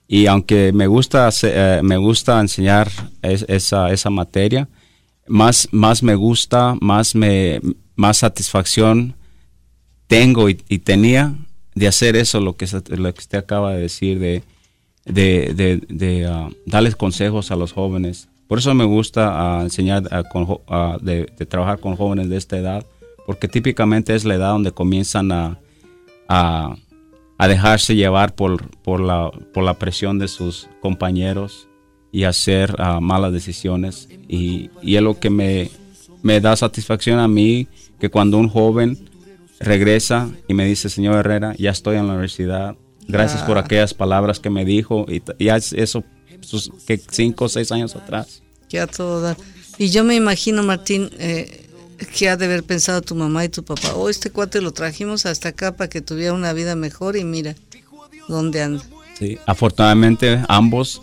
y 0.08 0.26
aunque 0.26 0.72
me 0.72 0.86
gusta, 0.86 1.28
eh, 1.42 1.80
me 1.82 1.98
gusta 1.98 2.40
enseñar 2.40 2.90
esa, 3.20 3.92
esa 3.92 4.10
materia, 4.10 4.68
más, 5.26 5.68
más 5.70 6.02
me 6.02 6.14
gusta, 6.14 6.76
más 6.80 7.14
me, 7.14 7.60
más 7.94 8.18
satisfacción 8.18 9.14
tengo 10.06 10.48
y, 10.50 10.54
tenía 10.54 11.34
de 11.74 11.88
hacer 11.88 12.16
eso, 12.16 12.40
lo 12.40 12.56
que, 12.56 12.66
lo 12.88 13.14
que 13.14 13.20
usted 13.20 13.38
acaba 13.38 13.72
de 13.72 13.80
decir, 13.80 14.18
de, 14.18 14.42
de, 15.04 15.52
de, 15.54 15.80
de 15.88 16.26
ah, 16.26 16.48
darles 16.66 16.96
consejos 16.96 17.50
a 17.50 17.56
los 17.56 17.72
jóvenes. 17.72 18.28
Por 18.46 18.58
eso 18.58 18.74
me 18.74 18.84
gusta 18.84 19.58
uh, 19.58 19.62
enseñar 19.62 20.02
de, 20.02 21.24
trabajar 21.48 21.80
con 21.80 21.96
jóvenes 21.96 22.28
de 22.28 22.36
esta 22.36 22.58
edad, 22.58 22.84
porque 23.26 23.48
típicamente 23.48 24.14
es 24.14 24.24
la 24.24 24.34
edad 24.34 24.50
donde 24.50 24.72
comienzan 24.72 25.32
a, 25.32 25.58
a, 26.28 26.76
dejarse 27.48 27.96
llevar 27.96 28.34
por, 28.34 28.68
por, 28.82 29.00
la, 29.00 29.30
por 29.52 29.64
la 29.64 29.74
presión 29.74 30.18
de 30.18 30.28
sus 30.28 30.68
compañeros 30.80 31.68
y 32.12 32.24
hacer 32.24 32.76
ah, 32.78 33.00
malas 33.00 33.32
decisiones. 33.32 34.08
Y, 34.28 34.70
y, 34.82 34.96
es 34.96 35.02
lo 35.02 35.18
que 35.18 35.30
me, 35.30 35.70
me 36.22 36.40
da 36.40 36.54
satisfacción 36.54 37.18
a 37.18 37.28
mí, 37.28 37.68
que 37.98 38.10
cuando 38.10 38.38
un 38.38 38.48
joven 38.48 39.08
regresa 39.60 40.30
y 40.46 40.54
me 40.54 40.66
dice, 40.66 40.88
señor 40.88 41.16
Herrera, 41.16 41.54
ya 41.58 41.70
estoy 41.70 41.96
en 41.96 42.06
la 42.06 42.12
universidad, 42.12 42.76
Gracias 43.08 43.42
por 43.42 43.58
aquellas 43.58 43.94
palabras 43.94 44.40
que 44.40 44.50
me 44.50 44.64
dijo 44.64 45.06
y 45.08 45.22
ya 45.38 45.56
eso, 45.56 46.04
que 46.86 47.00
cinco 47.10 47.46
o 47.46 47.48
seis 47.48 47.72
años 47.72 47.96
atrás. 47.96 48.42
Ya 48.68 48.86
todo 48.86 49.36
Y 49.78 49.90
yo 49.90 50.02
me 50.04 50.14
imagino, 50.14 50.62
Martín, 50.62 51.10
eh, 51.18 51.68
¿qué 52.16 52.28
ha 52.28 52.36
de 52.36 52.46
haber 52.46 52.64
pensado 52.64 53.02
tu 53.02 53.14
mamá 53.14 53.44
y 53.44 53.48
tu 53.48 53.64
papá? 53.64 53.94
Oh, 53.94 54.08
este 54.08 54.30
cuate 54.30 54.60
lo 54.60 54.72
trajimos 54.72 55.26
hasta 55.26 55.50
acá 55.50 55.76
para 55.76 55.88
que 55.90 56.00
tuviera 56.00 56.32
una 56.32 56.52
vida 56.52 56.74
mejor 56.74 57.16
y 57.16 57.24
mira 57.24 57.54
dónde 58.28 58.62
anda. 58.62 58.82
Sí, 59.18 59.38
afortunadamente 59.46 60.42
ambos 60.48 61.02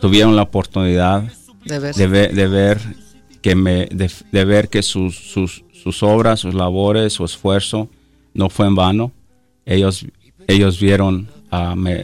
tuvieron 0.00 0.36
la 0.36 0.42
oportunidad 0.42 1.24
de 1.64 1.78
ver, 1.78 2.34
de 2.34 2.46
ver, 2.48 2.80
que 3.40 3.54
me 3.54 3.86
de, 3.86 4.44
ver 4.44 4.68
que 4.68 4.82
sus, 4.82 5.16
sus, 5.16 5.64
sus, 5.72 6.02
obras, 6.02 6.40
sus 6.40 6.54
labores, 6.54 7.12
su 7.12 7.24
esfuerzo 7.24 7.88
no 8.34 8.50
fue 8.50 8.66
en 8.66 8.74
vano. 8.74 9.12
Ellos 9.64 10.06
ellos 10.46 10.80
vieron, 10.80 11.28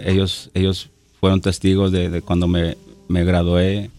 ellos 0.04 0.50
ellos 0.54 0.90
fueron 1.20 1.40
testigos 1.40 1.92
de, 1.92 2.22
cuando 2.22 2.48
me, 2.48 2.76
me, 3.08 3.24
gradué, 3.24 3.90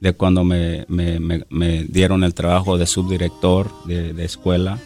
de 0.00 0.12
cuando 0.14 0.44
me, 0.44 0.86
me, 0.88 1.84
dieron 1.84 2.24
el 2.24 2.34
trabajo 2.34 2.78
de 2.78 2.86
subdirector 2.86 3.70
de, 3.86 4.24
escuela. 4.24 4.78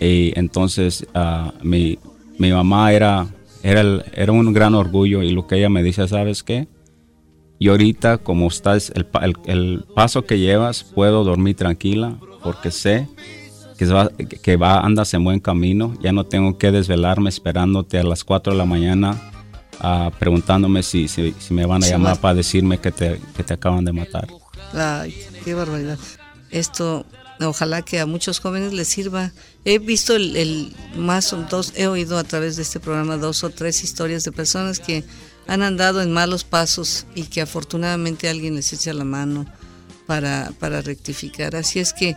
Y 0.00 0.32
entonces 0.38 1.06
uh, 1.14 1.50
mi, 1.62 1.98
mi 2.38 2.52
mamá 2.52 2.92
era 2.92 3.26
era, 3.64 4.04
era 4.14 4.30
un 4.30 4.52
gran 4.52 4.74
orgullo 4.74 5.22
y 5.22 5.30
lo 5.30 5.46
que 5.46 5.56
ella 5.56 5.70
me 5.70 5.82
dice, 5.82 6.06
¿sabes 6.06 6.42
qué? 6.42 6.68
Y 7.58 7.68
ahorita, 7.68 8.18
como 8.18 8.46
estás, 8.48 8.92
el, 8.94 9.06
el, 9.46 9.84
paso 9.94 10.26
que 10.26 10.38
llevas, 10.38 10.84
puedo 10.84 11.24
dormir 11.24 11.56
tranquila 11.56 12.18
porque 12.42 12.70
sé 12.70 13.08
que 13.76 13.86
va, 13.86 14.10
que 14.42 14.56
va, 14.56 14.80
andas 14.80 15.14
en 15.14 15.24
buen 15.24 15.40
camino. 15.40 15.94
Ya 16.00 16.12
no 16.12 16.24
tengo 16.24 16.58
que 16.58 16.70
desvelarme 16.70 17.28
esperándote 17.28 17.98
a 17.98 18.04
las 18.04 18.24
4 18.24 18.52
de 18.52 18.58
la 18.58 18.64
mañana 18.64 19.20
uh, 19.82 20.10
preguntándome 20.18 20.82
si, 20.82 21.08
si, 21.08 21.34
me 21.50 21.66
van 21.66 21.82
a 21.84 21.88
llamar 21.88 22.20
para 22.20 22.34
decirme 22.34 22.78
que 22.78 22.92
te, 22.92 23.20
que 23.36 23.42
te 23.42 23.54
acaban 23.54 23.84
de 23.84 23.92
matar. 23.92 24.28
Ay, 24.72 25.14
qué 25.44 25.54
barbaridad. 25.54 25.98
Esto 26.50 27.04
ojalá 27.40 27.82
que 27.82 28.00
a 28.00 28.06
muchos 28.06 28.40
jóvenes 28.40 28.72
les 28.72 28.88
sirva. 28.88 29.32
He 29.64 29.78
visto 29.78 30.14
el, 30.14 30.74
más 30.96 31.34
dos, 31.50 31.72
he 31.76 31.86
oído 31.86 32.18
a 32.18 32.24
través 32.24 32.56
de 32.56 32.62
este 32.62 32.80
programa 32.80 33.16
dos 33.16 33.44
o 33.44 33.50
tres 33.50 33.82
historias 33.82 34.24
de 34.24 34.32
personas 34.32 34.78
que 34.78 35.04
han 35.46 35.62
andado 35.62 36.00
en 36.00 36.12
malos 36.12 36.44
pasos 36.44 37.06
y 37.14 37.24
que 37.24 37.42
afortunadamente 37.42 38.28
alguien 38.28 38.54
les 38.54 38.72
echa 38.72 38.92
la 38.92 39.04
mano 39.04 39.46
para, 40.06 40.52
para 40.58 40.80
rectificar. 40.80 41.56
Así 41.56 41.80
es 41.80 41.92
que 41.92 42.16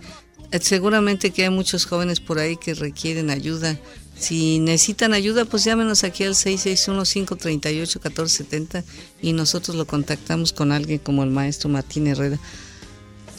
seguramente 0.61 1.31
que 1.31 1.43
hay 1.43 1.49
muchos 1.49 1.85
jóvenes 1.85 2.19
por 2.19 2.39
ahí 2.39 2.57
que 2.57 2.73
requieren 2.73 3.29
ayuda. 3.29 3.77
Si 4.17 4.57
necesitan 4.59 5.13
ayuda, 5.13 5.45
pues 5.45 5.63
llámenos 5.63 6.03
aquí 6.03 6.23
al 6.23 6.33
661-538-1470 6.33 8.83
y 9.21 9.33
nosotros 9.33 9.75
lo 9.75 9.85
contactamos 9.85 10.53
con 10.53 10.71
alguien 10.71 10.97
como 10.99 11.23
el 11.23 11.29
maestro 11.29 11.69
Martín 11.69 12.07
Herrera. 12.07 12.39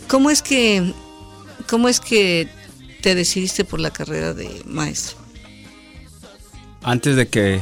¿Cómo 0.06 0.30
es 0.30 0.40
que 0.40 0.94
¿Cómo 1.68 1.88
es 1.88 2.00
que 2.00 2.48
te 3.02 3.14
decidiste 3.14 3.64
por 3.64 3.80
la 3.80 3.90
carrera 3.90 4.32
de 4.32 4.62
maestro? 4.64 5.18
Antes 6.82 7.16
de 7.16 7.28
que, 7.28 7.60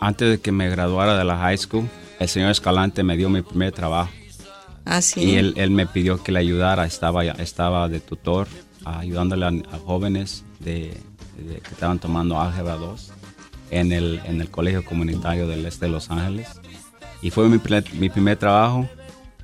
antes 0.00 0.30
de 0.30 0.40
que 0.40 0.52
me 0.52 0.68
graduara 0.68 1.16
de 1.16 1.24
la 1.24 1.38
high 1.38 1.56
school, 1.56 1.88
el 2.18 2.28
señor 2.28 2.50
Escalante 2.50 3.02
me 3.02 3.16
dio 3.16 3.30
mi 3.30 3.40
primer 3.40 3.72
trabajo. 3.72 4.10
Ah, 4.84 5.00
sí. 5.00 5.20
Y 5.20 5.36
él, 5.36 5.70
me 5.70 5.86
pidió 5.86 6.22
que 6.22 6.32
le 6.32 6.40
ayudara. 6.40 6.84
Estaba, 6.84 7.24
estaba 7.24 7.88
de 7.88 8.00
tutor, 8.00 8.48
ayudándole 8.84 9.46
a, 9.46 9.78
jóvenes 9.78 10.44
de, 10.60 10.96
que 11.36 11.70
estaban 11.70 11.98
tomando 11.98 12.40
álgebra 12.40 12.76
2 12.76 13.12
en 13.70 13.92
el, 13.92 14.20
en 14.24 14.40
el 14.40 14.50
Colegio 14.50 14.84
Comunitario 14.84 15.46
del 15.46 15.66
Este 15.66 15.86
de 15.86 15.92
Los 15.92 16.10
Ángeles. 16.10 16.48
Y 17.22 17.30
fue 17.30 17.48
mi, 17.48 17.60
mi 17.98 18.10
primer 18.10 18.36
trabajo. 18.36 18.88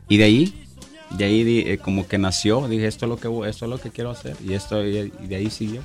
Y 0.08 0.16
de 0.18 0.24
ahí 0.24 0.66
de 1.10 1.24
ahí 1.24 1.64
eh, 1.66 1.78
como 1.78 2.06
que 2.06 2.18
nació, 2.18 2.66
dije 2.68 2.86
esto 2.86 3.06
es 3.06 3.10
lo 3.10 3.16
que 3.16 3.48
esto 3.48 3.64
es 3.64 3.70
lo 3.70 3.78
que 3.78 3.90
quiero 3.90 4.10
hacer 4.10 4.36
y 4.44 4.54
esto 4.54 4.84
y, 4.84 5.10
de 5.10 5.36
ahí 5.36 5.50
siguió. 5.50 5.82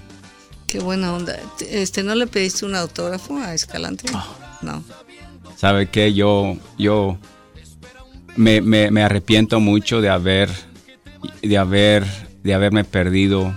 Qué 0.67 0.79
buena 0.79 1.13
onda. 1.13 1.37
Este, 1.69 2.01
¿no 2.01 2.15
le 2.15 2.27
pediste 2.27 2.65
un 2.65 2.75
autógrafo 2.75 3.37
a 3.37 3.53
Escalante? 3.53 4.05
Ah. 4.13 4.25
No. 4.61 4.83
¿Sabe 5.57 5.89
qué? 5.89 6.13
Yo 6.13 6.57
yo 6.77 7.17
me, 8.35 8.61
me, 8.61 9.03
arrepiento 9.03 9.59
mucho 9.59 10.01
de 10.01 10.09
haber 10.09 10.49
de 11.41 11.57
haber 11.57 12.05
de 12.43 12.53
haberme 12.53 12.83
perdido 12.83 13.55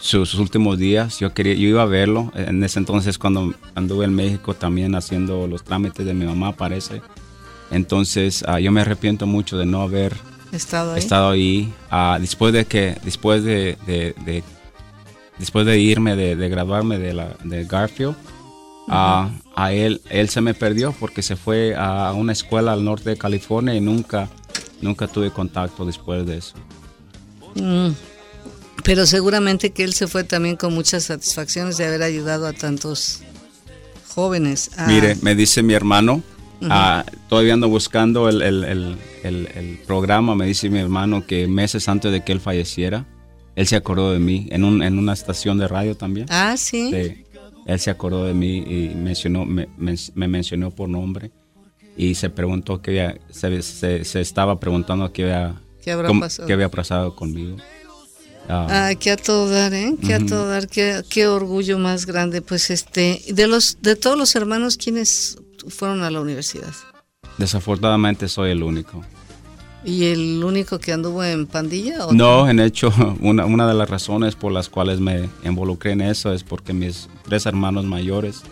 sus, 0.00 0.34
últimos 0.34 0.78
días. 0.78 1.18
Yo 1.18 1.32
quería 1.32 1.54
yo 1.54 1.68
iba 1.68 1.82
a 1.82 1.86
verlo. 1.86 2.30
En 2.34 2.62
ese 2.62 2.78
entonces 2.78 3.18
cuando 3.18 3.54
anduve 3.74 4.04
en 4.04 4.14
México 4.14 4.54
también 4.54 4.94
haciendo 4.94 5.46
los 5.46 5.64
trámites 5.64 6.04
de 6.04 6.14
mi 6.14 6.26
mamá, 6.26 6.52
parece. 6.52 7.02
Entonces, 7.70 8.44
ah, 8.46 8.60
yo 8.60 8.70
me 8.70 8.82
arrepiento 8.82 9.26
mucho 9.26 9.56
de 9.56 9.66
no 9.66 9.80
haber 9.80 10.14
estado 10.52 10.92
ahí, 10.92 10.98
estado 10.98 11.30
ahí. 11.30 11.72
Ah, 11.90 12.18
después 12.20 12.52
de 12.52 12.66
que 12.66 12.96
después 13.02 13.42
de, 13.42 13.76
después 15.38 15.66
de 15.66 15.78
irme 15.78 16.16
de, 16.16 16.48
graduarme 16.48 16.98
de 16.98 17.14
la 17.14 17.36
de 17.42 17.64
Garfield 17.64 18.14
ah, 18.88 19.30
a 19.56 19.72
él 19.72 20.02
él 20.10 20.28
se 20.28 20.40
me 20.40 20.54
perdió 20.54 20.92
porque 20.92 21.22
se 21.22 21.36
fue 21.36 21.74
a 21.74 22.12
una 22.12 22.32
escuela 22.32 22.72
al 22.72 22.84
norte 22.84 23.10
de 23.10 23.16
California 23.16 23.74
y 23.74 23.80
nunca 23.80 24.28
nunca 24.82 25.08
tuve 25.08 25.30
contacto 25.30 25.84
después 25.86 26.26
de 26.26 26.38
eso 26.38 26.54
mm. 27.54 27.90
pero 28.84 29.06
seguramente 29.06 29.70
que 29.70 29.84
él 29.84 29.94
se 29.94 30.06
fue 30.06 30.24
también 30.24 30.56
con 30.56 30.74
muchas 30.74 31.04
satisfacciones 31.04 31.76
de 31.76 31.86
haber 31.86 32.02
ayudado 32.02 32.46
a 32.46 32.52
tantos 32.52 33.20
jóvenes 34.08 34.70
mire 34.86 35.16
me 35.22 35.34
dice 35.34 35.62
mi 35.62 35.74
hermano 35.74 36.22
Ah, 36.70 37.04
todavía 37.28 37.54
ando 37.54 37.68
buscando 37.68 38.28
el, 38.28 38.42
el, 38.42 38.98
el, 39.22 39.78
programa, 39.86 40.34
me 40.34 40.46
dice 40.46 40.70
mi 40.70 40.78
hermano 40.78 41.26
que 41.26 41.46
meses 41.46 41.88
antes 41.88 42.12
de 42.12 42.22
que 42.22 42.32
él 42.32 42.40
falleciera, 42.40 43.06
él 43.56 43.66
se 43.66 43.76
acordó 43.76 44.12
de 44.12 44.18
mí 44.18 44.48
en, 44.50 44.64
un, 44.64 44.82
en 44.82 44.98
una 44.98 45.12
estación 45.12 45.58
de 45.58 45.68
radio 45.68 45.96
también. 45.96 46.26
Ah, 46.30 46.56
sí. 46.56 46.90
él 47.66 47.78
se 47.78 47.90
acordó 47.90 48.24
de 48.24 48.34
mí 48.34 48.58
y 48.58 48.94
mencionó, 48.94 49.44
me, 49.44 49.68
me, 49.76 50.28
mencionó 50.28 50.70
por 50.70 50.88
nombre 50.88 51.30
y 51.96 52.14
se 52.14 52.30
preguntó 52.30 52.80
que 52.80 53.20
se, 53.30 53.62
se, 53.62 54.20
estaba 54.20 54.58
preguntando 54.58 55.12
qué 55.12 55.24
había, 55.24 55.54
¿Qué, 55.84 55.96
pasado? 56.18 56.46
qué 56.46 56.52
había 56.54 56.70
pasado 56.70 57.14
conmigo. 57.14 57.56
Ah, 58.48 58.92
que 58.98 59.10
a 59.10 59.16
todo 59.16 59.48
dar, 59.48 59.72
¿eh? 59.72 59.94
Que 60.04 60.14
a 60.14 60.24
todo 60.24 60.48
dar, 60.48 60.68
qué, 60.68 61.02
qué, 61.08 61.26
orgullo 61.26 61.78
más 61.78 62.06
grande. 62.06 62.42
Pues 62.42 62.70
este, 62.70 63.22
de 63.28 63.46
los, 63.46 63.78
de 63.80 63.96
todos 63.96 64.18
los 64.18 64.34
hermanos, 64.36 64.76
¿quiénes 64.76 65.38
fueron 65.68 66.02
a 66.02 66.10
la 66.10 66.20
universidad? 66.20 66.72
Desafortunadamente 67.38 68.28
soy 68.28 68.50
el 68.50 68.62
único. 68.62 69.02
¿Y 69.84 70.04
el 70.04 70.42
único 70.42 70.78
que 70.78 70.92
anduvo 70.92 71.22
en 71.24 71.46
pandilla? 71.46 72.06
no, 72.12 72.48
en 72.48 72.60
hecho, 72.60 72.92
una, 73.20 73.44
una 73.44 73.66
de 73.66 73.74
las 73.74 73.88
razones 73.88 74.34
por 74.34 74.52
las 74.52 74.68
cuales 74.68 75.00
me 75.00 75.28
involucré 75.42 75.92
en 75.92 76.00
eso 76.00 76.32
es 76.32 76.42
porque 76.42 76.72
mis 76.72 77.08
tres 77.24 77.46
hermanos 77.46 77.84
mayores 77.84 78.42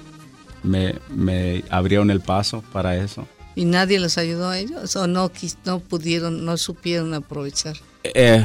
me, 0.63 0.97
me 1.09 1.65
abrieron 1.71 2.11
el 2.11 2.21
paso 2.21 2.63
para 2.73 2.97
eso. 2.97 3.27
¿Y 3.55 3.65
nadie 3.65 4.01
les 4.01 4.19
ayudó 4.19 4.49
a 4.49 4.59
ellos? 4.59 4.97
¿O 4.97 5.07
no, 5.07 5.31
no 5.65 5.79
pudieron, 5.81 6.45
no 6.45 6.57
supieron 6.57 7.13
aprovechar? 7.15 7.77
Eh, 8.03 8.45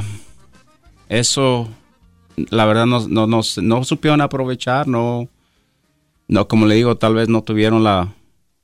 eso, 1.09 1.67
la 2.49 2.65
verdad, 2.65 2.85
no, 2.85 3.07
no, 3.07 3.27
no, 3.27 3.41
no 3.61 3.83
supieron 3.83 4.21
aprovechar, 4.21 4.87
no, 4.87 5.29
no, 6.27 6.47
como 6.47 6.65
le 6.65 6.75
digo, 6.75 6.97
tal 6.97 7.15
vez 7.15 7.29
no 7.29 7.41
tuvieron 7.41 7.83
la, 7.83 8.13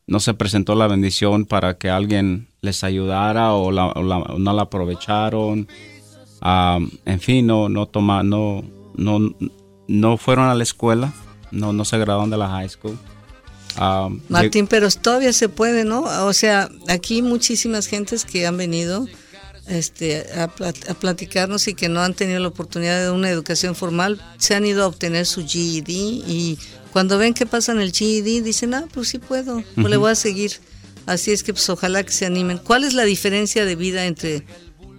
no 0.06 0.20
se 0.20 0.34
presentó 0.34 0.76
la 0.76 0.88
bendición 0.88 1.46
para 1.46 1.78
que 1.78 1.90
alguien 1.90 2.48
les 2.62 2.84
ayudara 2.84 3.54
o, 3.54 3.72
no 3.72 4.54
la 4.54 4.62
aprovecharon. 4.62 5.68
Ah, 6.42 6.80
en 7.06 7.20
fin, 7.20 7.48
no, 7.48 7.70
no, 7.70 7.86
toma, 7.86 8.22
no, 8.24 8.64
no, 8.96 9.34
no 9.88 10.18
fueron 10.18 10.50
a 10.50 10.56
la 10.56 10.64
escuela, 10.64 11.14
no, 11.52 11.72
no 11.72 11.86
se 11.86 11.98
graduaron 11.98 12.30
de 12.30 12.38
la 12.38 12.50
high 12.50 12.70
school. 12.70 12.98
Ah, 13.76 14.10
Martín, 14.30 14.68
pero 14.68 14.90
todavía 14.90 15.34
se 15.34 15.50
puede, 15.50 15.84
¿no? 15.84 16.04
O 16.26 16.34
sea, 16.34 16.70
aquí 16.88 17.22
muchísimas 17.22 17.88
gentes 17.88 18.26
que 18.26 18.46
han 18.46 18.58
venido 18.58 19.08
este, 19.68 20.26
a, 20.36 20.44
a, 20.44 20.94
platicarnos 20.94 21.68
y 21.68 21.74
que 21.74 21.90
no 21.90 22.02
han 22.02 22.14
tenido 22.14 22.40
la 22.40 22.50
oportunidad 22.50 23.02
de 23.02 23.12
una 23.12 23.30
educación 23.30 23.76
formal, 23.76 24.22
se 24.38 24.56
han 24.56 24.66
ido 24.66 24.84
a 24.84 24.88
obtener 24.88 25.26
su 25.26 25.46
GED 25.48 25.88
y 25.88 26.60
cuando 26.92 27.18
ven 27.18 27.34
que 27.34 27.46
pasan 27.46 27.80
el 27.80 27.92
GED 27.92 28.44
dicen, 28.44 28.74
ah, 28.74 28.86
pues 28.94 29.10
sí 29.10 29.20
puedo, 29.20 29.64
pues 29.76 29.90
le 29.90 29.98
voy 29.98 30.12
a 30.12 30.16
seguir. 30.16 30.52
Así 31.06 31.32
es 31.32 31.44
que 31.44 31.54
pues 31.54 31.68
ojalá 31.70 32.04
que 32.04 32.12
se 32.14 32.26
animen. 32.26 32.60
¿Cuál 32.60 32.84
es 32.84 32.94
la 32.94 33.04
diferencia 33.04 33.66
de 33.66 33.76
vida 33.76 34.06
entre, 34.06 34.46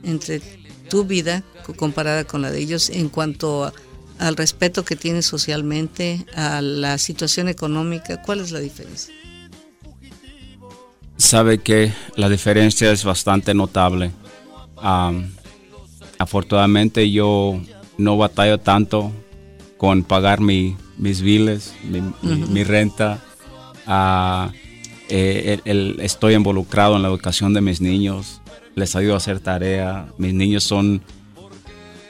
entre 0.03 0.43
tu 0.91 1.05
vida 1.05 1.45
comparada 1.77 2.25
con 2.25 2.43
la 2.43 2.51
de 2.51 2.61
ellos 2.61 2.91
en 2.91 3.09
cuanto 3.09 3.73
al 4.19 4.37
respeto 4.37 4.85
que 4.85 4.97
tienes 4.97 5.27
socialmente, 5.27 6.25
a 6.35 6.61
la 6.61 6.99
situación 6.99 7.49
económica? 7.49 8.23
¿Cuál 8.23 8.41
es 8.41 8.51
la 8.51 8.61
diferencia? 8.61 9.15
Sabe 11.17 11.59
que 11.59 11.93
la 12.17 12.29
diferencia 12.29 12.91
es 12.91 13.05
bastante 13.05 13.55
notable. 13.55 14.11
afortunadamente 16.19 17.11
yo 17.11 17.61
no 17.99 18.17
batallo 18.17 18.59
tanto 18.59 19.13
con 19.77 20.03
pagar 20.03 20.41
mi, 20.41 20.77
mis 20.99 21.23
biles, 21.23 21.75
mi, 21.83 22.65
renta. 22.65 23.23
Ah, 23.87 24.51
eh, 25.09 25.61
estoy 26.01 26.35
involucrado 26.35 26.97
en 26.97 27.03
la 27.03 27.09
educación 27.09 27.53
de 27.53 27.61
mis 27.61 27.81
niños, 27.81 28.41
les 28.75 28.97
ayudo 28.97 29.15
a 29.15 29.19
hacer 29.19 29.41
tarea. 29.41 30.09
Mis 30.19 30.35
niños 30.35 30.65
son, 30.65 31.03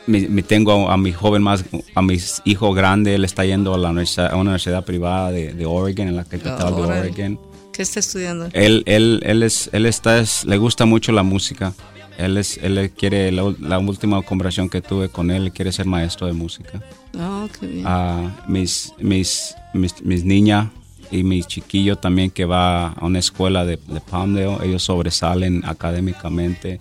me, 0.07 0.43
tengo 0.43 0.91
a, 0.91 0.97
mi 0.97 1.13
joven 1.13 1.43
más, 1.43 1.65
a 1.95 2.03
mi 2.03 2.19
hijo 2.45 2.73
grande, 2.73 3.15
él 3.15 3.25
está 3.25 3.45
yendo 3.45 3.75
a, 3.75 3.79
la 3.79 3.91
universidad, 3.91 4.27
a 4.27 4.35
una 4.35 4.51
universidad 4.51 4.85
privada 4.85 5.31
de, 5.31 5.67
Oregon, 5.67 6.09
en 6.09 6.17
la 6.17 6.25
capital 6.25 6.75
de 6.77 6.83
Oregon. 6.83 7.41
¿Qué 7.73 7.83
está 7.83 8.01
estudiando? 8.01 8.49
Él, 8.53 8.85
él, 8.87 9.21
él, 9.25 9.43
es, 9.43 9.69
él 9.73 9.87
está, 9.87 10.23
le 10.47 10.57
gusta 10.59 10.85
mucho 10.85 11.11
la 11.13 11.23
música. 11.23 11.73
Él, 12.19 12.37
es, 12.37 12.59
él 12.59 12.93
quiere, 12.97 13.33
la, 13.33 13.79
última 13.79 14.23
conversación 14.23 14.69
que 14.69 14.81
tuve 14.81 15.09
con 15.09 15.31
él, 15.31 15.53
quiere 15.53 15.73
ser 15.73 15.87
maestro 15.87 16.29
de 16.29 16.33
música. 16.33 16.81
Oh, 17.19 17.49
qué 17.59 17.67
bien. 17.67 17.87
Uh, 17.87 18.31
mis, 18.47 18.93
mis, 18.99 19.57
mis, 19.73 20.01
mis 20.03 20.25
niñas 20.25 20.69
y 21.11 21.25
mi 21.25 21.43
chiquillo 21.43 21.97
también 21.97 22.31
que 22.31 22.45
va 22.45 22.89
a 22.89 23.05
una 23.05 23.19
escuela 23.19 23.65
de, 23.65 23.79
de 23.89 24.01
Palmdale, 24.01 24.59
ellos 24.65 24.85
sobresalen 24.85 25.65
académicamente. 25.65 26.79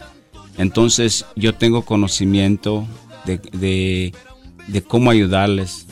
Entonces 0.57 1.25
yo 1.35 1.55
tengo 1.55 1.81
conocimiento 1.83 2.87
de, 3.25 4.13
de, 4.67 4.83
cómo 4.83 5.11
ayudarles 5.11 5.87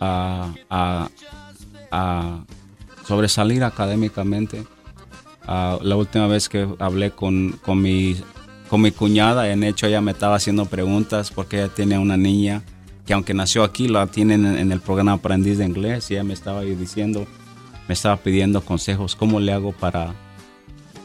a, 0.00 0.52
a, 0.70 2.44
sobresalir 3.06 3.64
académicamente. 3.64 4.64
la 5.46 5.96
última 5.96 6.26
vez 6.26 6.48
que 6.48 6.68
hablé 6.78 7.10
con, 7.10 7.58
con, 7.62 7.82
mi, 7.82 8.16
con 8.68 8.80
mi 8.80 8.92
cuñada, 8.92 9.50
en 9.50 9.64
hecho 9.64 9.86
ella 9.86 10.00
me 10.00 10.12
estaba 10.12 10.36
haciendo 10.36 10.66
preguntas 10.66 11.30
porque 11.30 11.58
ella 11.58 11.68
tiene 11.68 11.98
una 11.98 12.16
niña 12.16 12.62
que 13.10 13.14
aunque 13.14 13.34
nació 13.34 13.64
aquí, 13.64 13.88
la 13.88 14.06
tienen 14.06 14.46
en, 14.46 14.70
el 14.70 14.80
programa 14.80 15.14
Aprendiz 15.14 15.58
de 15.58 15.64
Inglés 15.64 16.08
y 16.10 16.14
ella 16.14 16.22
me 16.22 16.32
estaba 16.32 16.62
diciendo, 16.62 17.26
me 17.88 17.94
estaba 17.94 18.16
pidiendo 18.16 18.60
consejos, 18.60 19.16
cómo 19.16 19.40
le 19.40 19.52
hago 19.52 19.72
para, 19.72 20.14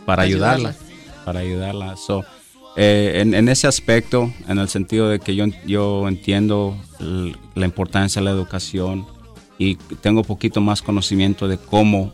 para 0.06 0.22
ayudarla, 0.22 0.76
para 1.26 1.40
ayudarla. 1.40 1.96
So, 1.98 2.24
eh, 2.76 3.22
en, 3.22 3.50
ese 3.50 3.68
aspecto, 3.68 4.34
en 4.48 4.58
el 4.58 4.68
sentido 4.68 5.10
de 5.10 5.20
que 5.20 5.36
yo, 5.36 5.46
yo 5.66 6.08
entiendo 6.08 6.78
la 7.00 7.66
importancia 7.66 8.22
de 8.22 8.26
la 8.26 8.32
educación 8.32 9.06
y 9.58 9.76
tengo 9.76 10.22
un 10.22 10.26
poquito 10.26 10.60
más 10.62 10.82
conocimiento 10.82 11.48
de 11.48 11.58
cómo 11.58 12.14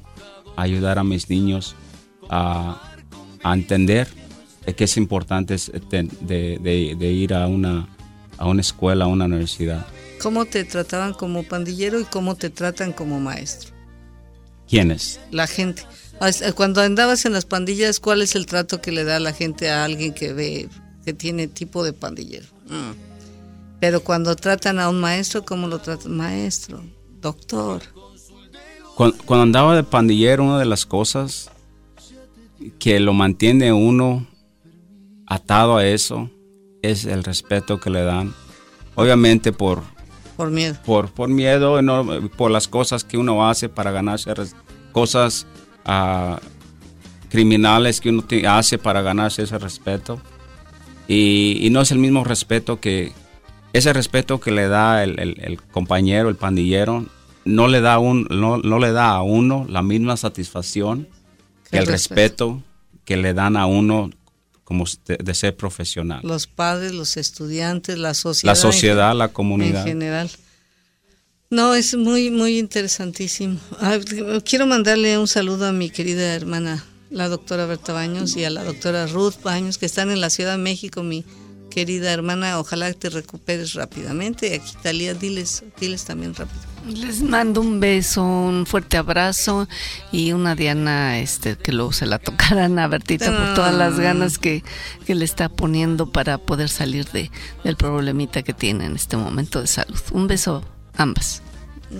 ayudar 0.55 0.99
a 0.99 1.03
mis 1.03 1.29
niños 1.29 1.75
a, 2.29 2.79
entender 3.43 4.07
que 4.75 4.83
es 4.83 4.97
importante 4.97 5.55
de, 5.55 7.11
ir 7.11 7.33
a 7.33 7.47
una, 7.47 7.89
a 8.37 8.47
una 8.47 8.61
escuela, 8.61 9.05
a 9.05 9.07
una 9.07 9.25
universidad. 9.25 9.85
¿Cómo 10.21 10.45
te 10.45 10.63
trataban 10.63 11.13
como 11.13 11.41
pandillero 11.41 11.99
y 11.99 12.03
cómo 12.03 12.35
te 12.35 12.51
tratan 12.51 12.93
como 12.93 13.19
maestro? 13.19 13.71
¿Quiénes? 14.69 15.19
La 15.31 15.47
gente. 15.47 15.83
Eh, 16.21 16.53
cuando 16.53 16.81
andabas 16.81 17.25
en 17.25 17.33
las 17.33 17.45
pandillas, 17.45 17.99
¿cuál 17.99 18.21
es 18.21 18.35
el 18.35 18.45
trato 18.45 18.79
que 18.79 18.91
le 18.91 19.03
da 19.03 19.19
la 19.19 19.33
gente 19.33 19.69
a 19.69 19.83
alguien 19.83 20.13
que 20.13 20.33
ve 20.33 20.69
que 21.03 21.13
tiene 21.13 21.47
tipo 21.47 21.83
de 21.83 21.93
pandillero? 21.93 22.45
Mm. 22.67 22.91
Pero 23.79 24.01
cuando 24.01 24.35
tratan 24.35 24.79
a 24.79 24.89
un 24.89 24.99
maestro, 24.99 25.43
¿cómo 25.43 25.67
lo 25.67 25.79
tratan? 25.79 26.15
Maestro, 26.15 26.83
doctor. 27.19 27.81
Cuando, 28.95 29.41
andaba 29.41 29.75
de 29.75 29.83
pandillero, 29.83 30.43
una 30.43 30.59
de 30.59 30.65
las 30.65 30.85
cosas 30.85 31.49
que 32.77 32.99
lo 32.99 33.13
mantiene 33.13 33.73
uno 33.73 34.27
atado 35.25 35.77
a 35.77 35.87
eso 35.87 36.29
es 36.83 37.05
el 37.05 37.23
respeto 37.23 37.79
que 37.79 37.89
le 37.89 38.03
dan. 38.03 38.35
Obviamente 38.93 39.51
por... 39.51 39.81
Por 40.37 40.51
miedo. 40.51 40.77
Por, 40.85 41.09
por 41.11 41.29
miedo, 41.29 41.81
no, 41.81 42.29
por 42.37 42.51
las 42.51 42.67
cosas 42.67 43.03
que 43.03 43.17
uno 43.17 43.49
hace 43.49 43.69
para 43.69 43.89
ganarse 43.89 44.31
cosas 44.91 45.47
a 45.85 46.39
criminales 47.29 48.01
que 48.01 48.09
uno 48.09 48.25
hace 48.47 48.77
para 48.77 49.01
ganarse 49.01 49.43
ese 49.43 49.57
respeto. 49.57 50.21
Y, 51.07 51.67
no 51.71 51.81
es 51.81 51.91
el 51.91 51.97
mismo 51.97 52.23
respeto 52.23 52.79
que, 52.79 53.11
ese 53.73 53.93
respeto 53.93 54.39
que 54.39 54.51
le 54.51 54.67
da 54.67 55.03
el, 55.03 55.59
compañero, 55.71 56.29
el 56.29 56.35
pandillero, 56.35 57.05
no 57.45 57.67
le, 57.67 57.81
da 57.81 57.99
un, 57.99 58.27
no, 58.29 58.79
le 58.79 58.91
da 58.91 59.11
a 59.11 59.21
uno 59.21 59.65
la 59.67 59.81
misma 59.81 60.15
satisfacción 60.17 61.07
que 61.69 61.79
el, 61.79 61.87
respeto. 61.87 62.61
que 63.03 63.17
le 63.17 63.33
dan 63.33 63.57
a 63.57 63.65
uno 63.65 64.09
como 64.63 64.85
de, 65.05 65.33
ser 65.33 65.55
profesional. 65.55 66.21
Los 66.23 66.47
padres, 66.47 66.93
los 66.93 67.17
estudiantes, 67.17 67.97
la 67.97 68.13
sociedad. 68.13 68.51
La 68.51 68.55
sociedad, 68.55 69.15
la 69.15 69.29
comunidad. 69.29 69.81
En 69.81 69.87
general. 69.87 70.29
No, 71.51 71.75
es 71.75 71.97
muy, 71.97 72.29
muy 72.29 72.57
interesantísimo. 72.57 73.59
Ah, 73.81 73.97
quiero 74.45 74.65
mandarle 74.67 75.17
un 75.17 75.27
saludo 75.27 75.67
a 75.67 75.73
mi 75.73 75.89
querida 75.89 76.33
hermana, 76.33 76.81
la 77.09 77.27
doctora 77.27 77.65
Berta 77.65 77.91
Baños, 77.91 78.37
y 78.37 78.45
a 78.45 78.49
la 78.49 78.63
doctora 78.63 79.05
Ruth 79.05 79.33
Baños, 79.43 79.77
que 79.77 79.85
están 79.85 80.11
en 80.11 80.21
la 80.21 80.29
Ciudad 80.29 80.53
de 80.53 80.63
México, 80.63 81.03
mi 81.03 81.25
querida 81.69 82.13
hermana. 82.13 82.57
Ojalá 82.57 82.93
te 82.93 83.09
recuperes 83.09 83.73
rápidamente. 83.73 84.47
Y 84.47 84.53
aquí, 84.53 84.71
Talía, 84.81 85.13
diles, 85.13 85.65
diles 85.77 86.05
también 86.05 86.33
rápido. 86.35 86.61
Les 86.87 87.21
mando 87.21 87.59
un 87.59 87.81
beso, 87.81 88.23
un 88.23 88.65
fuerte 88.65 88.95
abrazo 88.95 89.67
y 90.13 90.31
una 90.31 90.55
Diana 90.55 91.19
este, 91.19 91.57
que 91.57 91.73
luego 91.73 91.91
se 91.91 92.05
la 92.05 92.17
tocarán 92.17 92.79
a 92.79 92.87
Bertita 92.87 93.25
por 93.25 93.55
todas 93.55 93.75
las 93.75 93.99
ganas 93.99 94.37
que, 94.37 94.63
que, 95.05 95.15
le 95.15 95.25
está 95.25 95.49
poniendo 95.49 96.13
para 96.13 96.37
poder 96.37 96.69
salir 96.69 97.05
de, 97.11 97.29
del 97.65 97.75
problemita 97.75 98.41
que 98.41 98.53
tiene 98.53 98.85
en 98.85 98.95
este 98.95 99.17
momento 99.17 99.59
de 99.59 99.67
salud. 99.67 99.99
Un 100.13 100.27
beso 100.27 100.63
ambas. 100.95 101.41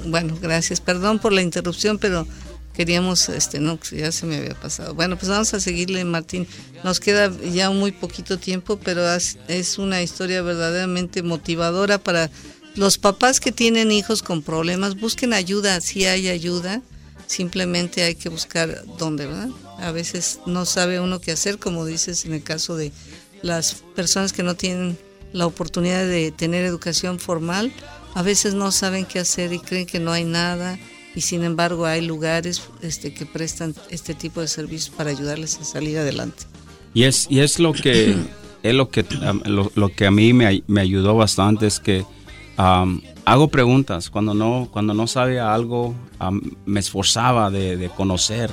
Bueno, 0.06 0.38
gracias. 0.42 0.80
Perdón 0.80 1.20
por 1.20 1.34
la 1.34 1.42
interrupción, 1.42 1.98
pero 1.98 2.26
queríamos, 2.74 3.28
este, 3.30 3.60
no, 3.60 3.80
ya 3.92 4.12
se 4.12 4.26
me 4.26 4.38
había 4.38 4.56
pasado. 4.56 4.94
Bueno, 4.94 5.18
pues 5.18 5.30
vamos 5.30 5.54
a 5.54 5.60
seguirle, 5.60 6.04
Martín. 6.06 6.48
Nos 6.84 7.00
queda 7.00 7.32
ya 7.54 7.70
muy 7.70 7.92
poquito 7.92 8.38
tiempo, 8.38 8.80
pero 8.84 9.04
es 9.48 9.78
una 9.78 10.02
historia 10.02 10.42
verdaderamente 10.42 11.24
motivadora 11.24 11.98
para 11.98 12.30
los 12.76 12.98
papás 12.98 13.40
que 13.40 13.52
tienen 13.52 13.92
hijos 13.92 14.24
con 14.24 14.42
problemas. 14.42 15.00
Busquen 15.00 15.34
ayuda, 15.34 15.82
si 15.82 16.06
hay 16.06 16.30
ayuda. 16.30 16.82
Simplemente 17.28 18.04
hay 18.04 18.16
que 18.16 18.30
buscar 18.30 18.84
dónde, 18.98 19.26
¿verdad? 19.26 19.50
A 19.78 19.92
veces 19.92 20.40
no 20.46 20.66
sabe 20.66 21.00
uno 21.00 21.20
qué 21.20 21.32
hacer, 21.32 21.60
como 21.60 21.86
dices 21.86 22.26
en 22.26 22.34
el 22.34 22.44
caso 22.44 22.76
de 22.76 22.92
las 23.42 23.76
personas 23.96 24.34
que 24.34 24.44
no 24.44 24.56
tienen 24.56 24.98
la 25.34 25.46
oportunidad 25.46 26.06
de 26.06 26.32
tener 26.32 26.66
educación 26.66 27.20
formal 27.20 27.72
a 28.14 28.22
veces 28.22 28.54
no 28.54 28.72
saben 28.72 29.06
qué 29.06 29.20
hacer 29.20 29.54
y 29.54 29.60
creen 29.60 29.86
que 29.86 30.00
no 30.00 30.12
hay 30.12 30.24
nada 30.24 30.78
y 31.16 31.22
sin 31.22 31.44
embargo 31.44 31.86
hay 31.86 32.06
lugares 32.06 32.64
este, 32.82 33.14
que 33.14 33.26
prestan 33.26 33.76
este 33.90 34.14
tipo 34.14 34.42
de 34.42 34.48
servicios 34.48 34.90
para 34.90 35.10
ayudarles 35.10 35.60
a 35.60 35.64
salir 35.64 35.98
adelante. 35.98 36.44
Y 36.94 37.04
es, 37.04 37.28
y 37.30 37.40
es 37.40 37.60
lo 37.60 37.74
que 37.74 38.16
es 38.64 38.74
lo 38.74 38.90
que 38.90 39.06
lo, 39.46 39.90
que 39.90 40.06
a 40.06 40.12
mí 40.12 40.34
me, 40.34 40.64
me, 40.68 40.82
ayudó 40.82 41.16
bastante 41.16 41.68
es 41.68 41.80
que 41.80 42.06
hago 42.58 43.48
preguntas 43.48 44.10
cuando 44.10 44.34
no 44.34 44.70
cuando 44.72 44.94
no 44.94 45.08
sabía 45.08 45.54
algo 45.54 45.96
me 46.66 46.80
esforzaba 46.80 47.50
de, 47.50 47.90
conocer 47.96 48.52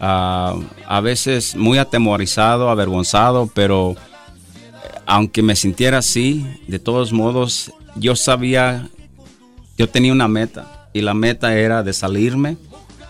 a 0.00 1.00
veces 1.02 1.54
muy 1.56 1.76
atemorizado 1.76 2.70
avergonzado 2.70 3.50
pero 3.52 3.96
aunque 5.04 5.42
me 5.42 5.56
sintiera 5.56 5.98
así 5.98 6.46
de 6.68 6.78
todos 6.78 7.12
modos 7.12 7.70
yo 7.96 8.16
sabía, 8.16 8.88
yo 9.76 9.88
tenía 9.88 10.12
una 10.12 10.28
meta 10.28 10.88
y 10.92 11.00
la 11.00 11.14
meta 11.14 11.56
era 11.56 11.82
de 11.82 11.92
salirme 11.92 12.56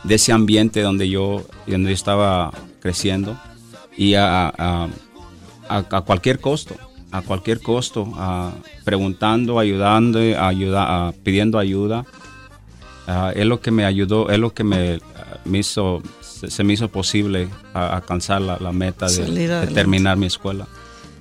de 0.05 0.15
ese 0.17 0.33
ambiente 0.33 0.83
donde 0.83 1.09
yo, 1.09 1.45
donde 1.67 1.91
yo 1.91 1.95
estaba 1.95 2.53
creciendo 2.81 3.39
y 3.97 4.15
a, 4.15 4.53
a, 5.69 5.83
cualquier 6.05 6.41
costo, 6.41 6.77
a 7.11 7.23
cualquier 7.23 7.61
costo, 7.61 8.07
preguntando, 8.85 9.59
ayudando, 9.59 10.19
ayuda, 10.19 11.13
pidiendo 11.23 11.59
ayuda. 11.59 12.05
es 13.35 13.47
lo 13.47 13.61
que 13.61 13.71
me 13.71 13.85
ayudó, 13.85 14.31
es 14.31 14.39
lo 14.39 14.53
que 14.53 14.65
me, 14.65 15.01
hizo, 15.53 16.03
se, 16.21 16.65
me 16.65 16.75
hizo 16.75 16.89
posible 16.89 17.49
alcanzar 17.73 18.43
la, 18.43 18.73
meta 18.73 19.07
de 19.07 19.67
terminar 19.73 20.17
mi 20.17 20.27
escuela. 20.27 20.67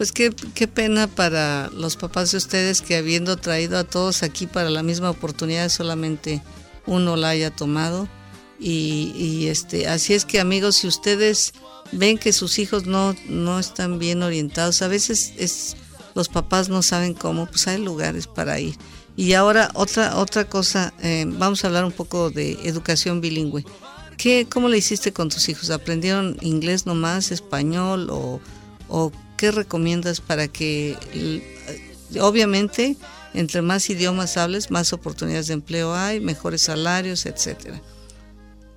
Pues 0.04 0.12
qué, 0.12 0.36
qué 0.54 0.68
pena 0.68 1.08
para 1.08 1.70
los 1.70 1.96
papás 1.96 2.34
de 2.34 2.38
ustedes 2.38 2.82
que 2.82 2.98
habiendo 2.98 3.38
traído 3.38 3.78
a 3.78 3.86
todos 3.86 4.22
aquí 4.22 4.48
para 4.48 4.70
la 4.70 4.84
misma 4.84 5.10
oportunidad 5.10 5.70
solamente 5.70 6.44
uno 6.86 7.16
la 7.16 7.30
haya 7.30 7.52
tomado. 7.52 8.10
Y, 8.60 9.48
este, 9.48 9.88
así 9.88 10.14
es 10.14 10.26
que 10.26 10.42
amigos, 10.42 10.76
si 10.76 10.88
ustedes 10.88 11.54
ven 11.94 12.18
que 12.18 12.34
sus 12.34 12.60
hijos 12.60 12.86
no, 12.86 13.16
no 13.30 13.60
están 13.60 13.98
bien 13.98 14.24
orientados, 14.24 14.82
a 14.82 14.90
veces 14.90 15.32
es, 15.38 15.78
los 16.16 16.28
papás 16.28 16.68
no 16.68 16.82
saben 16.82 17.14
cómo, 17.14 17.46
pues 17.46 17.66
hay 17.70 17.82
lugares 17.82 18.28
para 18.28 18.60
ir. 18.60 18.76
Y 19.16 19.36
ahora 19.36 19.72
otra, 19.74 20.18
otra 20.18 20.44
cosa, 20.50 20.94
eh, 21.02 21.24
vamos 21.26 21.64
a 21.64 21.68
hablar 21.68 21.86
un 21.86 21.94
poco 21.94 22.30
de 22.30 22.60
educación 22.66 23.22
bilingüe. 23.22 23.64
¿Qué, 24.18 24.48
¿Cómo 24.52 24.68
le 24.68 24.80
hiciste 24.80 25.14
con 25.14 25.30
tus 25.30 25.48
hijos? 25.48 25.70
¿Aprendieron 25.70 26.36
inglés 26.42 26.86
nomás, 26.86 27.32
español 27.32 28.10
o, 28.10 28.42
o 28.90 29.14
¿qué 29.44 29.52
recomiendas 29.52 30.22
para 30.22 30.48
que, 30.48 30.96
obviamente, 32.22 32.96
entre 33.34 33.62
más 33.62 33.90
idiomas 33.90 34.38
hables, 34.38 34.72
más 34.72 34.94
oportunidades 34.94 35.48
de 35.48 35.56
empleo 35.56 35.94
hay, 35.94 36.22
mejores 36.22 36.62
salarios, 36.62 37.26
etcétera? 37.26 37.82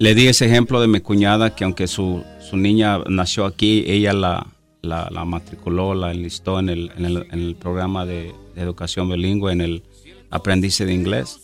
Le 0.01 0.17
di 0.17 0.27
ese 0.27 0.47
ejemplo 0.47 0.81
de 0.81 0.89
mi 0.89 0.99
cuñada 0.99 1.55
que 1.55 1.63
aunque 1.63 1.87
su, 1.87 2.25
su 2.41 2.57
niña 2.57 2.99
nació 3.09 3.45
aquí, 3.45 3.85
ella 3.87 4.13
la, 4.13 4.45
la, 4.83 5.25
matriculó, 5.25 5.95
la 5.95 6.11
enlistó 6.11 6.59
en 6.59 6.69
el, 6.69 6.91
en 6.97 7.05
el, 7.05 7.29
en 7.31 7.39
el 7.39 7.55
programa 7.55 8.05
de, 8.05 8.35
educación 8.57 9.09
bilingüe 9.09 9.53
en 9.53 9.61
el 9.61 9.85
aprendiz 10.31 10.79
de 10.79 10.93
inglés. 10.93 11.39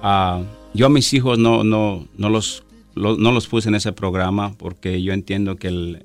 Ah, 0.00 0.40
yo 0.72 0.86
a 0.86 0.88
mis 0.88 1.12
hijos 1.12 1.38
no, 1.38 1.64
no, 1.64 2.08
no, 2.16 2.30
los, 2.30 2.64
no 2.94 3.30
los 3.30 3.46
puse 3.46 3.68
en 3.68 3.74
ese 3.74 3.92
programa 3.92 4.54
porque 4.56 5.02
yo 5.02 5.12
entiendo 5.12 5.56
que 5.56 5.68
el, 5.68 6.02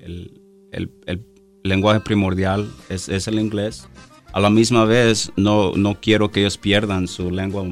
el, 0.74 0.92
el, 1.06 1.26
lenguaje 1.70 2.00
primordial 2.02 2.70
es, 2.90 3.08
es, 3.10 3.28
el 3.28 3.40
inglés. 3.40 3.88
A 4.34 4.40
la 4.40 4.50
misma 4.50 4.86
vez 4.86 5.32
no, 5.36 5.74
no 5.76 5.96
quiero 6.02 6.32
que 6.32 6.42
ellos 6.42 6.58
pierdan 6.58 7.08
su 7.08 7.32
lengua, 7.32 7.66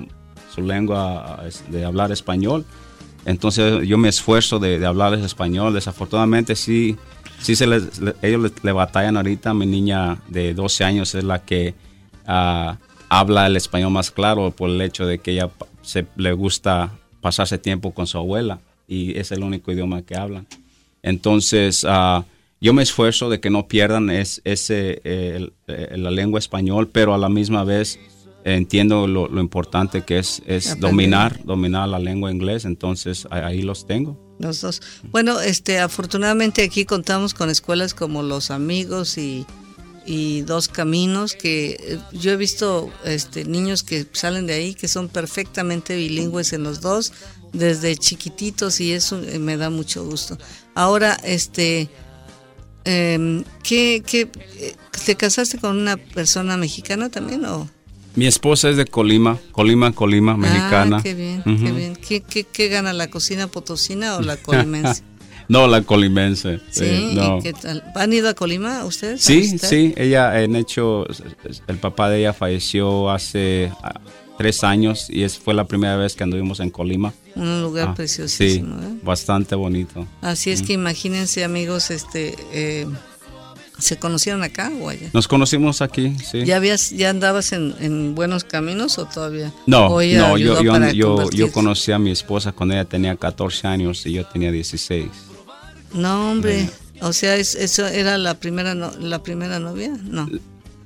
su 0.54 0.62
lengua 0.62 1.44
de 1.70 1.86
hablar 1.86 2.12
español. 2.12 2.66
Entonces 3.26 3.88
yo 3.88 3.98
me 3.98 4.10
esfuerzo 4.10 4.60
de, 4.60 4.80
de 4.80 4.86
hablarles 4.86 5.24
español. 5.24 5.74
Desafortunadamente 5.74 6.56
sí, 6.56 6.98
sí 7.40 7.56
se 7.56 7.68
les, 7.68 8.02
ellos 8.22 8.52
le, 8.64 8.72
batallan 8.72 9.18
ahorita. 9.18 9.54
Mi 9.54 9.66
niña 9.66 10.18
de 10.28 10.54
12 10.54 10.84
años 10.84 11.16
es 11.16 11.24
la 11.24 11.44
que 11.44 11.76
uh, 12.28 12.76
habla 13.10 13.48
el 13.48 13.56
español 13.56 13.92
más 13.92 14.12
claro 14.12 14.52
por 14.52 14.70
el 14.70 14.82
hecho 14.82 15.06
de 15.06 15.20
que 15.20 15.32
ella 15.32 15.50
se, 15.82 16.08
le 16.16 16.34
gusta 16.34 16.92
pasarse 17.22 17.58
tiempo 17.58 17.94
con 17.94 18.08
su 18.08 18.18
abuela 18.18 18.60
y 18.88 19.18
es 19.18 19.32
el 19.32 19.44
único 19.44 19.72
idioma 19.72 20.02
que 20.02 20.16
hablan. 20.16 20.48
Entonces, 21.04 21.84
uh, 21.84 22.24
yo 22.60 22.74
me 22.74 22.84
esfuerzo 22.84 23.30
de 23.30 23.40
que 23.40 23.50
no 23.50 23.68
pierdan 23.68 24.10
es, 24.10 24.42
ese, 24.44 25.02
eh, 25.04 25.50
la 25.68 26.12
lengua 26.12 26.40
español, 26.40 26.90
pero 26.90 27.14
a 27.14 27.18
la 27.18 27.30
misma 27.30 27.64
vez 27.64 28.00
entiendo 28.44 29.08
lo, 29.08 29.28
importante 29.40 30.04
que 30.04 30.20
es, 30.20 30.42
es 30.46 30.80
dominar, 30.80 31.44
dominar 31.44 31.90
la 31.90 32.00
lengua 32.00 32.32
inglés, 32.32 32.66
entonces 32.66 33.28
ahí 33.30 33.62
los 33.62 33.86
tengo. 33.86 34.18
Los 34.40 34.62
dos. 34.62 34.82
Bueno, 35.12 35.42
este, 35.42 35.80
afortunadamente 35.80 36.64
aquí 36.64 36.86
contamos 36.86 37.34
con 37.34 37.50
escuelas 37.50 37.94
como 37.94 38.22
Los 38.24 38.52
Amigos 38.52 39.18
y, 39.18 39.46
y 40.06 40.42
Dos 40.42 40.68
Caminos, 40.68 41.34
que 41.34 41.78
eh, 41.80 42.00
yo 42.14 42.32
he 42.32 42.38
visto 42.38 42.92
este, 43.04 43.46
niños 43.46 43.84
que 43.84 44.06
salen 44.14 44.48
de 44.48 44.54
ahí 44.54 44.74
que 44.76 44.88
son 44.88 45.10
perfectamente 45.10 45.96
bilingües 45.96 46.54
en 46.54 46.64
los 46.64 46.82
dos, 46.82 47.14
desde 47.52 47.98
chiquititos 47.98 48.80
y 48.80 48.94
eso 48.94 49.22
eh, 49.24 49.40
me 49.40 49.58
da 49.58 49.70
mucho 49.70 50.06
gusto. 50.06 50.38
Ahora, 50.76 51.18
este, 51.24 51.90
eh, 52.88 53.44
¿qué, 53.64 54.02
qué, 54.06 54.30
eh, 54.60 54.76
¿te 55.06 55.16
casaste 55.16 55.58
con 55.58 55.78
una 55.78 55.98
persona 55.98 56.58
mexicana 56.58 57.10
también 57.10 57.46
o...? 57.46 57.70
Mi 58.16 58.26
esposa 58.26 58.70
es 58.70 58.78
de 58.78 58.86
Colima, 58.86 59.38
Colima, 59.52 59.92
Colima, 59.92 60.32
ah, 60.32 60.38
mexicana. 60.38 60.98
Ah, 60.98 61.04
qué 61.04 61.14
bien, 61.14 61.44
qué 61.44 61.72
bien. 61.72 61.96
¿Qué, 61.96 62.22
qué, 62.22 62.46
qué 62.46 62.68
gana 62.68 62.92
la 62.94 63.10
cocina 63.10 63.48
potosina 63.48 64.18
o 64.18 64.22
la 64.22 64.38
colimense? 64.42 65.04
no, 65.50 65.68
la 65.68 65.84
colimense. 65.84 66.60
Sí, 66.72 67.16
qué 67.44 67.54
tal? 67.54 67.84
¿Han 67.94 68.14
ido 68.14 68.30
a 68.30 68.34
Colima 68.34 68.86
ustedes? 68.86 69.22
Sí, 69.22 69.60
sí, 69.60 69.94
ella 69.98 70.32
han 70.32 70.56
hecho, 70.56 71.06
el 71.68 71.78
papá 71.78 72.10
de 72.10 72.22
ella 72.22 72.34
falleció 72.34 73.12
hace 73.12 73.72
tres 74.38 74.64
años 74.64 75.08
y 75.10 75.24
es, 75.24 75.38
fue 75.38 75.54
la 75.54 75.66
primera 75.66 75.98
vez 75.98 76.16
que 76.16 76.24
anduvimos 76.24 76.60
en 76.60 76.70
Colima. 76.70 77.14
Un 77.36 77.62
lugar 77.62 77.90
ah, 77.90 77.96
preciosísimo. 77.96 78.80
Sí, 78.80 78.86
¿eh? 78.86 79.00
bastante 79.04 79.56
bonito. 79.56 80.08
Así 80.22 80.52
es 80.52 80.62
que 80.62 80.74
imagínense 80.74 81.44
amigos, 81.44 81.92
este... 81.92 82.36
Eh, 82.54 82.88
¿Se 83.80 83.98
conocieron 83.98 84.42
acá 84.42 84.72
o 84.82 84.90
allá? 84.90 85.10
Nos 85.14 85.28
conocimos 85.28 85.84
aquí, 85.84 86.16
sí. 86.32 86.44
¿Ya, 86.46 86.56
habías, 86.56 86.90
ya 86.90 87.12
andabas 87.12 87.52
en, 87.52 88.16
buenos 88.16 88.44
caminos 88.44 88.98
o 88.98 89.06
todavía? 89.06 89.54
No, 89.68 89.90
no 89.90 90.02
yo, 90.02 90.36
yo, 90.38 91.30
yo, 91.30 91.52
conocí 91.52 91.92
a 91.92 92.00
mi 92.00 92.10
esposa 92.10 92.54
cuando 92.54 92.74
ella 92.74 92.86
tenía 92.86 93.16
14 93.16 93.68
años 93.68 94.04
y 94.08 94.14
yo 94.14 94.26
tenía 94.26 94.52
16. 94.52 95.06
No, 95.94 96.32
hombre. 96.32 96.68
O 97.02 97.14
sea, 97.14 97.36
¿eso 97.36 97.86
era 97.86 98.18
la 98.18 98.34
primera, 98.34 98.74
la 98.74 99.22
primera 99.22 99.60
novia? 99.60 99.96
No. 100.04 100.28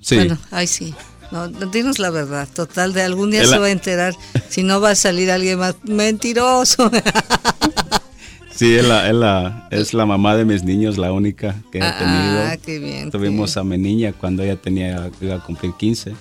Sí. 0.02 0.16
Bueno, 0.16 0.38
ahí 0.52 0.68
sí. 0.68 0.93
No, 1.32 1.47
dinos 1.47 1.99
la 1.99 2.09
verdad, 2.09 2.47
total, 2.53 2.93
de 2.93 3.03
algún 3.03 3.32
día 3.32 3.45
se 3.45 3.57
va 3.57 3.67
a 3.67 3.71
enterar, 3.71 4.13
si 4.49 4.63
no 4.63 4.82
va 4.82 4.91
a 4.91 4.95
salir 4.95 5.32
alguien 5.32 5.59
más 5.59 5.75
mentiroso. 5.84 6.91
Sí, 8.53 8.75
es 8.75 8.88
la, 8.88 9.67
es 9.71 9.95
la, 9.95 10.05
mamá 10.05 10.36
de 10.38 10.45
mis 10.45 10.63
niños, 10.63 10.99
la 10.99 11.11
única 11.11 11.55
que 11.71 11.79
he 11.79 11.82
tenido. 11.82 12.43
Ah, 12.43 12.57
qué 12.63 12.77
bien. 12.77 13.09
Tuvimos 13.09 13.57
a 13.57 13.63
mi 13.63 13.79
niña 13.79 14.13
cuando 14.13 14.43
ella 14.43 14.55
tenía, 14.55 15.09
iba 15.19 15.36
a 15.38 15.43
cumplir 15.43 15.73
15. 15.73 16.13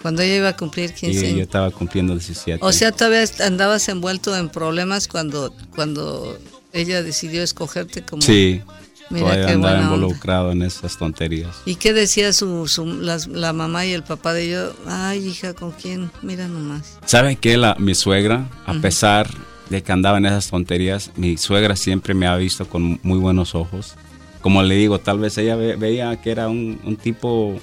Cuando 0.00 0.22
ella 0.22 0.36
iba 0.36 0.48
a 0.50 0.56
cumplir 0.56 0.94
15. 0.94 1.30
Y 1.30 1.34
yo 1.34 1.42
estaba 1.42 1.68
cumpliendo 1.72 2.12
17. 2.14 2.64
O 2.64 2.70
sea, 2.70 2.92
todavía 2.92 3.24
andabas 3.44 3.88
envuelto 3.88 4.36
en 4.36 4.50
problemas 4.50 5.08
cuando, 5.08 5.52
cuando 5.74 6.38
ella 6.72 7.02
decidió 7.02 7.42
escogerte 7.42 8.02
como... 8.02 8.22
Sí, 8.22 8.62
Mira 9.10 9.50
andaba 9.50 9.82
involucrado 9.82 10.52
en 10.52 10.62
esas 10.62 10.96
tonterías. 10.96 11.62
¿Y 11.66 11.74
qué 11.74 11.92
decía 11.92 12.32
su, 12.32 12.66
la 13.28 13.52
mamá 13.52 13.84
y 13.84 13.92
el 13.92 14.04
papá 14.04 14.32
de 14.32 14.50
yo? 14.50 14.72
Ay, 14.86 15.26
hija, 15.26 15.52
¿con 15.52 15.72
quién? 15.72 16.12
Mira 16.22 16.46
nomás. 16.46 16.98
¿Saben 17.06 17.36
qué? 17.36 17.56
La, 17.56 17.74
mi 17.78 17.96
suegra, 17.96 18.48
a 18.66 18.74
pesar 18.74 19.28
de 19.68 19.82
que 19.82 19.90
andaba 19.90 20.18
en 20.18 20.26
esas 20.26 20.48
tonterías, 20.48 21.10
mi 21.16 21.36
suegra 21.36 21.74
siempre 21.74 22.14
me 22.14 22.28
ha 22.28 22.36
visto 22.36 22.68
con 22.68 23.00
muy 23.02 23.18
buenos 23.18 23.56
ojos. 23.56 23.94
Como 24.42 24.62
le 24.62 24.76
digo, 24.76 25.00
tal 25.00 25.18
vez 25.18 25.36
ella 25.38 25.56
veía 25.56 26.20
que 26.20 26.30
era 26.30 26.48
un, 26.48 26.96
tipo 27.02 27.58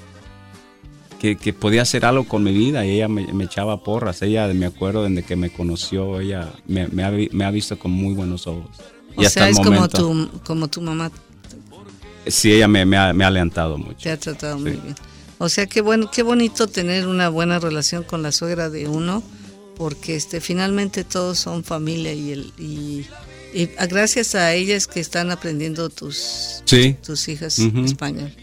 que, 1.17 1.35
podía 1.53 1.83
hacer 1.83 2.05
algo 2.05 2.25
con 2.25 2.43
mi 2.43 2.51
vida 2.51 2.85
y 2.85 2.91
ella 2.91 3.07
me, 3.07 3.43
echaba 3.43 3.83
porras. 3.83 4.21
Ella, 4.21 4.47
me 4.53 4.65
acuerdo 4.65 5.03
desde 5.03 5.23
que 5.23 5.37
me 5.37 5.49
conoció, 5.49 6.19
ella 6.19 6.51
me, 6.67 7.03
ha, 7.03 7.51
visto 7.51 7.79
con 7.79 7.91
muy 7.91 8.13
buenos 8.13 8.47
ojos. 8.47 8.69
O 9.15 9.23
sea, 9.23 9.49
es 9.49 9.57
como, 9.57 9.87
tu, 9.87 10.29
como 10.43 10.67
tu 10.67 10.81
mamá. 10.81 11.09
Sí, 12.29 12.53
ella 12.53 12.67
me, 12.67 12.97
ha, 12.97 13.09
alentado 13.09 13.77
mucho. 13.77 13.97
Te 14.01 14.11
ha 14.11 14.17
tratado 14.17 14.57
muy 14.57 14.71
bien. 14.71 14.95
O 15.39 15.49
sea, 15.49 15.67
qué, 15.67 15.81
bueno, 15.81 16.09
qué 16.11 16.23
bonito 16.23 16.67
tener 16.67 17.07
una 17.07 17.29
buena 17.29 17.59
relación 17.59 18.03
con 18.03 18.23
la 18.23 18.31
suegra 18.31 18.69
de 18.69 18.87
uno 18.87 19.23
porque 19.77 20.15
este 20.15 20.41
finalmente 20.41 21.03
todos 21.03 21.37
son 21.37 21.63
familia 21.63 22.13
y 22.13 22.31
el 22.31 22.53
y, 22.57 23.05
gracias 23.89 24.35
a 24.35 24.53
ellas 24.53 24.87
que 24.87 24.99
están 24.99 25.31
aprendiendo 25.31 25.89
tus 25.89 26.63
tus 27.03 27.27
hijas 27.27 27.59
español. 27.59 28.33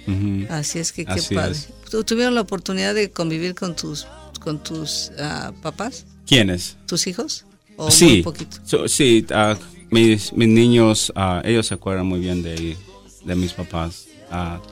Así 0.49 0.79
es 0.79 0.93
que 0.93 1.05
qué 1.05 1.21
padre. 1.35 1.59
tuvieron 2.07 2.35
la 2.35 2.41
oportunidad 2.41 2.95
de 2.95 3.11
convivir 3.11 3.55
con 3.55 3.77
tus 3.77 4.07
con 4.41 4.63
tus 4.63 5.11
uh, 5.19 5.53
papás 5.61 6.05
quiénes 6.27 6.77
tus 6.87 7.07
hijos 7.07 7.47
¿O 7.77 7.91
sí. 7.91 8.07
muy 8.07 8.23
poquito? 8.23 8.89
sí 8.89 9.27
uh, 9.31 9.57
mis, 9.91 10.33
mis 10.33 10.49
niños 10.49 11.13
uh, 11.17 11.41
ellos 11.45 11.67
se 11.67 11.75
acuerdan 11.75 12.07
muy 12.07 12.21
bien 12.21 12.43
de 12.43 12.77
de 13.25 13.35
mis 13.35 13.53
papás 13.53 14.09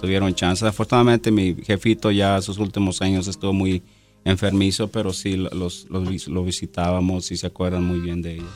tuvieron 0.00 0.34
chance 0.34 0.66
afortunadamente 0.66 1.30
mi 1.30 1.54
jefito 1.62 2.10
ya 2.10 2.40
sus 2.42 2.58
últimos 2.58 3.00
años 3.00 3.28
estuvo 3.28 3.52
muy 3.52 3.82
enfermizo, 4.24 4.88
pero 4.88 5.12
sí 5.12 5.36
los, 5.36 5.86
los, 5.90 6.28
lo 6.28 6.44
visitábamos 6.44 7.30
y 7.32 7.36
se 7.36 7.46
acuerdan 7.46 7.84
muy 7.84 7.98
bien 7.98 8.22
de 8.22 8.34
ellos. 8.34 8.50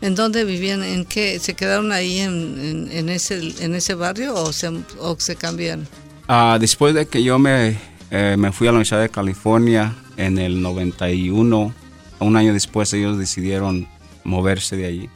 ¿En 0.00 0.14
dónde 0.14 0.44
vivían? 0.44 0.82
¿En 0.82 1.04
qué? 1.04 1.38
¿Se 1.38 1.54
quedaron 1.54 1.92
ahí 1.92 2.18
en, 2.18 2.88
en, 2.90 3.08
ese, 3.08 3.64
en 3.64 3.74
ese 3.74 3.94
barrio 3.94 4.34
o 4.34 4.52
se, 4.52 4.68
o 4.98 5.16
se 5.18 5.36
cambian? 5.36 5.86
Ah, 6.28 6.58
después 6.60 6.94
de 6.94 7.06
que 7.06 7.22
yo 7.22 7.38
me, 7.38 7.76
eh, 8.10 8.36
me 8.38 8.52
fui 8.52 8.68
a 8.68 8.70
la 8.70 8.76
Universidad 8.76 9.00
de 9.00 9.08
California 9.08 9.96
en 10.16 10.38
el 10.38 10.62
91, 10.62 11.74
un 12.20 12.36
año 12.36 12.52
después 12.52 12.92
ellos 12.92 13.18
decidieron 13.18 13.88
moverse 14.24 14.76
de 14.76 14.86
allí. 14.86 15.10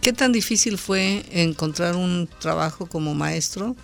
¿Qué 0.00 0.12
tan 0.12 0.32
difícil 0.32 0.78
fue 0.78 1.24
encontrar 1.30 1.96
un 1.96 2.28
trabajo 2.38 2.86
como 2.86 3.14
maestro? 3.14 3.74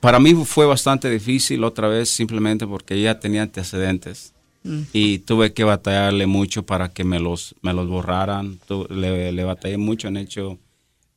Para 0.00 0.18
mí 0.18 0.34
fue 0.44 0.66
bastante 0.66 1.10
difícil 1.10 1.64
otra 1.64 1.88
vez 1.88 2.10
simplemente 2.10 2.66
porque 2.66 2.94
ella 2.94 3.20
tenía 3.20 3.42
antecedentes 3.42 4.32
mm. 4.62 4.80
y 4.92 5.18
tuve 5.20 5.52
que 5.52 5.64
batallarle 5.64 6.26
mucho 6.26 6.64
para 6.64 6.90
que 6.90 7.04
me 7.04 7.20
los, 7.20 7.54
me 7.62 7.72
los 7.72 7.88
borraran. 7.88 8.58
le, 8.88 9.32
le, 9.32 9.44
batallé 9.44 9.76
mucho, 9.76 10.08
en 10.08 10.16
hecho 10.16 10.58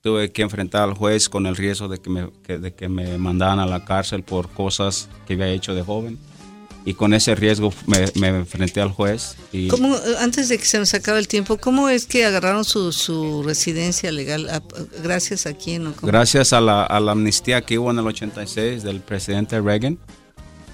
tuve 0.02 0.34
que 0.34 0.42
enfrentar 0.42 0.84
al 0.84 0.96
juez 0.96 1.30
con 1.30 1.46
el 1.46 1.56
riesgo 1.56 1.88
de 1.88 2.00
que 2.00 2.10
me, 2.10 2.30
de 2.46 2.74
que 2.74 2.90
me 2.90 3.18
mandaran 3.18 3.60
a 3.60 3.66
la 3.66 3.86
cárcel 3.86 4.24
por 4.24 4.50
cosas 4.50 5.08
que 5.26 5.34
había 5.34 5.48
hecho 5.48 5.74
de 5.74 5.82
joven 5.82 6.20
y 6.86 6.94
con 6.96 7.14
ese 7.14 7.36
riesgo 7.36 7.74
me, 7.88 8.06
me 8.16 8.28
enfrenté 8.30 8.82
al 8.82 8.90
juez. 8.90 9.36
Y 9.52 9.68
¿Cómo, 9.70 9.96
antes 10.20 10.50
de 10.50 10.58
que 10.58 10.66
se 10.66 10.80
nos 10.80 10.94
acabe 10.94 11.20
el 11.20 11.28
tiempo, 11.28 11.58
¿cómo 11.58 11.90
es 11.90 12.06
que 12.06 12.26
agarraron 12.26 12.66
su, 12.66 12.92
su 12.92 13.44
residencia 13.44 14.12
legal? 14.12 14.64
¿Gracias 15.02 15.46
a 15.46 15.54
quién? 15.54 15.88
O 15.88 15.94
Gracias 16.02 16.52
a 16.52 16.60
la, 16.60 16.84
a 16.84 17.00
la, 17.00 17.14
amnistía 17.14 17.62
que 17.62 17.80
hubo 17.80 17.92
en 17.92 18.00
el 18.00 18.08
86 18.08 18.84
del 18.84 19.00
presidente 19.00 19.62
Reagan. 19.62 19.98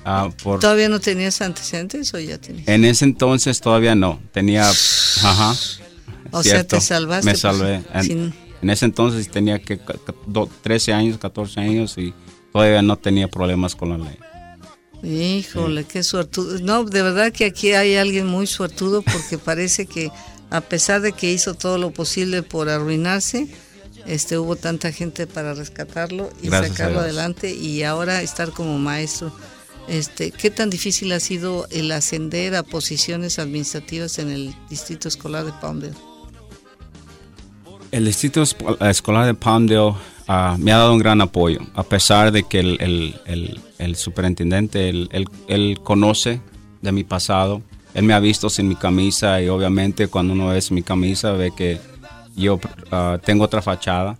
Uh, 0.05 0.31
por, 0.41 0.59
¿Todavía 0.59 0.89
no 0.89 0.99
tenías 0.99 1.41
antecedentes 1.41 2.13
o 2.13 2.19
ya 2.19 2.39
tenías? 2.39 2.67
En 2.67 2.85
ese 2.85 3.05
entonces 3.05 3.61
todavía 3.61 3.93
no. 3.93 4.19
Tenía. 4.31 4.67
Ajá. 4.67 5.55
O 6.31 6.41
sea, 6.41 6.63
te 6.63 6.81
salvaste. 6.81 7.25
Me 7.25 7.31
pues, 7.33 7.41
salvé. 7.41 7.83
en, 7.93 8.33
en, 8.61 8.69
ese 8.69 8.85
entonces 8.85 9.29
tenía 9.29 9.59
que 9.59 9.79
13 10.63 10.93
años, 10.93 11.17
14 11.17 11.59
años 11.59 11.97
y 11.97 12.13
todavía 12.51 12.81
no 12.81 12.97
tenía 12.97 13.27
problemas 13.27 13.75
con 13.75 13.89
la 13.89 13.97
ley. 13.97 14.17
Híjole, 15.03 15.85
qué 15.85 16.03
suertudo. 16.03 16.59
No, 16.59 16.83
de 16.83 17.01
verdad 17.01 17.31
que 17.31 17.45
aquí 17.45 17.71
hay 17.71 17.95
alguien 17.95 18.27
muy 18.27 18.47
suertudo 18.47 19.01
porque 19.01 19.37
parece 19.37 19.85
que 19.85 20.11
a 20.49 20.61
pesar 20.61 21.01
de 21.01 21.13
que 21.13 21.31
hizo 21.31 21.53
todo 21.53 21.77
lo 21.77 21.91
posible 21.91 22.43
por 22.43 22.69
arruinarse, 22.69 23.47
este 24.05 24.37
hubo 24.37 24.55
tanta 24.55 24.91
gente 24.91 25.27
para 25.27 25.53
rescatarlo 25.53 26.29
y 26.41 26.49
sacarlo 26.49 26.99
adelante 26.99 27.53
y 27.53 27.83
ahora 27.83 28.21
estar 28.21 28.51
como 28.51 28.77
maestro. 28.77 29.31
Este, 29.87 30.31
¿Qué 30.31 30.51
tan 30.51 30.69
difícil 30.69 31.11
ha 31.13 31.19
sido 31.19 31.67
el 31.71 31.91
ascender 31.91 32.55
a 32.55 32.63
posiciones 32.63 33.39
administrativas 33.39 34.19
en 34.19 34.29
el 34.29 34.55
distrito 34.69 35.07
escolar 35.07 35.45
de 35.45 35.51
Palmdale? 35.53 35.95
El 37.91 38.05
distrito 38.05 38.43
escolar 38.43 39.25
de 39.25 39.33
Palmdale 39.33 39.95
ah, 40.29 40.55
me 40.59 40.71
ha 40.71 40.77
dado 40.77 40.93
un 40.93 40.99
gran 40.99 41.19
apoyo, 41.21 41.59
a 41.73 41.83
pesar 41.83 42.31
de 42.31 42.43
que 42.43 42.59
el, 42.59 43.95
superintendente, 43.95 44.87
él, 44.89 45.79
conoce 45.83 46.39
de 46.81 46.91
mi 46.91 47.03
pasado, 47.03 47.63
él 47.95 48.03
me 48.03 48.13
ha 48.13 48.19
visto 48.19 48.49
sin 48.49 48.67
mi 48.67 48.75
camisa 48.75 49.41
y 49.41 49.49
obviamente 49.49 50.07
cuando 50.07 50.33
uno 50.33 50.49
ve 50.49 50.61
mi 50.69 50.83
camisa 50.83 51.31
ve 51.31 51.51
que 51.51 51.79
yo 52.35 52.59
ah, 52.91 53.17
tengo 53.25 53.43
otra 53.43 53.63
fachada 53.63 54.19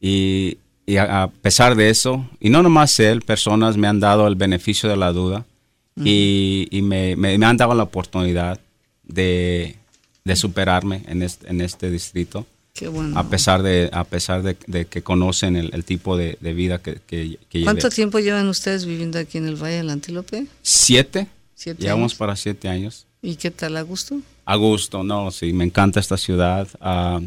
y, 0.00 0.56
a, 0.98 1.30
pesar 1.42 1.76
de 1.76 1.90
eso, 1.90 2.26
y 2.40 2.48
no 2.48 2.62
nomás 2.62 2.98
él, 2.98 3.20
personas 3.20 3.76
me 3.76 3.86
han 3.86 4.00
dado 4.00 4.26
el 4.26 4.36
beneficio 4.36 4.88
de 4.88 4.96
la 4.96 5.12
duda 5.12 5.44
y, 5.96 6.80
me, 6.82 7.14
han 7.44 7.56
dado 7.58 7.74
la 7.74 7.82
oportunidad 7.84 8.58
de, 9.02 9.76
superarme 10.34 11.02
en 11.06 11.22
en 11.22 11.60
este 11.60 11.90
distrito. 11.90 12.46
A 13.14 13.28
pesar 13.28 13.62
de, 13.62 13.88
a 13.92 14.02
pesar 14.02 14.42
de, 14.42 14.86
que 14.86 15.02
conocen 15.02 15.54
el, 15.54 15.84
tipo 15.84 16.16
de, 16.16 16.36
vida 16.40 16.82
que, 16.82 16.98
que, 17.06 17.38
¿Cuánto 17.62 17.88
tiempo 17.88 18.18
llevan 18.18 18.48
ustedes 18.48 18.84
viviendo 18.84 19.20
aquí 19.20 19.38
en 19.38 19.46
el 19.46 19.54
Valle 19.54 19.76
del 19.76 19.90
Antílope? 19.90 20.48
Siete. 20.60 21.28
Llevamos 21.78 22.16
para 22.16 22.34
siete 22.34 22.68
años. 22.68 23.06
¿Y 23.22 23.36
qué 23.36 23.52
tal? 23.52 23.76
¿A 23.76 23.82
gusto? 23.82 24.20
A 24.44 24.56
gusto, 24.56 25.04
no, 25.04 25.30
sí, 25.30 25.52
me 25.52 25.62
encanta 25.62 26.00
esta 26.00 26.16
ciudad. 26.16 26.66
Ah, 26.80 27.20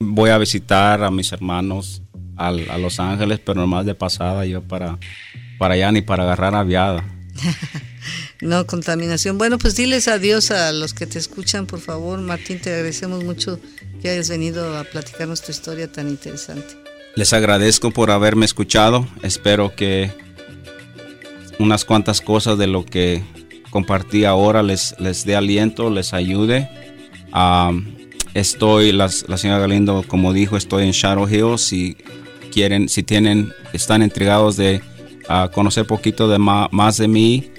voy 0.00 0.30
a 0.30 0.38
visitar 0.38 1.04
a 1.04 1.12
mis 1.12 1.30
hermanos 1.30 2.02
a, 2.36 2.48
a, 2.48 2.78
Los 2.78 2.98
Ángeles, 2.98 3.38
pero 3.38 3.60
nomás 3.60 3.86
de 3.86 3.94
pasada 3.94 4.46
yo 4.46 4.62
para, 4.62 4.98
para 5.58 5.74
allá 5.74 5.92
ni 5.92 6.02
para 6.02 6.24
agarrar 6.24 6.56
aviada. 6.56 7.04
no, 8.40 8.66
contaminación. 8.66 9.38
Bueno, 9.38 9.58
pues 9.58 9.76
diles 9.76 10.08
adiós 10.08 10.50
a 10.50 10.72
los 10.72 10.94
que 10.94 11.06
te 11.06 11.18
escuchan, 11.18 11.66
por 11.66 11.80
favor. 11.80 12.20
Martín, 12.20 12.60
te 12.60 12.70
agradecemos 12.70 13.24
mucho 13.24 13.60
que 14.00 14.10
hayas 14.10 14.28
venido 14.28 14.76
a 14.76 14.84
platicarnos 14.84 15.42
tu 15.42 15.52
historia 15.52 15.90
tan 15.90 16.08
interesante. 16.08 16.76
Les 17.14 17.32
agradezco 17.32 17.90
por 17.90 18.10
haberme 18.10 18.46
escuchado. 18.46 19.08
Espero 19.22 19.74
que 19.74 20.12
unas 21.58 21.84
cuantas 21.84 22.20
cosas 22.20 22.58
de 22.58 22.66
lo 22.66 22.84
que 22.84 23.22
compartí 23.70 24.24
ahora 24.24 24.62
les, 24.62 24.94
les 24.98 25.24
dé 25.24 25.36
aliento, 25.36 25.90
les 25.90 26.14
ayude. 26.14 26.68
estoy, 28.34 28.92
la 28.92 29.08
señora 29.08 29.58
Galindo, 29.58 30.04
como 30.06 30.32
dijo, 30.32 30.56
estoy 30.56 30.84
en 30.84 30.92
Shadow 30.92 31.28
Hill. 31.28 31.58
Si 31.58 31.96
quieren, 32.52 32.88
si 32.88 33.02
tienen, 33.02 33.52
están 33.72 34.02
intrigados 34.02 34.56
de 34.56 34.80
conocer 35.52 35.86
poquito 35.86 36.28
de 36.28 36.38
más, 36.38 36.96
de 36.96 37.08
mí, 37.08 37.50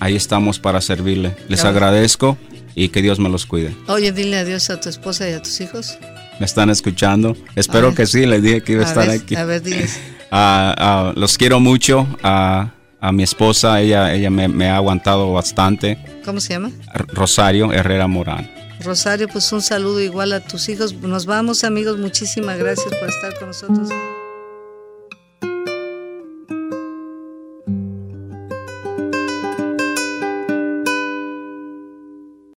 ahí 0.00 0.16
estamos 0.16 0.58
para 0.58 0.80
servirle. 0.80 1.36
Les 1.48 1.64
agradezco 1.64 2.36
y 2.74 2.88
que 2.90 3.02
Dios 3.02 3.18
me 3.18 3.28
los 3.28 3.46
cuide. 3.46 3.74
Oye, 3.88 4.12
dile 4.12 4.38
adiós 4.38 4.70
a 4.70 4.80
tu 4.80 4.88
esposa 4.88 5.28
y 5.28 5.32
a 5.32 5.42
tus 5.42 5.60
hijos. 5.60 5.98
¿Me 6.38 6.46
están 6.46 6.68
escuchando? 6.70 7.36
Espero 7.54 7.94
que 7.94 8.06
sí, 8.06 8.26
les 8.26 8.42
dije 8.42 8.62
que 8.62 8.72
iba 8.72 8.84
a, 8.84 8.86
estar 8.86 9.08
aquí. 9.08 9.34
A 9.34 9.44
ver, 9.44 9.62
diles. 9.62 9.98
Ah, 10.32 10.74
ah, 10.76 11.12
los 11.14 11.38
quiero 11.38 11.60
mucho. 11.60 12.06
a 12.22 12.72
mi 13.12 13.22
esposa, 13.22 13.80
ella, 13.80 14.12
ella 14.12 14.28
me, 14.28 14.68
ha 14.68 14.76
aguantado 14.76 15.32
bastante. 15.32 15.98
¿Cómo 16.24 16.40
se 16.40 16.54
llama? 16.54 16.72
Rosario 17.12 17.72
Herrera 17.72 18.08
Morán. 18.08 18.50
Rosario, 18.82 19.28
pues 19.28 19.52
un 19.52 19.62
saludo 19.62 20.00
igual 20.00 20.32
a 20.32 20.40
tus 20.40 20.68
hijos. 20.68 20.94
Nos 20.94 21.26
vamos 21.26 21.62
amigos, 21.62 21.98
muchísimas 21.98 22.58
gracias 22.58 22.92
por 22.94 23.08
estar 23.08 23.38
con 23.38 23.48
nosotros. 23.48 23.88